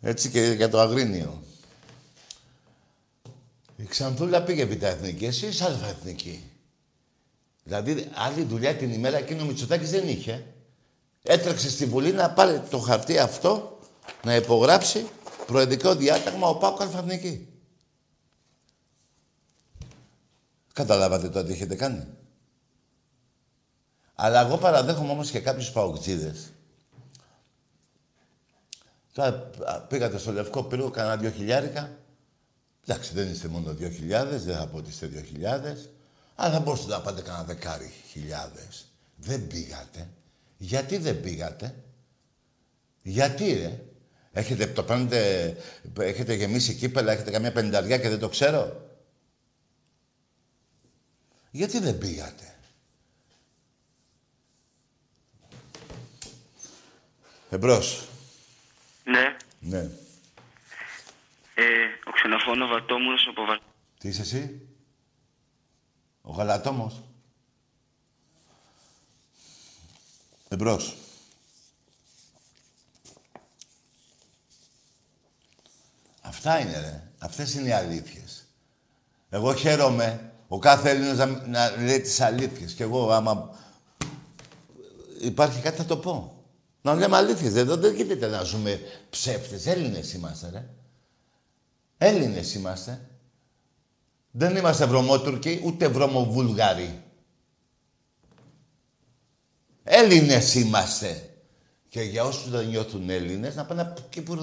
Έτσι 0.00 0.30
και 0.30 0.40
για 0.40 0.68
το 0.68 0.80
Αγρίνιο. 0.80 1.42
Η 3.76 3.84
Ξανθούλα 3.84 4.42
πήγε 4.42 4.64
β' 4.64 4.82
εθνική, 4.82 5.24
εσύ 5.24 5.46
είσαι 5.46 5.64
αλφα 5.64 5.86
εθνική. 5.86 6.42
Δηλαδή, 7.64 8.10
άλλη 8.14 8.42
δουλειά 8.42 8.74
την 8.74 8.92
ημέρα 8.92 9.16
εκείνο 9.16 9.42
ο 9.42 9.46
Μητσοτάκης 9.46 9.90
δεν 9.90 10.08
είχε. 10.08 10.44
Έτρεξε 11.22 11.70
στη 11.70 11.86
Βουλή 11.86 12.12
να 12.12 12.30
πάρει 12.30 12.60
το 12.70 12.78
χαρτί 12.78 13.18
αυτό, 13.18 13.78
να 14.24 14.34
υπογράψει 14.34 15.06
προεδρικό 15.46 15.94
διάταγμα 15.94 16.48
ο 16.48 16.56
Πάκος 16.56 16.94
Αλφα 16.94 17.18
Καταλάβατε 20.72 21.28
το 21.28 21.44
τι 21.44 21.52
έχετε 21.52 21.74
κάνει. 21.74 22.06
Αλλά 24.14 24.46
εγώ 24.46 24.56
παραδέχομαι 24.56 25.10
όμως 25.10 25.30
και 25.30 25.40
κάποιους 25.40 25.70
παοκτζίδες. 25.70 26.52
Τώρα 29.12 29.50
πήγατε 29.88 30.18
στο 30.18 30.32
Λευκό 30.32 30.62
Πύργο, 30.62 30.90
κανένα 30.90 31.16
δυο 31.16 31.30
χιλιάρικα. 31.30 31.90
Εντάξει, 32.86 33.12
δεν 33.14 33.30
είστε 33.30 33.48
μόνο 33.48 33.74
δύο 33.74 33.88
χιλιάδες, 33.88 34.44
δεν 34.44 34.56
θα 34.56 34.66
πω 34.66 34.76
ότι 34.76 34.90
είστε 34.90 35.06
δύο 35.06 35.22
χιλιάδες. 35.22 35.88
Αλλά 36.34 36.52
θα 36.52 36.60
μπορούσατε 36.60 36.92
να 36.92 37.00
πάτε 37.00 37.22
κανένα 37.22 37.44
δεκάρι 37.44 37.92
χιλιάδες. 38.10 38.86
Δεν 39.16 39.46
πήγατε. 39.46 40.08
Γιατί 40.62 40.96
δεν 40.96 41.20
πήγατε; 41.20 41.84
Γιατί, 43.02 43.52
ρε; 43.52 43.84
Έχετε, 44.32 44.66
το 44.66 44.82
παίρνετε, 44.82 45.56
έχετε 45.98 46.34
γεμίσει 46.34 46.74
κύπελα, 46.74 47.12
έχετε 47.12 47.30
καμιά 47.30 47.52
πενταριά 47.52 47.98
και 47.98 48.08
δεν 48.08 48.18
το 48.18 48.28
ξέρω; 48.28 48.90
Γιατί 51.50 51.78
δεν 51.78 51.98
πήγατε; 51.98 52.54
Εμπρός. 57.50 58.08
Ναι. 59.04 59.36
Ναι. 59.60 59.90
Ε, 61.54 61.64
ο 62.06 62.10
ξενοφόνο 62.12 62.66
Βατόμουρος 62.66 63.26
από 63.28 63.44
Βα... 63.44 63.60
Τι 63.98 64.08
είσαι 64.08 64.22
εσύ; 64.22 64.68
Ο 66.20 66.32
Γαλατόμος. 66.32 67.02
Εμπρός. 70.52 70.96
Αυτά 76.22 76.58
είναι, 76.58 76.80
ρε. 76.80 77.02
Αυτές 77.18 77.54
είναι 77.54 77.68
οι 77.68 77.72
αλήθειες. 77.72 78.44
Εγώ 79.30 79.54
χαίρομαι 79.54 80.32
ο 80.48 80.58
κάθε 80.58 80.90
Έλληνας 80.90 81.16
να, 81.16 81.26
να 81.46 81.76
λέει 81.76 82.00
τις 82.00 82.20
αλήθειες. 82.20 82.72
Και 82.72 82.82
εγώ 82.82 83.10
άμα 83.10 83.58
υπάρχει 85.20 85.60
κάτι 85.60 85.76
θα 85.76 85.84
το 85.84 85.96
πω. 85.96 86.44
Να 86.82 86.94
λέμε 86.94 87.16
αλήθειες. 87.16 87.54
Εδώ 87.54 87.76
δεν 87.76 87.94
γίνεται 87.94 88.26
να 88.26 88.42
ζούμε 88.42 88.80
ψεύτες. 89.10 89.66
Έλληνες 89.66 90.12
είμαστε, 90.12 90.50
ρε. 90.50 90.68
Έλληνες 91.98 92.54
είμαστε. 92.54 93.08
Δεν 94.30 94.56
είμαστε 94.56 94.86
βρωμότουρκοι, 94.86 95.60
ούτε 95.64 95.88
βρωμοβούλγαροι. 95.88 97.02
Έλληνες 99.84 100.54
είμαστε. 100.54 101.26
Και 101.88 102.00
για 102.00 102.24
όσους 102.24 102.50
δεν 102.50 102.66
νιώθουν 102.66 103.10
Έλληνες, 103.10 103.54
να 103.54 103.64
πάνε 103.64 103.94
εκεί 104.06 104.22
που 104.22 104.36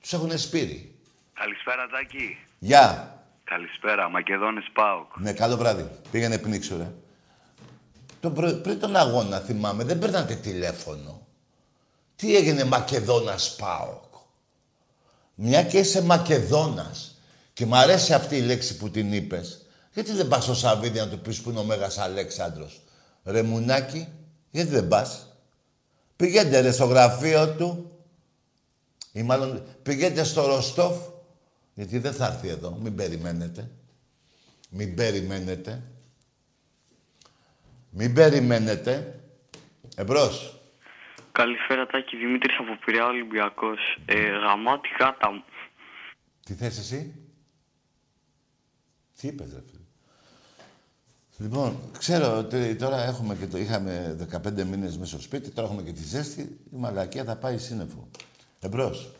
τους 0.00 0.12
έχουν 0.12 0.38
σπείρει. 0.38 0.94
Καλησπέρα, 1.32 1.86
Τάκη. 1.86 2.36
Γεια. 2.58 3.14
Καλησπέρα, 3.44 4.08
Μακεδόνες 4.08 4.70
ΠΑΟΚ. 4.72 5.16
Ναι, 5.16 5.32
καλό 5.32 5.56
βράδυ. 5.56 5.90
Πήγαινε 6.10 6.38
πνίξω, 6.38 6.76
ρε. 6.76 6.92
Το 8.20 8.30
πρω... 8.30 8.52
Πριν 8.52 8.80
τον 8.80 8.96
αγώνα, 8.96 9.38
θυμάμαι, 9.38 9.84
δεν 9.84 9.98
παίρνατε 9.98 10.34
τηλέφωνο. 10.34 11.26
Τι 12.16 12.36
έγινε 12.36 12.64
Μακεδόνας 12.64 13.56
ΠΑΟΚ. 13.56 14.14
Μια 15.34 15.62
και 15.62 15.78
είσαι 15.78 16.02
Μακεδόνας 16.02 17.18
και 17.52 17.66
μ' 17.66 17.74
αρέσει 17.74 18.14
αυτή 18.14 18.36
η 18.36 18.40
λέξη 18.40 18.76
που 18.76 18.90
την 18.90 19.12
είπες, 19.12 19.66
γιατί 19.92 20.12
δεν 20.12 20.28
πας 20.28 20.42
στο 20.42 20.54
Σαββίδι 20.54 20.98
να 20.98 21.08
του 21.08 21.18
πεις 21.18 21.40
που 21.40 21.50
είναι 21.50 21.58
ο 21.58 21.64
Μέγας 21.64 21.98
Αλέξανδρος; 21.98 22.80
Ρε 23.24 23.42
μουνάκι, 23.42 24.08
γιατί 24.50 24.70
δεν 24.70 24.88
πας; 24.88 25.36
Πηγαίνετε 26.16 26.60
ρε 26.60 26.70
στο 26.70 26.84
γραφείο 26.84 27.54
του 27.54 27.90
ή 29.12 29.22
μάλλον 29.22 29.62
πηγαίνετε 29.82 30.24
στο 30.24 30.46
Ροστόφ 30.46 30.96
γιατί 31.74 31.98
δεν 31.98 32.12
θα 32.12 32.26
έρθει 32.26 32.48
εδώ. 32.48 32.78
Μην 32.82 32.94
περιμένετε. 32.94 33.70
Μην 34.70 34.94
περιμένετε. 34.94 35.82
Μην 37.90 38.14
περιμένετε. 38.14 39.20
Εμπρός. 39.96 40.60
Καλησπέρα, 41.32 41.86
Τάκη. 41.86 42.16
Δημήτρης 42.16 42.56
από 42.58 42.78
Πειραιά 42.84 43.06
Ολυμπιακός. 43.06 43.78
Ε, 44.06 44.28
γαμάτι 44.28 44.88
γάτα 45.00 45.30
μου. 45.32 45.44
Τι 46.44 46.54
θες 46.54 46.78
εσύ; 46.78 47.14
Τι 49.20 49.28
είπες, 49.28 49.52
ρε 49.54 49.60
φίλε; 49.70 49.79
Λοιπόν, 51.40 51.78
ξέρω 51.98 52.38
ότι 52.38 52.74
τώρα 52.76 53.02
έχουμε 53.04 53.34
και 53.34 53.46
το, 53.46 53.58
είχαμε 53.58 54.16
15 54.44 54.64
μήνες 54.64 54.96
μέσα 54.98 55.10
στο 55.12 55.20
σπίτι, 55.20 55.50
τώρα 55.50 55.68
έχουμε 55.68 55.82
και 55.82 55.92
τη 55.92 56.02
ζέστη, 56.02 56.40
η 56.72 56.76
μαλακία 56.76 57.24
θα 57.24 57.36
πάει 57.36 57.58
σύννεφο. 57.58 58.08
Εμπρός. 58.60 59.10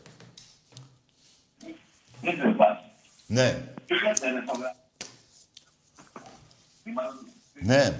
Ναι. 3.27 3.63
Ναι. 7.61 7.99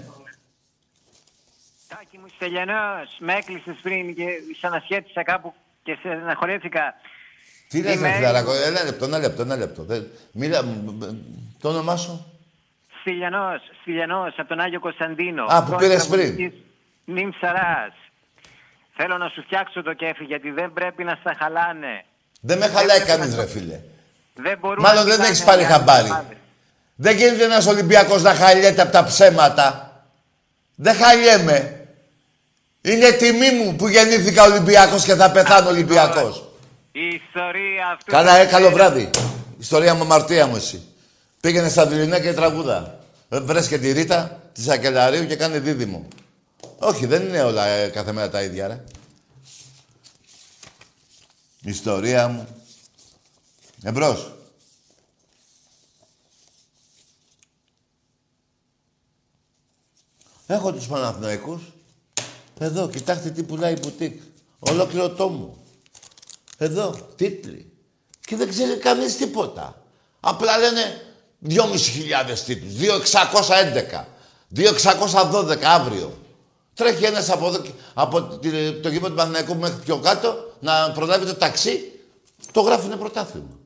Τάκη 1.88 2.18
μου 2.18 2.26
στελιανός, 2.34 3.16
με 3.18 3.34
έκλεισες 3.34 3.76
πριν 3.82 4.14
και 4.14 4.26
ξανασχέτησα 4.56 5.22
κάπου 5.22 5.54
και 5.82 5.98
σε 6.02 6.08
αναχωρέθηκα. 6.08 6.94
Τι 7.68 7.82
λες, 7.82 8.00
ρε 8.00 8.12
φιλαράκο, 8.12 8.52
ένα 8.52 8.82
λεπτό, 8.84 9.04
ένα 9.04 9.18
λεπτό, 9.18 9.42
ένα 9.42 9.56
λεπτό. 9.56 9.84
Δεν- 9.84 10.08
Μίλα, 10.32 10.62
μ, 10.64 10.68
μ, 10.68 11.00
το 11.60 11.68
όνομά 11.68 11.96
σου; 11.96 12.31
Στυλιανός, 13.02 13.60
Στυλιανός, 13.80 14.34
από 14.38 14.48
τον 14.48 14.60
Άγιο 14.60 14.80
Κωνσταντίνο. 14.80 15.44
Α, 15.44 15.62
που 15.64 15.74
πήρες 15.76 16.06
πριν. 16.06 16.52
Νιμ 17.04 17.30
Σαράς. 17.40 17.94
Θέλω 18.96 19.16
να 19.18 19.28
σου 19.28 19.42
φτιάξω 19.42 19.82
το 19.82 19.92
κέφι 19.92 20.24
γιατί 20.24 20.50
δεν 20.50 20.72
πρέπει 20.72 21.04
να 21.04 21.16
στα 21.20 21.36
χαλάνε. 21.38 22.04
Δεν 22.40 22.58
με 22.58 22.66
χαλάει 22.66 23.00
κανείς, 23.00 23.36
ρε 23.36 23.46
φίλε. 23.46 23.80
Δεν 24.34 24.58
μπορούν 24.60 24.82
Μάλλον 24.84 25.02
να 25.02 25.02
δεν 25.02 25.12
κοιτάνε 25.12 25.28
έχεις 25.28 25.44
πάρει 25.44 25.60
οι 25.60 25.64
άλλοι 25.64 25.72
χαμπάρι. 25.72 26.10
ομάδες. 26.10 26.36
Δεν 26.94 27.16
γίνεται 27.16 27.44
ένας 27.44 27.66
Ολυμπιακός 27.66 28.22
να 28.22 28.34
χαλιέται 28.34 28.82
από 28.82 28.92
τα 28.92 29.04
ψέματα. 29.04 29.92
Δεν 30.74 30.94
χαλιέμαι. 30.94 31.86
Είναι 32.82 33.10
τιμή 33.10 33.50
μου 33.50 33.76
που 33.76 33.88
γεννήθηκα 33.88 34.42
Ολυμπιακός 34.44 35.04
και 35.04 35.14
θα 35.14 35.30
πεθάνω 35.30 35.68
Ολυμπιακός. 35.68 36.48
Η 36.92 37.06
ιστορία 37.24 37.86
αυτού... 37.92 38.10
Καλά, 38.10 38.36
ε, 38.36 38.44
καλό 38.46 38.70
βράδυ. 38.70 39.10
Ιστορία 39.58 39.94
μου, 39.94 40.02
αμαρτία 40.02 40.46
μου 40.46 40.56
εσύ. 40.56 40.82
Πήγαινε 41.42 41.68
στα 41.68 41.86
Βιλινά 41.86 42.20
και 42.20 42.32
τραγούδα. 42.32 42.98
Ε, 43.28 43.40
Βρες 43.40 43.68
και 43.68 43.78
τη 43.78 43.92
Ρίτα, 43.92 44.42
τη 44.52 44.62
Σακελαρίου 44.62 45.26
και 45.26 45.36
κάνε 45.36 45.58
δίδυμο. 45.58 46.08
Όχι, 46.78 47.06
δεν 47.06 47.22
είναι 47.22 47.42
όλα 47.42 47.66
ε, 47.66 47.88
κάθε 47.88 48.12
μέρα 48.12 48.30
τα 48.30 48.42
ίδια, 48.42 48.66
ρε. 48.66 48.84
Ιστορία 51.60 52.28
μου. 52.28 52.46
Εμπρός. 53.82 54.32
Έχω 60.46 60.72
τους 60.72 60.86
Παναθηναϊκούς. 60.86 61.62
Εδώ, 62.58 62.88
κοιτάξτε 62.88 63.30
τι 63.30 63.42
πουλάει 63.42 63.72
η 63.72 63.78
μπουτίκ. 63.82 64.20
Ολόκληρο 64.58 65.10
τόμο. 65.10 65.56
Εδώ, 66.58 67.12
τίτλοι. 67.16 67.72
Και 68.20 68.36
δεν 68.36 68.48
ξέρει 68.48 68.78
κανείς 68.78 69.16
τίποτα. 69.16 69.84
Απλά 70.20 70.58
λένε 70.58 71.11
2.500 71.48 72.38
τίτλους. 72.46 72.72
2.611. 72.74 74.04
2.612 74.56 75.62
αύριο. 75.62 76.18
Τρέχει 76.74 77.04
ένας 77.04 77.30
από, 77.30 77.46
εδώ, 77.46 77.62
από 77.94 78.20
το 78.82 78.88
γήπεδο 78.88 79.08
του 79.08 79.14
Παναθηναϊκού 79.14 79.56
μέχρι 79.56 79.80
πιο 79.84 79.98
κάτω 79.98 80.54
να 80.60 80.90
προλάβει 80.90 81.26
το 81.26 81.34
ταξί. 81.34 82.00
Το 82.52 82.60
γράφουνε 82.60 82.96
πρωτάθλημα. 82.96 83.58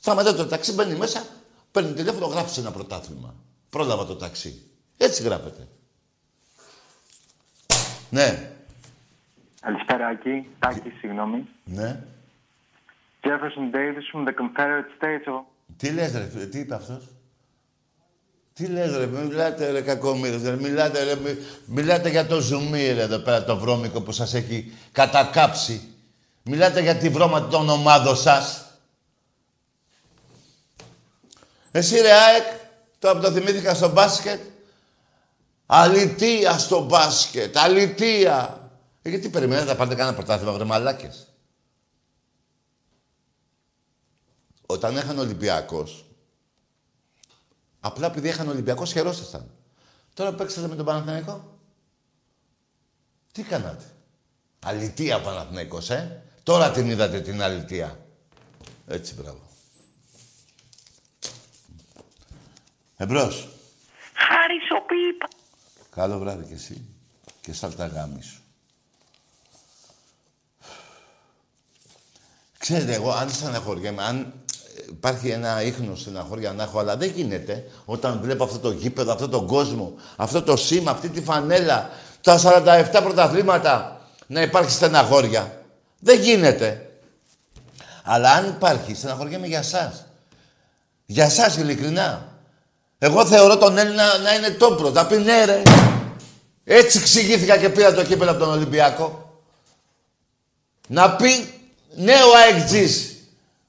Σταματάει 0.00 0.34
το 0.34 0.46
ταξί, 0.46 0.72
μπαίνει 0.72 0.94
μέσα, 0.94 1.26
παίρνει 1.70 1.92
τηλέφωνο, 1.92 2.26
γράφεις 2.26 2.56
ένα 2.56 2.70
πρωτάθλημα. 2.70 3.34
Πρόλαβα 3.70 4.06
το 4.06 4.16
ταξί. 4.16 4.62
Έτσι 4.96 5.22
γράφεται. 5.22 5.68
Ναι. 8.10 8.50
Καλησπέρα, 9.60 10.06
Άκη. 10.06 10.48
Τάκη, 10.58 10.90
συγγνώμη. 11.00 11.48
Ναι. 11.64 12.02
Jefferson 13.22 13.74
Davis 13.74 14.06
from 14.12 14.24
the 14.24 14.32
Confederate 14.32 14.90
States 14.98 15.26
of... 15.32 15.55
Τι 15.76 15.90
λες 15.90 16.12
ρε, 16.12 16.46
τι 16.46 16.58
είπε 16.58 16.74
αυτός; 16.74 17.04
Τι 18.52 18.66
λες 18.66 18.96
ρε, 18.96 19.06
μιλάτε 19.06 19.70
ρε 19.70 19.80
κακομύρες, 19.80 20.42
ρε, 20.42 20.56
μιλάτε 20.56 21.02
ρε, 21.02 21.16
μιλάτε 21.66 22.08
για 22.08 22.26
το 22.26 22.40
ζουμί 22.40 22.92
ρε 22.92 23.02
εδώ 23.02 23.18
πέρα 23.18 23.44
το 23.44 23.56
βρώμικο 23.56 24.00
που 24.00 24.12
σας 24.12 24.34
έχει 24.34 24.72
κατακάψει. 24.92 25.90
Μιλάτε 26.42 26.80
για 26.80 26.96
τη 26.96 27.08
βρώμα 27.08 27.48
των 27.48 27.68
ομάδων 27.68 28.16
σας. 28.16 28.64
Εσύ 31.70 32.00
ρε 32.00 32.12
ΑΕΚ, 32.12 32.44
τώρα 32.98 33.14
που 33.16 33.22
το 33.22 33.30
θυμήθηκα 33.30 33.74
στο 33.74 33.88
μπάσκετ, 33.88 34.40
αλητία 35.66 36.58
στο 36.58 36.84
μπάσκετ, 36.84 37.56
αλητία. 37.56 38.60
Ε, 39.02 39.08
γιατί 39.08 39.28
περιμένετε 39.28 39.66
να 39.66 39.76
πάρετε 39.76 39.94
κανένα 39.94 40.16
πρωτάθλημα, 40.16 40.52
βρε 40.52 40.64
μαλάκες; 40.64 41.26
Όταν 44.66 44.96
έχανε 44.96 45.20
Ολυμπιακός, 45.20 46.04
απλά 47.80 48.06
επειδή 48.06 48.28
έχανε 48.28 48.50
Ολυμπιακός 48.50 48.92
χαιρόσασταν. 48.92 49.50
Τώρα 50.14 50.34
παίξατε 50.34 50.68
με 50.68 50.74
τον 50.74 50.84
Παναθηναϊκό. 50.84 51.58
Τι 53.32 53.42
κάνατε; 53.42 53.84
Αλητία 54.64 55.20
Παναθηναϊκός, 55.20 55.90
ε; 55.90 56.22
Τώρα 56.42 56.70
την 56.70 56.90
είδατε 56.90 57.20
την 57.20 57.42
αλητία. 57.42 58.06
Έτσι, 58.86 59.14
μπράβο. 59.14 59.40
Εμπρός. 62.96 63.48
Χαρισοπίπα. 64.14 65.28
Καλό 65.90 66.18
βράδυ 66.18 66.44
κι 66.44 66.52
εσύ. 66.52 66.84
Και 67.40 67.52
σαλταγάμι 67.52 68.22
σου. 68.22 68.40
Ξέρετε, 72.58 72.94
εγώ 72.94 73.10
αν 73.10 73.30
στεναχωριέμαι, 73.30 74.02
αν 74.02 74.32
υπάρχει 74.88 75.28
ένα 75.28 75.62
ίχνος 75.62 76.00
στεναχώρια 76.00 76.52
να 76.52 76.62
έχω, 76.62 76.78
αλλά 76.78 76.96
δεν 76.96 77.12
γίνεται 77.14 77.64
όταν 77.84 78.20
βλέπω 78.22 78.44
αυτό 78.44 78.58
το 78.58 78.70
γήπεδο, 78.70 79.12
αυτόν 79.12 79.30
τον 79.30 79.46
κόσμο, 79.46 79.94
αυτό 80.16 80.42
το 80.42 80.56
σήμα, 80.56 80.90
αυτή 80.90 81.08
τη 81.08 81.20
φανέλα, 81.22 81.90
τα 82.20 82.40
47 82.92 83.00
πρωταθλήματα 83.02 84.00
να 84.26 84.42
υπάρχει 84.42 84.70
στεναχώρια. 84.70 85.60
Δεν 85.98 86.20
γίνεται. 86.20 86.90
Αλλά 88.04 88.32
αν 88.32 88.48
υπάρχει, 88.48 88.94
στεναχωριέμαι 88.94 89.46
για 89.46 89.58
εσάς. 89.58 90.04
Για 91.06 91.24
εσάς 91.24 91.56
ειλικρινά. 91.56 92.28
Εγώ 92.98 93.26
θεωρώ 93.26 93.56
τον 93.56 93.78
Έλληνα 93.78 94.18
να 94.18 94.34
είναι 94.34 94.50
τόπρο. 94.50 94.90
Θα 94.90 95.06
πει 95.06 95.16
ναι, 95.16 95.44
ρε. 95.44 95.62
Έτσι 96.64 96.98
εξηγήθηκα 96.98 97.56
και 97.56 97.68
πήρα 97.68 97.94
το 97.94 98.04
κύπελο 98.04 98.30
από 98.30 98.40
τον 98.40 98.50
Ολυμπιακό. 98.50 99.40
Να 100.88 101.16
πει 101.16 101.54
ναι 101.96 102.14
ο 102.14 102.36
ΑΕΚΤΖΙΣ. 102.36 103.16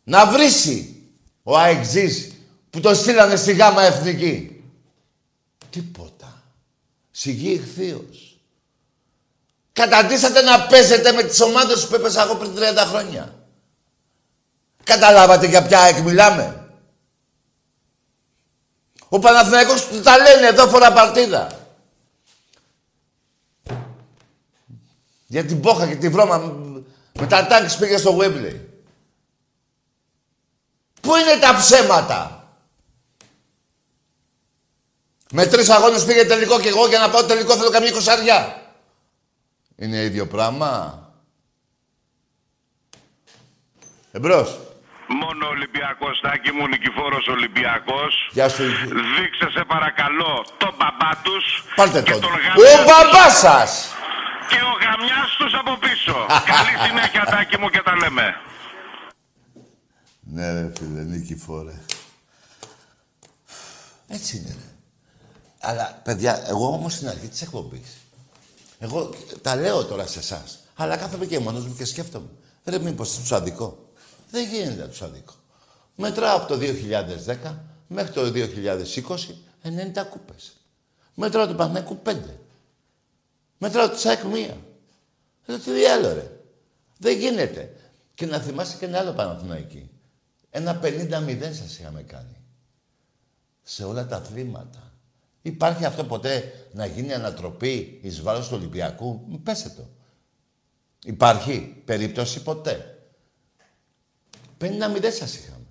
Να 0.04 0.26
βρίσει 0.26 0.97
ο 1.50 1.58
ΑΕΚΤΖΙΣ 1.58 2.32
που 2.70 2.80
το 2.80 2.94
στείλανε 2.94 3.36
στη 3.36 3.54
γάμα 3.54 3.82
εθνική. 3.82 4.64
Τίποτα. 5.70 6.44
Σιγή 7.12 7.52
ηχθείος. 7.52 8.40
Καταντήσατε 9.74 10.42
να 10.42 10.66
παίζετε 10.66 11.12
με 11.12 11.24
τις 11.24 11.42
ομάδες 11.42 11.88
που 11.88 11.96
έπαιζα 11.96 12.24
εγώ 12.24 12.36
πριν 12.36 12.54
30 12.56 12.60
χρόνια. 12.88 13.36
Καταλάβατε 14.84 15.48
για 15.48 15.68
ποια 15.68 15.80
ΑΕΚ 15.80 15.98
μιλάμε. 15.98 16.70
Ο 19.10 19.20
Παναθηναϊκός 19.20 19.88
του 19.88 20.02
τα 20.02 20.18
λένε 20.18 20.48
εδώ 20.48 20.68
φορά 20.68 20.94
παρτίδα. 20.94 21.70
Για 25.28 25.46
την 25.46 25.60
πόχα 25.60 25.88
και 25.88 25.96
τη 25.96 26.10
βρώμα 26.10 26.38
με 27.14 27.28
τα 27.28 27.48
τάγκς 27.48 27.78
πήγε 27.78 27.98
στο 27.98 28.18
Wembley. 28.22 28.67
Πού 31.08 31.16
είναι 31.16 31.40
τα 31.40 31.56
ψέματα; 31.56 32.20
Με 35.32 35.46
τρεις 35.46 35.70
αγώνες 35.70 36.06
πήγε 36.06 36.26
τελικό 36.26 36.60
και 36.60 36.68
εγώ 36.68 36.88
για 36.88 37.00
να 37.00 37.10
πάω 37.10 37.24
τελικό 37.24 37.56
θέλω 37.56 37.70
καμία 37.70 37.92
κοσαριά. 37.92 38.62
Είναι 39.76 39.98
ίδιο 39.98 40.28
πράγμα. 40.28 40.72
Εμπρός. 44.12 44.60
Μόνο 45.08 45.48
Ολυμπιακός, 45.48 46.20
Τάκη 46.22 46.52
μου, 46.52 46.68
Νικηφόρος 46.68 47.28
Ολυμπιακός. 47.28 48.30
Γεια 48.32 48.50
σου. 48.50 48.64
Δείξε 49.18 49.48
σε 49.56 49.64
παρακαλώ 49.68 50.46
τον 50.58 50.74
μπαμπά 50.78 51.12
τους. 51.24 51.46
Πάρτε 51.76 52.02
και 52.02 52.12
τον. 52.12 52.22
τον 52.22 52.32
Ο 52.32 52.84
μπαμπάς 52.86 53.38
σας! 53.38 53.94
Και 54.50 54.60
ο 54.72 54.74
γαμιάς 54.84 55.30
τους 55.38 55.54
από 55.54 55.78
πίσω. 55.78 56.26
Καλή 56.52 56.88
συνέχεια, 56.88 57.24
Τάκη 57.32 57.58
μου, 57.60 57.70
και 57.70 57.82
τα 57.82 57.96
λέμε. 57.96 58.42
Ναι, 60.32 60.52
ρε 60.52 60.72
φίλε, 60.78 61.04
Νικηφόρε. 61.04 61.82
Έτσι 64.08 64.38
είναι, 64.38 64.48
ρε. 64.50 64.76
Αλλά, 65.60 66.02
παιδιά, 66.04 66.48
εγώ 66.48 66.68
όμως 66.68 66.94
στην 66.94 67.08
αρχή 67.08 67.28
της 67.28 67.42
εκπομπής, 67.42 67.98
εγώ 68.80 69.10
τα 69.42 69.56
λέω 69.56 69.86
τώρα 69.86 70.08
σε 70.08 70.20
εσάς. 70.20 70.60
Αλλά 70.76 70.98
κάθομαι 70.98 71.26
και 71.26 71.40
μόνος 71.40 71.66
μου 71.66 71.76
και 71.76 71.86
σκέφτομαι. 71.86 72.28
Ρε, 72.66 72.80
μήπως 72.80 73.18
τους 73.18 73.32
αδικό. 73.32 73.92
Δεν 74.32 74.48
γίνεται 74.48 74.82
να 74.82 74.88
τους 74.88 75.02
αδικό. 75.02 75.34
Μετράω 75.96 76.38
από 76.38 76.48
το 76.48 76.58
2010 76.58 77.54
μέχρι 77.88 78.12
το 78.14 78.22
2020 78.22 79.36
90 79.64 80.06
κούπες. 80.10 80.58
Μετράω 81.14 81.48
τον 81.48 81.56
Παναθηναϊκό 81.56 82.02
5. 82.06 82.16
Μετράω 83.58 83.90
τη 83.90 84.00
ΣΑΕΚ 84.00 84.24
μία. 84.24 84.58
Λέω 85.46 85.60
τι 85.60 85.72
διάλο 85.72 86.14
ρε. 86.14 86.32
Δεν 86.98 87.18
γίνεται. 87.18 87.76
Και 88.14 88.26
να 88.26 88.40
θυμάσαι 88.40 88.78
και 88.78 88.86
ένα 88.86 89.00
άλλο 89.00 89.12
Παναθηναϊκή. 89.12 89.90
Ένα 90.50 90.80
50-0 90.84 91.40
σας 91.42 91.78
είχαμε 91.80 92.02
κάνει. 92.02 92.42
Σε 93.64 93.84
όλα 93.84 94.06
τα 94.08 94.16
αθλήματα. 94.16 94.92
Υπάρχει 95.42 95.86
αυτό 95.86 96.04
ποτέ 96.04 96.68
να 96.74 96.86
γίνει 96.86 97.14
ανατροπή 97.14 98.00
εις 98.02 98.22
βάρος 98.22 98.48
του 98.48 98.56
Ολυμπιακού; 98.56 99.26
Μην 99.28 99.44
πέστε 99.44 99.70
το. 99.70 99.90
Υπάρχει 101.04 101.82
περίπτωση 101.86 102.42
ποτέ; 102.44 103.04
50-0 104.62 104.68
σας 105.12 105.36
είχαμε. 105.36 105.66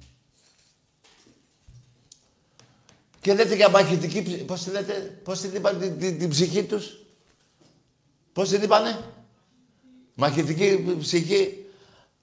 Και 3.20 3.34
λέτε 3.34 3.54
για 3.54 3.68
μαχητική... 3.68 4.22
Πώς 4.22 4.62
τη 4.62 4.70
λέτε, 4.70 5.20
πώς 5.24 5.40
την 5.40 5.54
είπαν 5.54 5.78
την, 5.78 5.98
την, 5.98 6.18
την 6.18 6.28
ψυχή 6.28 6.64
τους; 6.64 7.06
Πώς 8.32 8.48
την 8.48 8.62
είπανε. 8.62 9.12
Μαχητική 10.14 10.96
ψυχή. 11.00 11.66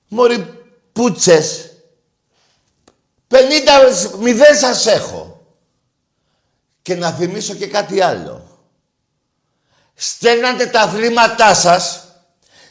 Μωρή 0.08 0.64
πούτσες. 3.34 4.10
50-0 4.20 4.56
σας 4.60 4.86
έχω. 4.86 5.46
Και 6.82 6.96
να 6.96 7.12
θυμίσω 7.12 7.54
και 7.54 7.68
κάτι 7.68 8.02
άλλο. 8.02 8.48
Στέλνατε 9.94 10.66
τα 10.66 10.82
αθλήματά 10.82 11.54
σας 11.54 12.04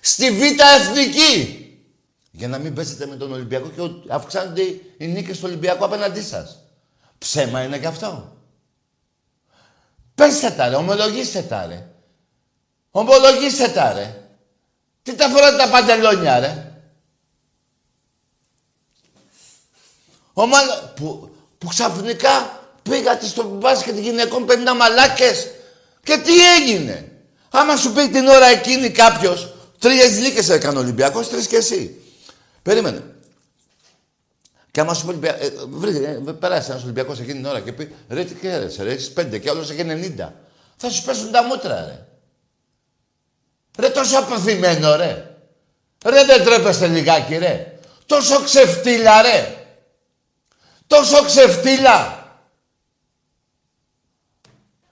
στη 0.01 0.31
Β' 0.31 0.61
Εθνική. 0.81 1.59
Για 2.31 2.49
να 2.49 2.59
μην 2.59 2.75
πέσετε 2.75 3.07
με 3.07 3.17
τον 3.17 3.33
Ολυμπιακό 3.33 3.69
και 3.69 4.13
αυξάνονται 4.13 4.63
οι 4.97 5.07
νίκες 5.07 5.39
του 5.39 5.45
Ολυμπιακού 5.47 5.85
απέναντί 5.85 6.23
σας. 6.23 6.59
Ψέμα 7.19 7.63
είναι 7.63 7.79
και 7.79 7.87
αυτό. 7.87 8.37
Πέστε 10.15 10.51
τα 10.51 10.69
ρε, 10.69 10.75
ομολογήστε 10.75 11.43
τα 11.43 11.67
ρε. 11.67 11.87
Ομολογήστε 12.91 13.69
τα 13.69 13.93
ρε. 13.93 14.23
Τι 15.03 15.15
τα 15.15 15.29
φοράτε 15.29 15.57
τα 15.57 15.69
παντελόνια 15.69 16.39
ρε. 16.39 16.72
Ομάδα 20.33 20.93
που, 20.97 21.31
που 21.59 21.67
ξαφνικά 21.67 22.61
πήγατε 22.83 23.27
στο 23.27 23.45
μπάσκετ 23.45 23.99
γυναικών 23.99 24.47
50 24.49 24.53
μαλάκες 24.77 25.51
και 26.03 26.17
τι 26.17 26.33
έγινε; 26.61 27.13
Άμα 27.51 27.77
σου 27.77 27.93
πει 27.93 28.09
την 28.09 28.27
ώρα 28.27 28.47
εκείνη 28.47 28.91
κάποιος, 28.91 29.55
τρεις 29.79 30.21
νίκες 30.21 30.49
έκανε 30.49 30.79
ο 30.79 30.81
Ολυμπιακός, 30.81 31.29
τρεις 31.29 31.47
και 31.47 31.57
εσύ. 31.57 32.03
Περίμενε. 32.63 33.03
Και 34.71 34.81
άμα 34.81 34.95
σου 34.95 35.07
πει, 35.07 35.27
ε, 35.27 35.51
βρει, 35.69 36.05
ε, 36.05 36.33
περάσει 36.33 36.71
ένας 36.71 36.83
Ολυμπιακός 36.83 37.21
εκείνη 37.21 37.35
την 37.35 37.47
ώρα 37.47 37.61
και 37.61 37.73
πει 37.73 37.95
ρε 38.09 38.25
τι 38.25 38.35
κέρδισε, 38.35 38.83
ρε 38.83 38.91
έχεις 38.91 39.11
πέντε 39.11 39.39
και 39.39 39.51
άλλος 39.51 39.71
έχει 39.71 39.83
90. 39.83 40.33
Θα 40.77 40.91
σου 40.91 41.05
πέσουν 41.05 41.31
τα 41.31 41.43
μούτρα, 41.43 41.85
ρε. 41.85 42.07
Ρε 43.79 43.89
τόσο 43.89 44.19
αποθυμένο, 44.19 44.97
ρε. 44.97 45.37
Ρε 46.05 46.25
δεν 46.25 46.45
τρέπεστε 46.45 46.87
λιγάκι, 46.87 47.37
ρε. 47.37 47.79
Τόσο 48.07 48.43
ξεφτύλα, 48.43 49.23
ρε. 49.23 49.62
Τόσο 50.93 51.25
ξεφτύλα. 51.25 52.27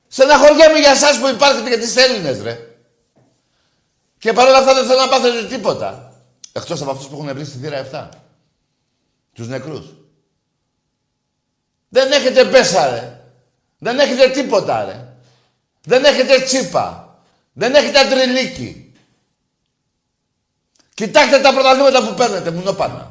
Στεναχωριέμαι 0.09 0.78
για 0.78 0.90
εσάς 0.90 1.18
που 1.18 1.28
υπάρχετε 1.28 1.70
και 1.70 1.78
τις 1.78 1.97
Έλληνες, 1.97 2.43
ρε. 2.43 2.59
Και 4.18 4.32
παρόλα 4.32 4.59
αυτά 4.59 4.74
δεν 4.74 4.86
θέλω 4.86 5.01
να 5.01 5.09
πάθετε 5.09 5.47
τίποτα. 5.47 6.12
Εκτός 6.52 6.82
από 6.82 6.90
αυτούς 6.90 7.06
που 7.06 7.14
έχουν 7.14 7.35
βρει 7.35 7.44
στη 7.44 7.59
θύρα 7.59 7.77
7. 7.93 8.09
Τους 9.32 9.48
νεκρούς. 9.48 9.86
Δεν 11.89 12.12
έχετε 12.12 12.44
πέσα, 12.44 12.90
ρε. 12.90 13.20
Δεν 13.78 13.98
έχετε 13.98 14.31
τίποτα, 14.31 14.85
ρε. 14.85 15.16
Δεν 15.85 16.05
έχετε 16.05 16.40
τσίπα. 16.40 17.18
Δεν 17.52 17.74
έχετε 17.74 17.98
αντριλίκι. 17.98 18.94
Κοιτάξτε 20.94 21.40
τα 21.40 21.52
πρωταθλήματα 21.52 22.06
που 22.06 22.14
παίρνετε, 22.14 22.51
μουνόπανα. 22.51 23.10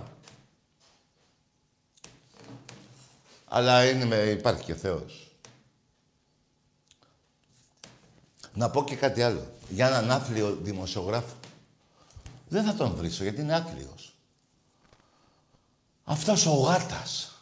Αλλά 3.49 3.89
είναι 3.89 4.05
με, 4.05 4.15
υπάρχει 4.15 4.63
και 4.63 4.73
Θεός. 4.73 5.33
Να 8.53 8.69
πω 8.69 8.83
και 8.83 8.95
κάτι 8.95 9.21
άλλο. 9.21 9.47
Για 9.69 9.87
έναν 9.87 10.11
άθλιο 10.11 10.57
δημοσιογράφο. 10.61 11.33
Δεν 12.47 12.63
θα 12.63 12.73
τον 12.73 12.95
βρίσω 12.95 13.23
γιατί 13.23 13.41
είναι 13.41 13.55
άθλιος. 13.55 14.13
Αυτός 16.03 16.45
ο 16.45 16.53
γάτας. 16.53 17.33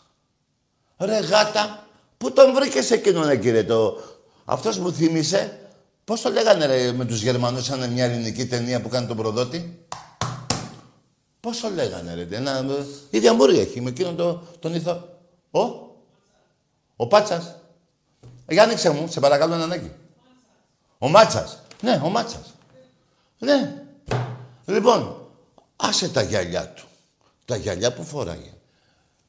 Ρε 0.98 1.20
γάτα, 1.20 1.88
πού 2.18 2.32
τον 2.32 2.54
βρήκες 2.54 2.92
εκείνον 2.92 3.40
κύριε 3.40 3.64
το... 3.64 3.98
Αυτός 4.46 4.78
μου 4.78 4.92
θύμισε, 4.92 5.70
πώς 6.04 6.22
το 6.22 6.30
λέγανε 6.30 6.66
ρε 6.66 6.92
με 6.92 7.06
τους 7.06 7.22
Γερμανούς 7.22 7.66
σαν 7.66 7.92
μια 7.92 8.06
ελληνική 8.06 8.48
ταινία 8.48 8.82
που 8.82 8.90
κάνει 8.90 9.08
τον 9.08 9.18
προδότη; 9.18 9.88
Πώς 11.40 11.60
το 11.60 11.70
λέγανε 11.70 12.14
ρε, 12.14 12.28
ένα... 12.36 12.66
Η 13.10 13.20
διαμούρη 13.20 13.60
έχει 13.60 13.82
με 13.82 13.90
εκείνον 13.90 14.16
το, 14.16 14.44
τον 14.60 14.76
ηθο... 14.76 15.10
Ο, 15.52 15.87
ο 16.98 17.08
Πάτσας. 17.08 17.56
Για 18.48 18.64
άνοιξε 18.64 18.90
μου, 18.90 19.08
σε 19.08 19.20
παρακαλώ 19.20 19.54
ένα 19.54 19.64
ανάγκη. 19.64 19.96
Ο 20.98 21.10
Μάτσας. 21.10 21.62
Ναι, 21.82 22.02
ο 22.04 22.10
Μάτσας. 22.10 22.54
Ναι. 23.40 23.84
Λοιπόν, 24.66 25.30
άσε 25.76 26.10
τα 26.10 26.22
γυαλιά 26.22 26.68
του. 26.68 26.84
Τα 27.46 27.56
γυαλιά 27.56 27.94
που 27.94 28.04
φοράγε. 28.04 28.54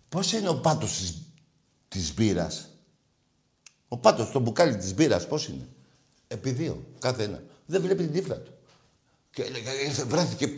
Πώς 0.08 0.32
είναι 0.32 0.48
ο 0.48 0.56
πάτος 0.56 0.96
της, 0.96 1.22
της 1.88 2.14
μπύρας; 2.14 2.68
Ο 3.88 3.96
πάτος, 3.96 4.30
το 4.30 4.38
μπουκάλι 4.38 4.76
της 4.76 4.94
μπύρας, 4.94 5.26
πώς 5.26 5.46
είναι; 5.46 5.68
Επί 6.28 6.50
δύο, 6.50 6.84
κάθε 6.98 7.22
ένα. 7.22 7.42
Δεν 7.66 7.80
βλέπει 7.82 8.02
την 8.02 8.12
τύφλα 8.12 8.36
του. 8.36 8.52
Και 9.30 9.42
ήρθε, 9.84 10.04
βρέθηκε 10.04 10.54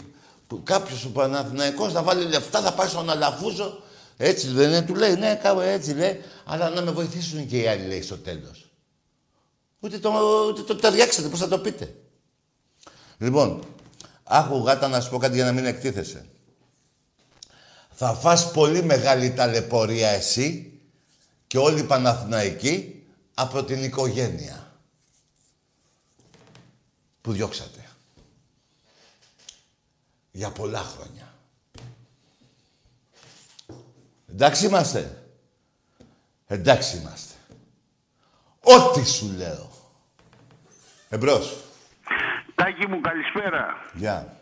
κάποιος 0.64 1.04
ο 1.04 1.10
Παναθηναϊκός 1.10 1.92
να 1.92 2.02
βάλει 2.02 2.24
λεφτά, 2.24 2.60
θα 2.60 2.74
πάει 2.74 2.88
στον 2.88 3.10
Αλαφούζο. 3.10 3.82
Έτσι 4.22 4.48
δεν 4.48 4.68
είναι, 4.68 4.82
του 4.82 4.94
λέει, 4.94 5.14
ναι, 5.14 5.34
κάπου 5.34 5.60
έτσι 5.60 5.92
λέει, 5.92 6.20
αλλά 6.44 6.70
να 6.70 6.82
με 6.82 6.90
βοηθήσουν 6.90 7.46
και 7.46 7.58
οι 7.58 7.66
άλλοι, 7.66 7.86
λέει 7.86 8.02
στο 8.02 8.18
τέλος. 8.18 8.70
Ούτε 9.80 9.98
το, 9.98 10.10
ούτε 10.48 10.62
το 10.62 10.76
ταιριάξετε, 10.76 11.28
πώς 11.28 11.38
θα 11.38 11.48
το 11.48 11.58
πείτε. 11.58 11.94
Λοιπόν, 13.18 13.64
άχου 14.22 14.64
γάτα 14.64 14.88
να 14.88 15.00
σου 15.00 15.10
πω 15.10 15.18
κάτι 15.18 15.34
για 15.34 15.44
να 15.44 15.52
μην 15.52 15.66
εκτίθεσαι. 15.66 16.26
Θα 17.90 18.14
φας 18.14 18.50
πολύ 18.50 18.82
μεγάλη 18.82 19.32
ταλαιπωρία 19.32 20.08
εσύ 20.08 20.78
και 21.46 21.58
όλοι 21.58 21.80
οι 21.80 21.84
Παναθηναϊκοί 21.84 23.04
από 23.34 23.64
την 23.64 23.84
οικογένεια 23.84 24.72
που 27.20 27.32
διώξατε. 27.32 27.88
Για 30.30 30.50
πολλά 30.50 30.82
χρόνια. 30.82 31.29
Εντάξει 34.32 34.66
είμαστε. 34.66 35.24
Εντάξει 36.46 36.96
είμαστε. 36.96 37.34
Ό,τι 38.60 39.06
σου 39.06 39.34
λέω. 39.36 39.70
Εμπρός. 41.08 41.64
Τάκη 42.54 42.86
μου, 42.86 43.00
καλησπέρα. 43.00 43.76
Γεια. 43.94 44.36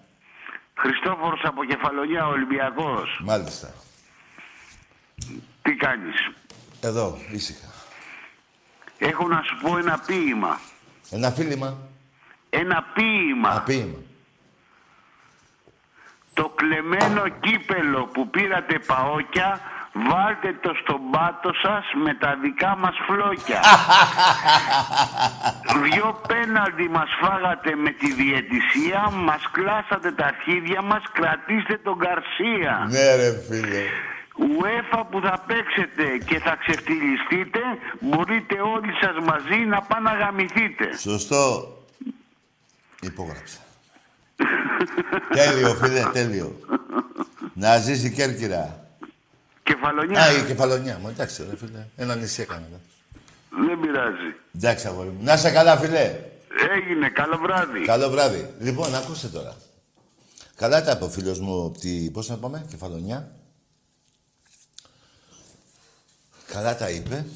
Χριστόφορος 0.75 1.41
από 1.45 1.65
Κεφαλονιά, 1.65 2.27
Ολυμπιακός. 2.27 3.21
Μάλιστα. 3.25 3.75
Τι 5.63 5.75
κάνεις; 5.75 6.31
Εδώ, 6.81 7.19
ήσυχα. 7.31 7.69
Έχω 8.99 9.29
να 9.29 9.43
σου 9.43 9.57
πω 9.63 9.79
ένα 9.79 9.99
ποίημα. 10.07 10.61
Ένα 11.11 11.31
φίλημα. 11.31 11.79
Ένα 12.51 12.83
ποίημα. 12.95 13.51
Ένα 13.51 13.63
ποίημα. 13.63 13.99
Το 16.35 16.49
κλεμμένο 16.49 17.29
κύπελο 17.29 18.05
που 18.05 18.31
πήρατε 18.31 18.79
παόκια 18.79 19.61
Βάλτε 20.07 20.51
το 20.61 20.73
στον 20.83 21.01
πάτο 21.11 21.51
σας 21.63 21.85
με 22.05 22.15
τα 22.15 22.37
δικά 22.43 22.77
μας 22.83 22.97
φλόκια. 23.07 23.61
Δυο 25.85 26.21
πέναλτι 26.29 26.89
μας 26.89 27.11
φάγατε 27.21 27.75
με 27.85 27.91
τη 27.91 28.13
διαιτησία, 28.13 29.11
μας 29.11 29.43
κλάσατε 29.53 30.13
τα 30.13 30.27
αρχίδια 30.27 30.83
μας, 30.83 31.03
κρατήστε 31.13 31.77
τον 31.87 31.99
Καρσία. 31.99 32.87
Ναι 32.91 33.15
ρε 33.15 33.31
φίλε. 33.49 33.83
UEFA 34.59 35.03
που 35.11 35.21
θα 35.21 35.45
παίξετε 35.47 36.05
και 36.25 36.39
θα 36.39 36.57
ξεφτυλιστείτε, 36.63 37.61
μπορείτε 38.01 38.61
όλοι 38.61 38.93
σας 39.01 39.17
μαζί 39.25 39.59
να 39.73 39.81
πάνε 39.83 40.11
να 40.11 40.17
γαμηθείτε. 40.17 40.97
Σωστό. 40.97 41.77
Υπόγραψα. 43.01 43.59
τέλειο 45.29 45.75
φίλε, 45.75 46.03
τέλειο. 46.13 46.59
Να 47.55 47.79
ζήσει 47.79 48.07
η 48.07 48.11
Κέρκυρα. 48.11 48.88
Κεφαλονιά. 49.69 50.23
Α, 50.23 50.33
η 50.33 50.45
κεφαλονιά 50.47 50.99
μου. 50.99 51.09
Εντάξει, 51.09 51.47
ρε 51.51 51.57
φίλε. 51.57 51.87
Ένα 51.97 52.15
νησί 52.17 52.43
έκανα. 52.43 52.67
Δεν 53.67 53.81
πειράζει. 53.81 54.35
Εντάξει, 54.55 54.87
αγόρι 54.87 55.09
μου. 55.09 55.23
Να 55.23 55.33
είσαι 55.33 55.51
καλά, 55.51 55.77
φίλε. 55.77 56.21
Έγινε. 56.77 57.09
Καλό 57.09 57.37
βράδυ. 57.37 57.85
Καλό 57.85 58.11
βράδυ. 58.11 58.55
Λοιπόν, 58.61 58.95
ακούστε 58.95 59.29
τώρα. 59.29 59.57
Καλά 60.55 60.85
τα 60.85 60.91
είπε 60.91 61.05
ο 61.05 61.09
φίλος 61.09 61.41
μου 61.41 61.65
από 61.65 61.79
τη... 61.79 62.11
Πώς 62.11 62.29
να 62.29 62.37
πάμε, 62.37 62.67
κεφαλονιά. 62.69 63.33
Καλά 66.47 66.77
τα 66.77 66.91
είπε. 66.91 67.27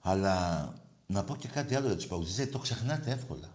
Αλλά 0.00 0.68
να 1.06 1.24
πω 1.24 1.36
και 1.36 1.48
κάτι 1.48 1.74
άλλο 1.74 1.86
για 1.86 1.96
τους 1.96 2.06
παγκοσμίους. 2.06 2.50
Το 2.50 2.58
ξεχνάτε 2.58 3.10
εύκολα. 3.10 3.48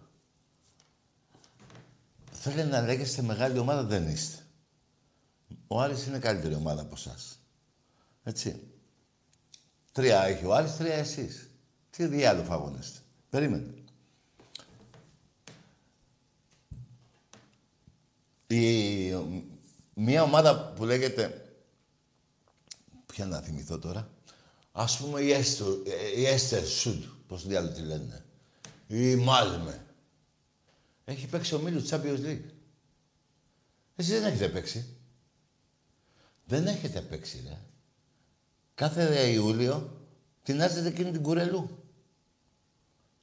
Θέλετε 2.32 2.68
να 2.68 2.80
λέγεστε 2.82 3.22
μεγάλη 3.22 3.58
ομάδα, 3.58 3.82
δεν 3.82 4.08
είστε. 4.08 4.42
Ο 5.66 5.80
Άρης 5.80 6.06
είναι 6.06 6.18
καλύτερη 6.18 6.54
ομάδα 6.54 6.82
από 6.82 6.94
εσάς. 6.96 7.38
Έτσι. 8.22 8.62
Τρία 9.92 10.24
έχει 10.24 10.44
ο 10.44 10.54
Άρης, 10.54 10.76
τρία 10.76 10.94
εσείς. 10.94 11.50
Τι 11.90 12.06
διάλογο 12.06 12.44
φαγωνέστε. 12.44 12.98
Περίμενε. 13.30 13.74
Η, 18.46 19.14
μια 19.94 20.22
ομάδα 20.22 20.72
που 20.72 20.84
λέγεται... 20.84 21.42
Ποια 23.06 23.26
να 23.26 23.40
θυμηθώ 23.40 23.78
τώρα. 23.78 24.10
Ας 24.72 24.98
πούμε 24.98 25.20
η, 25.20 25.32
Έστο, 25.32 25.82
η 26.16 26.26
Έστερ 26.26 26.66
Σουντ, 26.66 27.04
πώς 27.26 27.46
διάλογο 27.46 27.74
τη 27.74 27.80
λένε. 27.80 28.24
Η 28.86 29.14
Μάλμε. 29.16 29.86
Έχει 31.04 31.26
παίξει 31.26 31.54
ο 31.54 31.58
Μίλου 31.58 31.88
Champions 31.88 32.20
League. 32.24 32.50
Εσείς 33.96 34.20
δεν 34.20 34.24
έχετε 34.24 34.48
παίξει. 34.48 34.97
Δεν 36.48 36.66
έχετε 36.66 37.00
παίξει, 37.00 37.44
ρε. 37.48 37.56
Κάθε 38.74 39.28
Ιούλιο 39.30 40.06
τεινάζετε 40.42 40.88
εκείνη 40.88 41.10
την 41.10 41.22
κουρελού. 41.22 41.84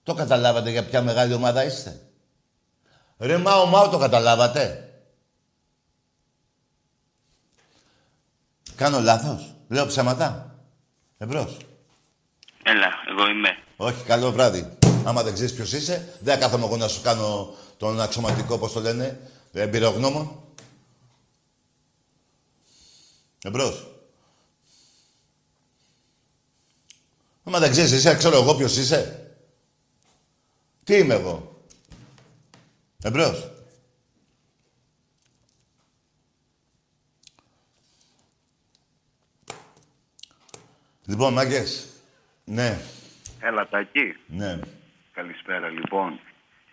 Το 0.03 0.13
καταλάβατε 0.13 0.69
για 0.69 0.85
ποια 0.85 1.01
μεγάλη 1.01 1.33
ομάδα 1.33 1.63
είστε. 1.63 2.01
Ρε 3.17 3.37
Μάο 3.37 3.65
Μάο 3.65 3.89
το 3.89 3.97
καταλάβατε. 3.97 4.89
Κάνω 8.75 8.99
λάθος. 8.99 9.55
Λέω 9.67 9.85
ψέματα. 9.85 10.55
Εμπρός. 11.17 11.57
Έλα, 12.63 12.89
εγώ 13.09 13.27
είμαι. 13.29 13.57
Όχι, 13.75 14.03
καλό 14.03 14.31
βράδυ. 14.31 14.77
Άμα 15.05 15.23
δεν 15.23 15.33
ξέρεις 15.33 15.53
ποιος 15.53 15.73
είσαι, 15.73 16.17
δεν 16.19 16.39
κάθομαι 16.39 16.65
εγώ 16.65 16.77
να 16.77 16.87
σου 16.87 17.01
κάνω 17.01 17.55
τον 17.77 18.01
αξιωματικό, 18.01 18.57
πώς 18.57 18.71
το 18.71 18.79
λένε, 18.79 19.19
εμπειρογνώμων. 19.53 20.44
Εμπρός. 23.45 23.87
Άμα 27.43 27.59
δεν 27.59 27.71
ξέρεις 27.71 27.91
εσύ, 27.91 28.15
ξέρω 28.17 28.35
εγώ 28.35 28.55
ποιος 28.55 28.77
είσαι. 28.77 29.29
Τι 30.83 30.95
είμαι 30.95 31.13
εγώ. 31.13 31.65
Εμπρός. 33.03 33.51
Λοιπόν, 41.05 41.33
μάγκες. 41.33 41.87
Ναι. 42.45 42.79
Έλα, 43.39 43.67
Τάκη. 43.67 44.15
Ναι. 44.27 44.59
Καλησπέρα, 45.13 45.69
λοιπόν. 45.69 46.19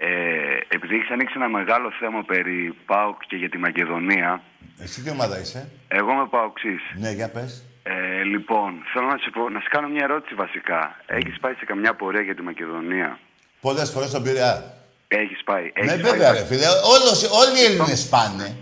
Ε, 0.04 0.74
επειδή 0.76 0.94
έχεις 0.96 1.10
ανοίξει 1.10 1.34
ένα 1.36 1.48
μεγάλο 1.48 1.88
θέμα 2.00 2.22
περί 2.24 2.74
ΠΑΟΚ 2.86 3.18
και 3.26 3.36
για 3.36 3.48
τη 3.48 3.58
Μακεδονία. 3.58 4.42
Εσύ 4.78 5.02
τι 5.02 5.10
ομάδα 5.10 5.38
είσαι; 5.40 5.68
Εγώ 5.88 6.10
είμαι 6.12 6.26
ΠΑΟΚΣής. 6.30 6.82
Ναι, 6.94 7.10
για 7.10 7.28
πες. 7.30 7.64
Ε, 7.82 8.22
λοιπόν, 8.22 8.70
θέλω 8.92 9.06
να 9.06 9.16
σου, 9.16 9.30
πω, 9.30 9.48
να 9.50 9.60
σου 9.60 9.68
κάνω 9.70 9.88
μια 9.88 10.04
ερώτηση 10.04 10.34
βασικά. 10.34 10.96
Έχεις 11.06 11.38
πάει 11.40 11.54
σε 11.54 11.64
καμιά 11.64 11.94
πορεία 11.94 12.20
για 12.20 12.34
τη 12.34 12.42
Μακεδονία; 12.42 13.18
Πολλές 13.60 13.90
φορές 13.90 14.08
στον 14.08 14.22
Πειραιά. 14.22 14.74
Έχεις 15.08 15.42
πάει. 15.44 15.62
Ναι, 15.62 15.92
έχεις 15.92 16.02
βέβαια, 16.02 16.30
πάει. 16.30 16.38
ρε 16.38 16.44
φίλε. 16.46 16.66
Όλος, 16.94 17.30
όλοι 17.42 17.58
οι 17.60 17.64
Έλληνες 17.64 18.08
πάνε. 18.08 18.56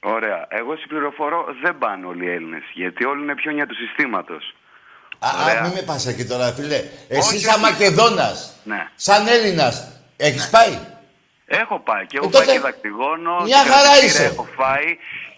Ωραία. 0.00 0.46
Εγώ 0.48 0.76
συμπληροφορώ 0.76 1.46
δεν 1.62 1.78
πάνε 1.78 2.06
όλοι 2.06 2.24
οι 2.24 2.30
Έλληνες. 2.30 2.62
Γιατί 2.74 3.04
όλοι 3.04 3.22
είναι 3.22 3.34
πιόνια 3.34 3.66
του 3.66 3.74
συστήματος. 3.74 4.54
Α, 5.18 5.28
Ωραία. 5.44 5.60
α, 5.60 5.62
μην 5.62 5.72
με 5.72 5.82
πας 5.82 6.06
εκεί 6.06 6.24
τώρα, 6.24 6.52
φίλε. 6.52 6.76
Εσύ 7.08 7.34
Όχι, 7.34 7.38
σαν 7.38 7.62
όχι. 7.62 7.72
Μακεδόνας, 7.72 8.56
Ναι. 8.64 8.88
σαν 8.94 9.26
Έλληνας, 9.26 9.93
έχεις 10.16 10.48
πάει; 10.48 10.78
Έχω 11.46 11.78
πάει 11.78 12.06
και 12.06 12.16
έχω 12.16 12.26
Ε, 12.26 12.30
τότε 12.30 12.44
πάει 12.44 12.54
και 12.54 12.60
δακτυγόνο. 12.60 13.32
μια 13.44 13.62
και 13.62 13.68
χαρά 13.70 13.82
κρατητήρια 13.82 14.08
είσαι. 14.08 14.24
Έχω 14.24 14.46
φάει 14.56 14.88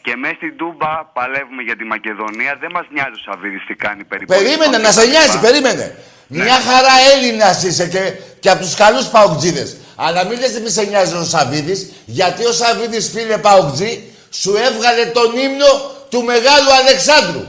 και 0.03 0.17
μέσα 0.17 0.35
στην 0.35 0.57
Τούμπα 0.57 0.93
παλεύουμε 1.17 1.63
για 1.63 1.77
τη 1.77 1.85
Μακεδονία. 1.85 2.57
Δεν 2.61 2.71
μας 2.75 2.87
νοιάζει 2.95 3.17
ο 3.21 3.23
Σαββίδης 3.27 3.65
τι 3.67 3.75
κάνει 3.75 4.05
περιπολικό. 4.05 4.45
Περίμενε, 4.45 4.79
να 4.79 4.91
σε 4.93 5.07
νοιάζει, 5.07 5.39
περίμενε. 5.41 5.87
Μια 6.29 6.59
χαρά 6.69 6.95
Έλληνας 7.13 7.63
είσαι 7.63 7.87
και, 7.89 8.13
και 8.41 8.51
από 8.51 8.61
τους 8.61 8.75
καλούς 8.75 9.07
παουτζίδε. 9.07 9.67
Αλλά 9.97 10.25
μην 10.25 10.39
λες 10.41 10.61
μη 10.61 10.71
σε 10.71 10.83
νοιάζει 10.83 11.15
ο 11.15 11.25
Σαββίδης, 11.25 11.93
γιατί 12.05 12.45
ο 12.45 12.53
Σαββίδης, 12.53 13.11
φίλε 13.11 13.39
παουτζή, 13.39 14.03
σου 14.31 14.57
έβγαλε 14.57 15.07
τον 15.07 15.37
ύμνο 15.37 15.71
του 16.11 16.23
μεγάλου 16.23 16.73
Αλεξάνδρου. 16.81 17.45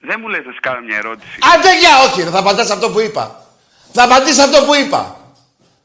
Δεν 0.00 0.16
μου 0.20 0.28
λες 0.28 0.44
να 0.46 0.52
σου 0.52 0.58
κάνω 0.62 0.80
μια 0.80 0.96
ερώτηση. 0.96 1.38
Άντε 1.54 1.78
για 1.78 1.90
όχι, 2.06 2.22
ρε, 2.22 2.30
θα 2.30 2.38
απαντάς 2.38 2.70
αυτό 2.70 2.90
που 2.90 3.00
είπα. 3.00 3.44
Θα 3.92 4.02
απαντήσεις 4.02 4.38
αυτό 4.38 4.64
που 4.64 4.74
είπα. 4.74 5.16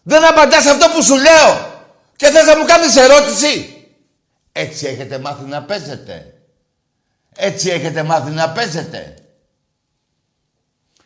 Δεν 0.10 0.26
απαντάς 0.26 0.66
αυτό 0.66 0.88
που 0.90 1.04
σου 1.04 1.16
λέω. 1.16 1.72
Και 2.16 2.28
θες 2.30 2.46
να 2.46 2.58
μου 2.58 2.66
κάνεις 2.66 2.96
ερώτηση. 2.96 3.84
Έτσι 4.52 4.86
έχετε 4.88 5.18
μάθει 5.18 5.44
να 5.44 5.64
παίζετε. 5.64 6.34
Έτσι 7.36 7.70
έχετε 7.70 8.04
μάθει 8.04 8.30
να 8.32 8.50
παίζετε. 8.50 9.14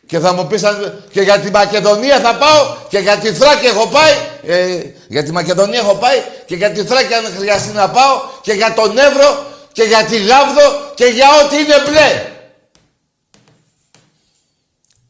Και 0.06 0.18
θα 0.18 0.32
μου 0.32 0.46
πεις 0.46 0.64
αν- 0.64 1.04
και 1.10 1.20
για 1.20 1.40
τη 1.40 1.50
Μακεδονία 1.50 2.20
θα 2.20 2.34
πάω 2.36 2.76
και 2.88 2.98
για 2.98 3.16
τη 3.18 3.32
Θράκη 3.32 3.66
έχω 3.66 3.86
πάει. 3.88 4.12
Ε, 4.46 4.82
για 5.08 5.22
τη 5.24 5.32
Μακεδονία 5.32 5.78
έχω 5.78 5.94
πάει 5.94 6.22
και 6.46 6.54
για 6.54 6.70
τη 6.72 6.84
Θράκη 6.84 7.14
αν 7.14 7.24
χρειαστεί 7.24 7.72
να 7.72 7.90
πάω 7.90 8.22
και 8.42 8.52
για 8.52 8.74
τον 8.74 8.98
Εύρο 8.98 9.46
και 9.72 9.82
για 9.82 10.04
τη 10.04 10.16
Γάβδο 10.24 10.92
και 10.94 11.04
για 11.04 11.28
ό,τι 11.44 11.56
είναι 11.56 11.74
μπλε. 11.88 12.30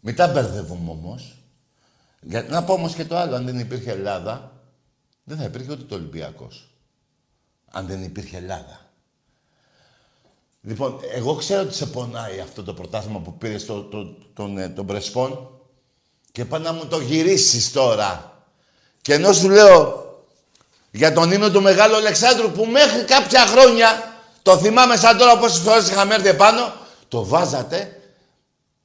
Μην 0.00 0.16
τα 0.16 0.26
μπερδεύουμε 0.26 1.31
όμω. 2.26 2.42
Να 2.48 2.64
πω 2.64 2.72
όμως 2.72 2.94
και 2.94 3.04
το 3.04 3.16
άλλο. 3.16 3.34
Αν 3.34 3.44
δεν 3.44 3.58
υπήρχε 3.58 3.90
Ελλάδα, 3.90 4.52
δεν 5.24 5.36
θα 5.36 5.44
υπήρχε 5.44 5.72
ούτε 5.72 5.82
το 5.82 5.94
Ολυμπιακός. 5.94 6.70
Αν 7.70 7.86
δεν 7.86 8.02
υπήρχε 8.02 8.36
Ελλάδα. 8.36 8.80
Λοιπόν, 10.62 11.00
εγώ 11.14 11.34
ξέρω 11.34 11.62
ότι 11.62 11.74
σε 11.74 11.86
πονάει 11.86 12.40
αυτό 12.40 12.62
το 12.62 12.74
πρωτάθλημα 12.74 13.18
που 13.18 13.38
πήρε 13.38 13.56
το, 13.56 13.82
το, 13.82 14.04
τον, 14.34 14.58
ε, 14.58 14.68
τον 14.68 14.86
Πρεσπόν 14.86 15.50
και 16.32 16.44
πάει 16.44 16.60
να 16.60 16.72
μου 16.72 16.86
το 16.86 17.00
γυρίσεις 17.00 17.72
τώρα. 17.72 18.42
Και 19.02 19.14
ενώ 19.14 19.32
σου 19.32 19.48
λέω 19.48 20.02
για 20.90 21.12
τον 21.12 21.32
ύμνο 21.32 21.50
του 21.50 21.62
Μεγάλου 21.62 21.96
Αλεξάνδρου 21.96 22.50
που 22.50 22.64
μέχρι 22.64 23.04
κάποια 23.04 23.46
χρόνια 23.46 24.12
το 24.42 24.58
θυμάμαι 24.58 24.96
σαν 24.96 25.18
τώρα 25.18 25.38
πόσες 25.38 25.58
φορές 25.58 25.88
είχαμε 25.88 26.14
έρθει 26.14 26.28
επάνω, 26.28 26.72
το 27.08 27.24
βάζατε 27.24 28.00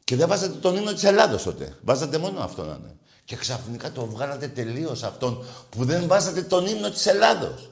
και 0.03 0.15
δεν 0.15 0.27
βάζατε 0.27 0.57
τον 0.57 0.76
ύμνο 0.76 0.93
της 0.93 1.03
Ελλάδος 1.03 1.43
τότε. 1.43 1.77
Βάζατε 1.81 2.18
μόνο 2.18 2.43
αυτό 2.43 2.64
να 2.64 2.77
είναι. 2.80 2.95
Και 3.28 3.36
ξαφνικά 3.36 3.91
το 3.91 4.06
βγάλατε 4.06 4.48
τελείως 4.48 5.04
αυτόν 5.04 5.45
που 5.70 5.86
δεν 5.86 6.08
βάζατε 6.08 6.41
τον 6.41 6.66
ύμνο 6.66 6.90
της 6.90 7.06
Ελλάδος. 7.06 7.70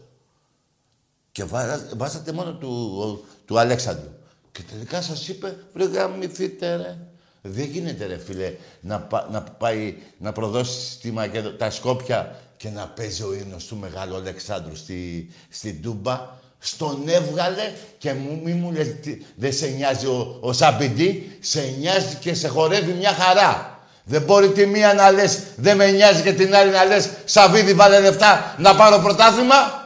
Και 1.31 1.43
βάζα- 1.43 1.89
βάζατε 1.95 2.31
μόνο 2.31 2.51
του, 2.53 3.25
του 3.45 3.59
Αλέξανδρου. 3.59 4.09
Και 4.51 4.61
τελικά 4.71 5.01
σας 5.01 5.27
είπε, 5.27 5.55
ρε 5.75 5.85
γαμηθείτε 5.85 6.75
ρε. 6.75 6.97
Δεν 7.41 7.65
γίνεται 7.65 8.05
ρε 8.05 8.17
φίλε 8.17 8.53
να, 8.81 8.99
πα- 8.99 9.27
να 9.31 9.41
πάει 9.41 9.95
να 10.17 10.31
προδώσει 10.31 10.99
τη 10.99 11.11
Μακεδο... 11.11 11.49
τα 11.49 11.69
Σκόπια 11.69 12.39
και 12.57 12.69
να 12.69 12.87
παίζει 12.87 13.23
ο 13.23 13.33
ύμνος 13.33 13.65
του 13.65 13.75
Μεγάλου 13.77 14.15
Αλεξάνδρου 14.15 14.75
στη, 14.75 15.29
στην 15.49 15.81
Τούμπα. 15.81 16.29
Στον 16.59 17.07
έβγαλε 17.07 17.73
και 17.97 18.13
μου, 18.13 18.41
μη 18.43 18.53
μου 18.53 18.71
λες 18.71 18.99
τι- 19.01 19.21
δεν 19.35 19.53
σε 19.53 19.67
νοιάζει 19.67 20.05
ο, 20.05 20.37
ο 20.41 20.53
Σαμπιντή, 20.53 21.37
σε 21.41 21.61
νοιάζει 21.79 22.15
και 22.15 22.33
σε 22.33 22.47
χορεύει 22.47 22.91
μια 22.93 23.13
χαρά. 23.13 23.74
Δεν 24.07 24.21
μπορεί 24.21 24.51
τη 24.51 24.65
μία 24.65 24.93
να 24.93 25.11
λες 25.11 25.43
δεν 25.55 25.77
με 25.77 25.91
νοιάζει 25.91 26.21
και 26.21 26.33
την 26.33 26.55
άλλη 26.55 26.71
να 26.71 26.83
λες 26.83 27.09
Σαβίδη 27.25 27.73
βάλε 27.73 27.99
λεφτά 27.99 28.55
να 28.57 28.75
πάρω 28.75 28.99
πρωτάθλημα. 28.99 29.83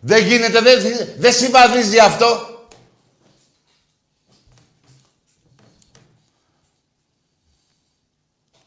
Δεν 0.00 0.26
γίνεται, 0.26 0.60
δεν, 0.60 0.82
δεν 1.18 1.32
συμβαδίζει 1.32 1.98
αυτό. 1.98 2.56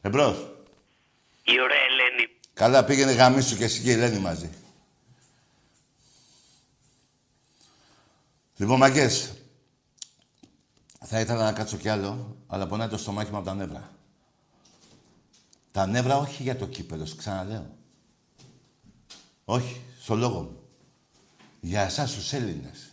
Εμπρός. 0.01 0.37
Η 1.43 1.61
ωραία 1.61 1.79
Ελένη. 1.89 2.29
Καλά 2.53 2.83
πήγαινε 2.83 3.11
γαμίσου 3.11 3.57
και 3.57 3.63
εσύ 3.63 3.81
και 3.81 3.89
η 3.89 3.93
Ελένη 3.93 4.19
μαζί. 4.19 4.49
Λοιπόν, 8.57 8.77
μαγκές, 8.77 9.33
θα 11.05 11.19
ήθελα 11.19 11.43
να 11.43 11.53
κάτσω 11.53 11.77
κι 11.77 11.89
άλλο, 11.89 12.37
αλλά 12.47 12.67
πονάει 12.67 12.87
το 12.87 12.97
στομάχι 12.97 13.31
μου 13.31 13.37
από 13.37 13.45
τα 13.45 13.53
νεύρα. 13.53 13.98
Τα 15.71 15.85
νεύρα 15.85 16.17
όχι 16.17 16.43
για 16.43 16.57
το 16.57 16.67
κύπελο, 16.67 17.05
σου 17.05 17.15
ξαναλέω. 17.15 17.65
Όχι, 19.45 19.81
στο 20.01 20.15
λόγο 20.15 20.41
μου. 20.41 20.59
Για 21.59 21.81
εσάς 21.81 22.13
τους 22.13 22.33
Έλληνες. 22.33 22.89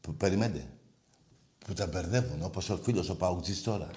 Που 0.00 0.14
περιμένετε. 0.14 0.66
Που 1.66 1.72
τα 1.72 1.86
μπερδεύουν, 1.86 2.42
όπως 2.42 2.70
ο 2.70 2.76
φίλος 2.76 3.08
ο 3.08 3.16
Παουτζής 3.16 3.62
τώρα. 3.62 3.90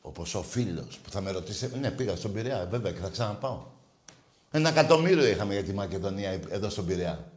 Όπως 0.00 0.34
ο 0.34 0.42
φίλος 0.42 0.98
που 0.98 1.10
θα 1.10 1.20
με 1.20 1.30
ρωτήσει. 1.30 1.70
Ναι, 1.78 1.90
πήγα 1.90 2.16
στον 2.16 2.32
Πειραιά, 2.32 2.66
βέβαια, 2.66 2.92
και 2.92 2.98
θα 2.98 3.08
ξαναπάω. 3.08 3.66
Ένα 4.50 4.68
εκατομμύριο 4.68 5.26
είχαμε 5.26 5.52
για 5.54 5.64
τη 5.64 5.72
Μακεδονία 5.72 6.30
εδώ 6.30 6.68
στον 6.68 6.86
Πειραιά. 6.86 7.32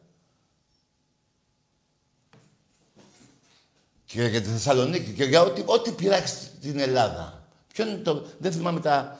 Και 4.05 4.23
για 4.23 4.41
τη 4.41 4.47
Θεσσαλονίκη 4.47 5.13
και 5.13 5.23
για 5.23 5.41
ό,τι, 5.41 5.63
ό,τι 5.65 5.91
πειράξει 5.91 6.49
την 6.61 6.79
Ελλάδα. 6.79 7.42
Ποιο 7.73 7.87
είναι 7.87 7.95
το... 7.95 8.25
Δεν 8.37 8.51
θυμάμαι 8.51 8.79
τα... 8.79 9.17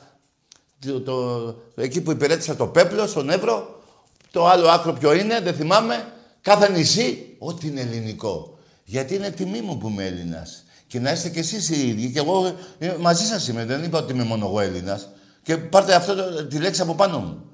Το, 0.86 1.00
το- 1.00 1.56
εκεί 1.76 2.00
που 2.00 2.10
υπηρέτησα 2.10 2.56
το 2.56 2.66
Πέπλο, 2.66 3.06
στον 3.06 3.30
Εύρο. 3.30 3.82
Το 4.30 4.46
άλλο 4.48 4.68
άκρο 4.68 4.92
ποιο 4.92 5.12
είναι, 5.14 5.40
δεν 5.40 5.54
θυμάμαι. 5.54 6.06
Κάθε 6.40 6.68
νησί, 6.70 7.36
ό,τι 7.38 7.66
είναι 7.66 7.80
ελληνικό. 7.80 8.58
Γιατί 8.84 9.14
είναι 9.14 9.30
τιμή 9.30 9.60
μου 9.60 9.78
που 9.78 9.88
είμαι 9.88 10.04
Έλληνας. 10.06 10.64
Και 10.86 11.00
να 11.00 11.12
είστε 11.12 11.28
κι 11.28 11.38
εσείς 11.38 11.68
οι 11.70 11.88
ίδιοι. 11.88 12.10
Και 12.10 12.18
εγώ 12.18 12.54
ε, 12.78 12.94
μαζί 13.00 13.24
σας 13.24 13.48
είμαι. 13.48 13.64
Δεν 13.64 13.84
είπα 13.84 13.98
ότι 13.98 14.12
είμαι 14.12 14.24
μόνο 14.24 14.46
εγώ 14.46 14.60
Έλληνας. 14.60 15.08
Και 15.42 15.56
πάρτε 15.56 15.94
αυτό 15.94 16.14
το- 16.14 16.44
τη 16.46 16.58
λέξη 16.58 16.80
από 16.80 16.94
πάνω 16.94 17.18
μου. 17.18 17.44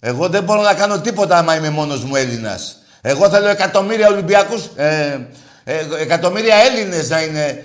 Εγώ 0.00 0.28
δεν 0.28 0.42
μπορώ 0.44 0.62
να 0.62 0.74
κάνω 0.74 1.00
τίποτα 1.00 1.38
άμα 1.38 1.56
είμαι 1.56 1.70
μόνος 1.70 2.04
μου 2.04 2.16
Έλληνας. 2.16 2.76
Εγώ 3.00 3.28
θέλω 3.28 3.48
εκατομμύρια 3.48 4.08
Ολυμπιακούς, 4.08 4.64
ε, 4.76 5.26
ε, 5.64 5.86
εκατομμύρια 5.98 6.54
Έλληνες 6.56 7.08
να 7.08 7.22
είναι 7.22 7.64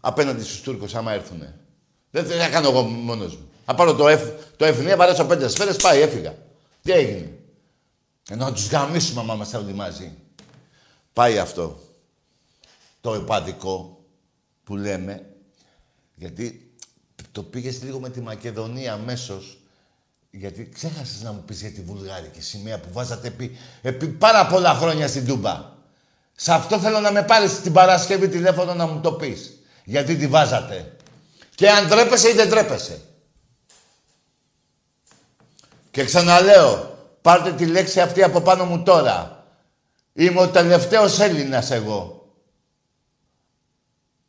απέναντι 0.00 0.44
στους 0.44 0.60
Τούρκους 0.60 0.94
άμα 0.94 1.12
έρθουνε. 1.12 1.54
Δεν 2.10 2.24
θέλω 2.24 2.38
να 2.38 2.48
κάνω 2.48 2.68
εγώ 2.68 2.82
μόνος 2.82 3.36
μου. 3.36 3.50
Θα 3.64 3.74
πάρω 3.74 3.94
το 3.94 4.04
F, 4.08 4.32
το 4.56 4.66
F9, 4.66 4.94
βαρέσω 4.96 5.24
πέντε 5.24 5.48
σφαίρες, 5.48 5.76
πάει, 5.76 6.00
έφυγα. 6.00 6.34
Τι 6.82 6.92
έγινε; 6.92 7.32
Ενώ 8.28 8.44
να 8.44 8.52
τους 8.52 8.68
γαμίσουμε 8.68 9.20
άμα 9.20 9.34
είμαστε 9.34 9.56
όλοι 9.56 9.72
μαζί. 9.72 10.12
Πάει 11.12 11.38
αυτό. 11.38 11.78
Το 13.00 13.14
επαδικό 13.14 14.04
που 14.64 14.76
λέμε. 14.76 15.34
Γιατί 16.14 16.72
το 17.32 17.42
πήγες 17.42 17.82
λίγο 17.82 17.98
με 17.98 18.10
τη 18.10 18.20
Μακεδονία 18.20 18.92
αμέσως. 18.92 19.58
Γιατί 20.30 20.68
ξέχασες 20.74 21.22
να 21.22 21.32
μου 21.32 21.42
πεις 21.46 21.60
για 21.60 21.70
τη 21.70 21.80
βουλγάρικη 21.80 22.40
σημαία 22.40 22.80
που 22.80 22.88
βάζατε 22.92 23.28
επί, 23.28 23.56
επί 23.82 24.06
πάρα 24.06 24.46
πολλά 24.46 24.74
χρόνια 24.74 25.08
στην 25.08 25.26
Τούμπα. 25.26 25.78
Σε 26.36 26.52
αυτό 26.52 26.78
θέλω 26.78 27.00
να 27.00 27.12
με 27.12 27.22
πάρεις 27.22 27.60
την 27.60 27.72
Παρασκευή 27.72 28.28
τηλέφωνο 28.28 28.74
να 28.74 28.86
μου 28.86 29.00
το 29.00 29.12
πεις. 29.12 29.59
Γιατί 29.84 30.16
τη 30.16 30.26
βάζατε. 30.26 30.96
Και 31.54 31.70
αν 31.70 31.88
τρέπεσαι 31.88 32.28
ή 32.28 32.32
δεν 32.32 32.48
τρέπεσαι. 32.48 33.00
Και 35.90 36.04
ξαναλέω, 36.04 36.98
πάρτε 37.22 37.52
τη 37.52 37.66
λέξη 37.66 38.00
αυτή 38.00 38.22
από 38.22 38.40
πάνω 38.40 38.64
μου 38.64 38.82
τώρα. 38.82 39.44
Είμαι 40.12 40.40
ο 40.40 40.48
τελευταίος 40.48 41.18
Έλληνας 41.18 41.70
εγώ. 41.70 42.32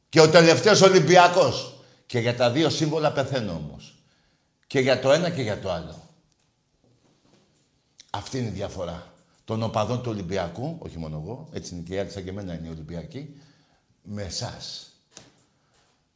Και 0.09 0.21
ο 0.21 0.29
τελευταίος 0.29 0.81
Ολυμπιακός. 0.81 1.75
Και 2.05 2.19
για 2.19 2.35
τα 2.35 2.51
δύο 2.51 2.69
σύμβολα 2.69 3.11
πεθαίνω 3.11 3.51
όμως. 3.51 3.95
Και 4.67 4.79
για 4.79 4.99
το 4.99 5.11
ένα 5.11 5.29
και 5.29 5.41
για 5.41 5.59
το 5.59 5.71
άλλο. 5.71 6.09
Αυτή 8.09 8.37
είναι 8.37 8.47
η 8.47 8.51
διαφορά. 8.51 9.13
Των 9.45 9.63
οπαδών 9.63 10.01
του 10.01 10.11
Ολυμπιακού, 10.11 10.77
όχι 10.79 10.97
μόνο 10.97 11.21
εγώ, 11.23 11.47
έτσι 11.51 11.73
είναι 11.73 11.83
και 11.83 11.93
οι 11.93 11.99
άλλοι 11.99 12.09
σαν 12.09 12.23
και 12.23 12.29
εμένα 12.29 12.53
είναι 12.53 12.67
οι 12.67 12.71
Ολυμπιακοί, 12.71 13.41
με 14.01 14.23
εσάς. 14.23 14.90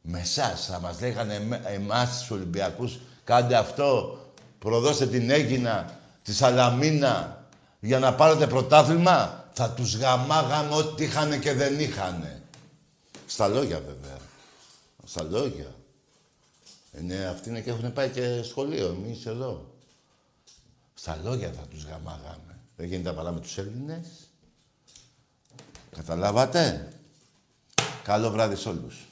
Με 0.08 0.20
εσάς 0.20 0.66
θα 0.66 0.80
μας 0.80 1.00
λέγανε 1.00 1.34
εμά- 1.34 1.66
εμάς 1.66 2.18
τους 2.18 2.30
Ολυμπιακούς 2.30 2.98
Κάντε 3.24 3.56
αυτό. 3.56 4.18
Προδώστε 4.58 5.06
την 5.06 5.30
Έγινα, 5.30 5.98
τη 6.22 6.34
Σαλαμίνα 6.34 7.44
για 7.80 7.98
να 7.98 8.14
πάρετε 8.14 8.46
πρωτάθλημα. 8.46 9.44
Θα 9.52 9.70
τους 9.70 9.96
γαμάγαν 9.96 10.72
ό,τι 10.72 11.04
είχαν 11.04 11.40
και 11.40 11.52
δεν 11.52 11.80
είχαν. 11.80 12.42
Στα 13.26 13.48
λόγια 13.48 13.80
βέβαια. 13.80 14.16
Στα 15.04 15.22
λόγια. 15.22 15.74
Ε, 16.92 17.00
ναι, 17.00 17.24
αυτοί 17.24 17.48
είναι 17.48 17.60
και 17.60 17.70
έχουν 17.70 17.92
πάει 17.92 18.08
και 18.08 18.42
σχολείο. 18.42 18.86
Εμείς 18.86 19.26
εδώ. 19.26 19.74
Στα 20.94 21.20
λόγια 21.22 21.52
θα 21.52 21.62
τους 21.70 21.84
γαμάγαμε. 21.84 22.58
Δεν 22.76 22.86
γίνεται 22.86 23.22
να 23.22 23.32
με 23.32 23.40
τους 23.40 23.58
Έλληνες. 23.58 24.06
Καταλάβατε; 25.90 26.92
Καλό 28.02 28.30
βράδυ 28.30 28.56
σε 28.56 28.68
όλους. 28.68 29.06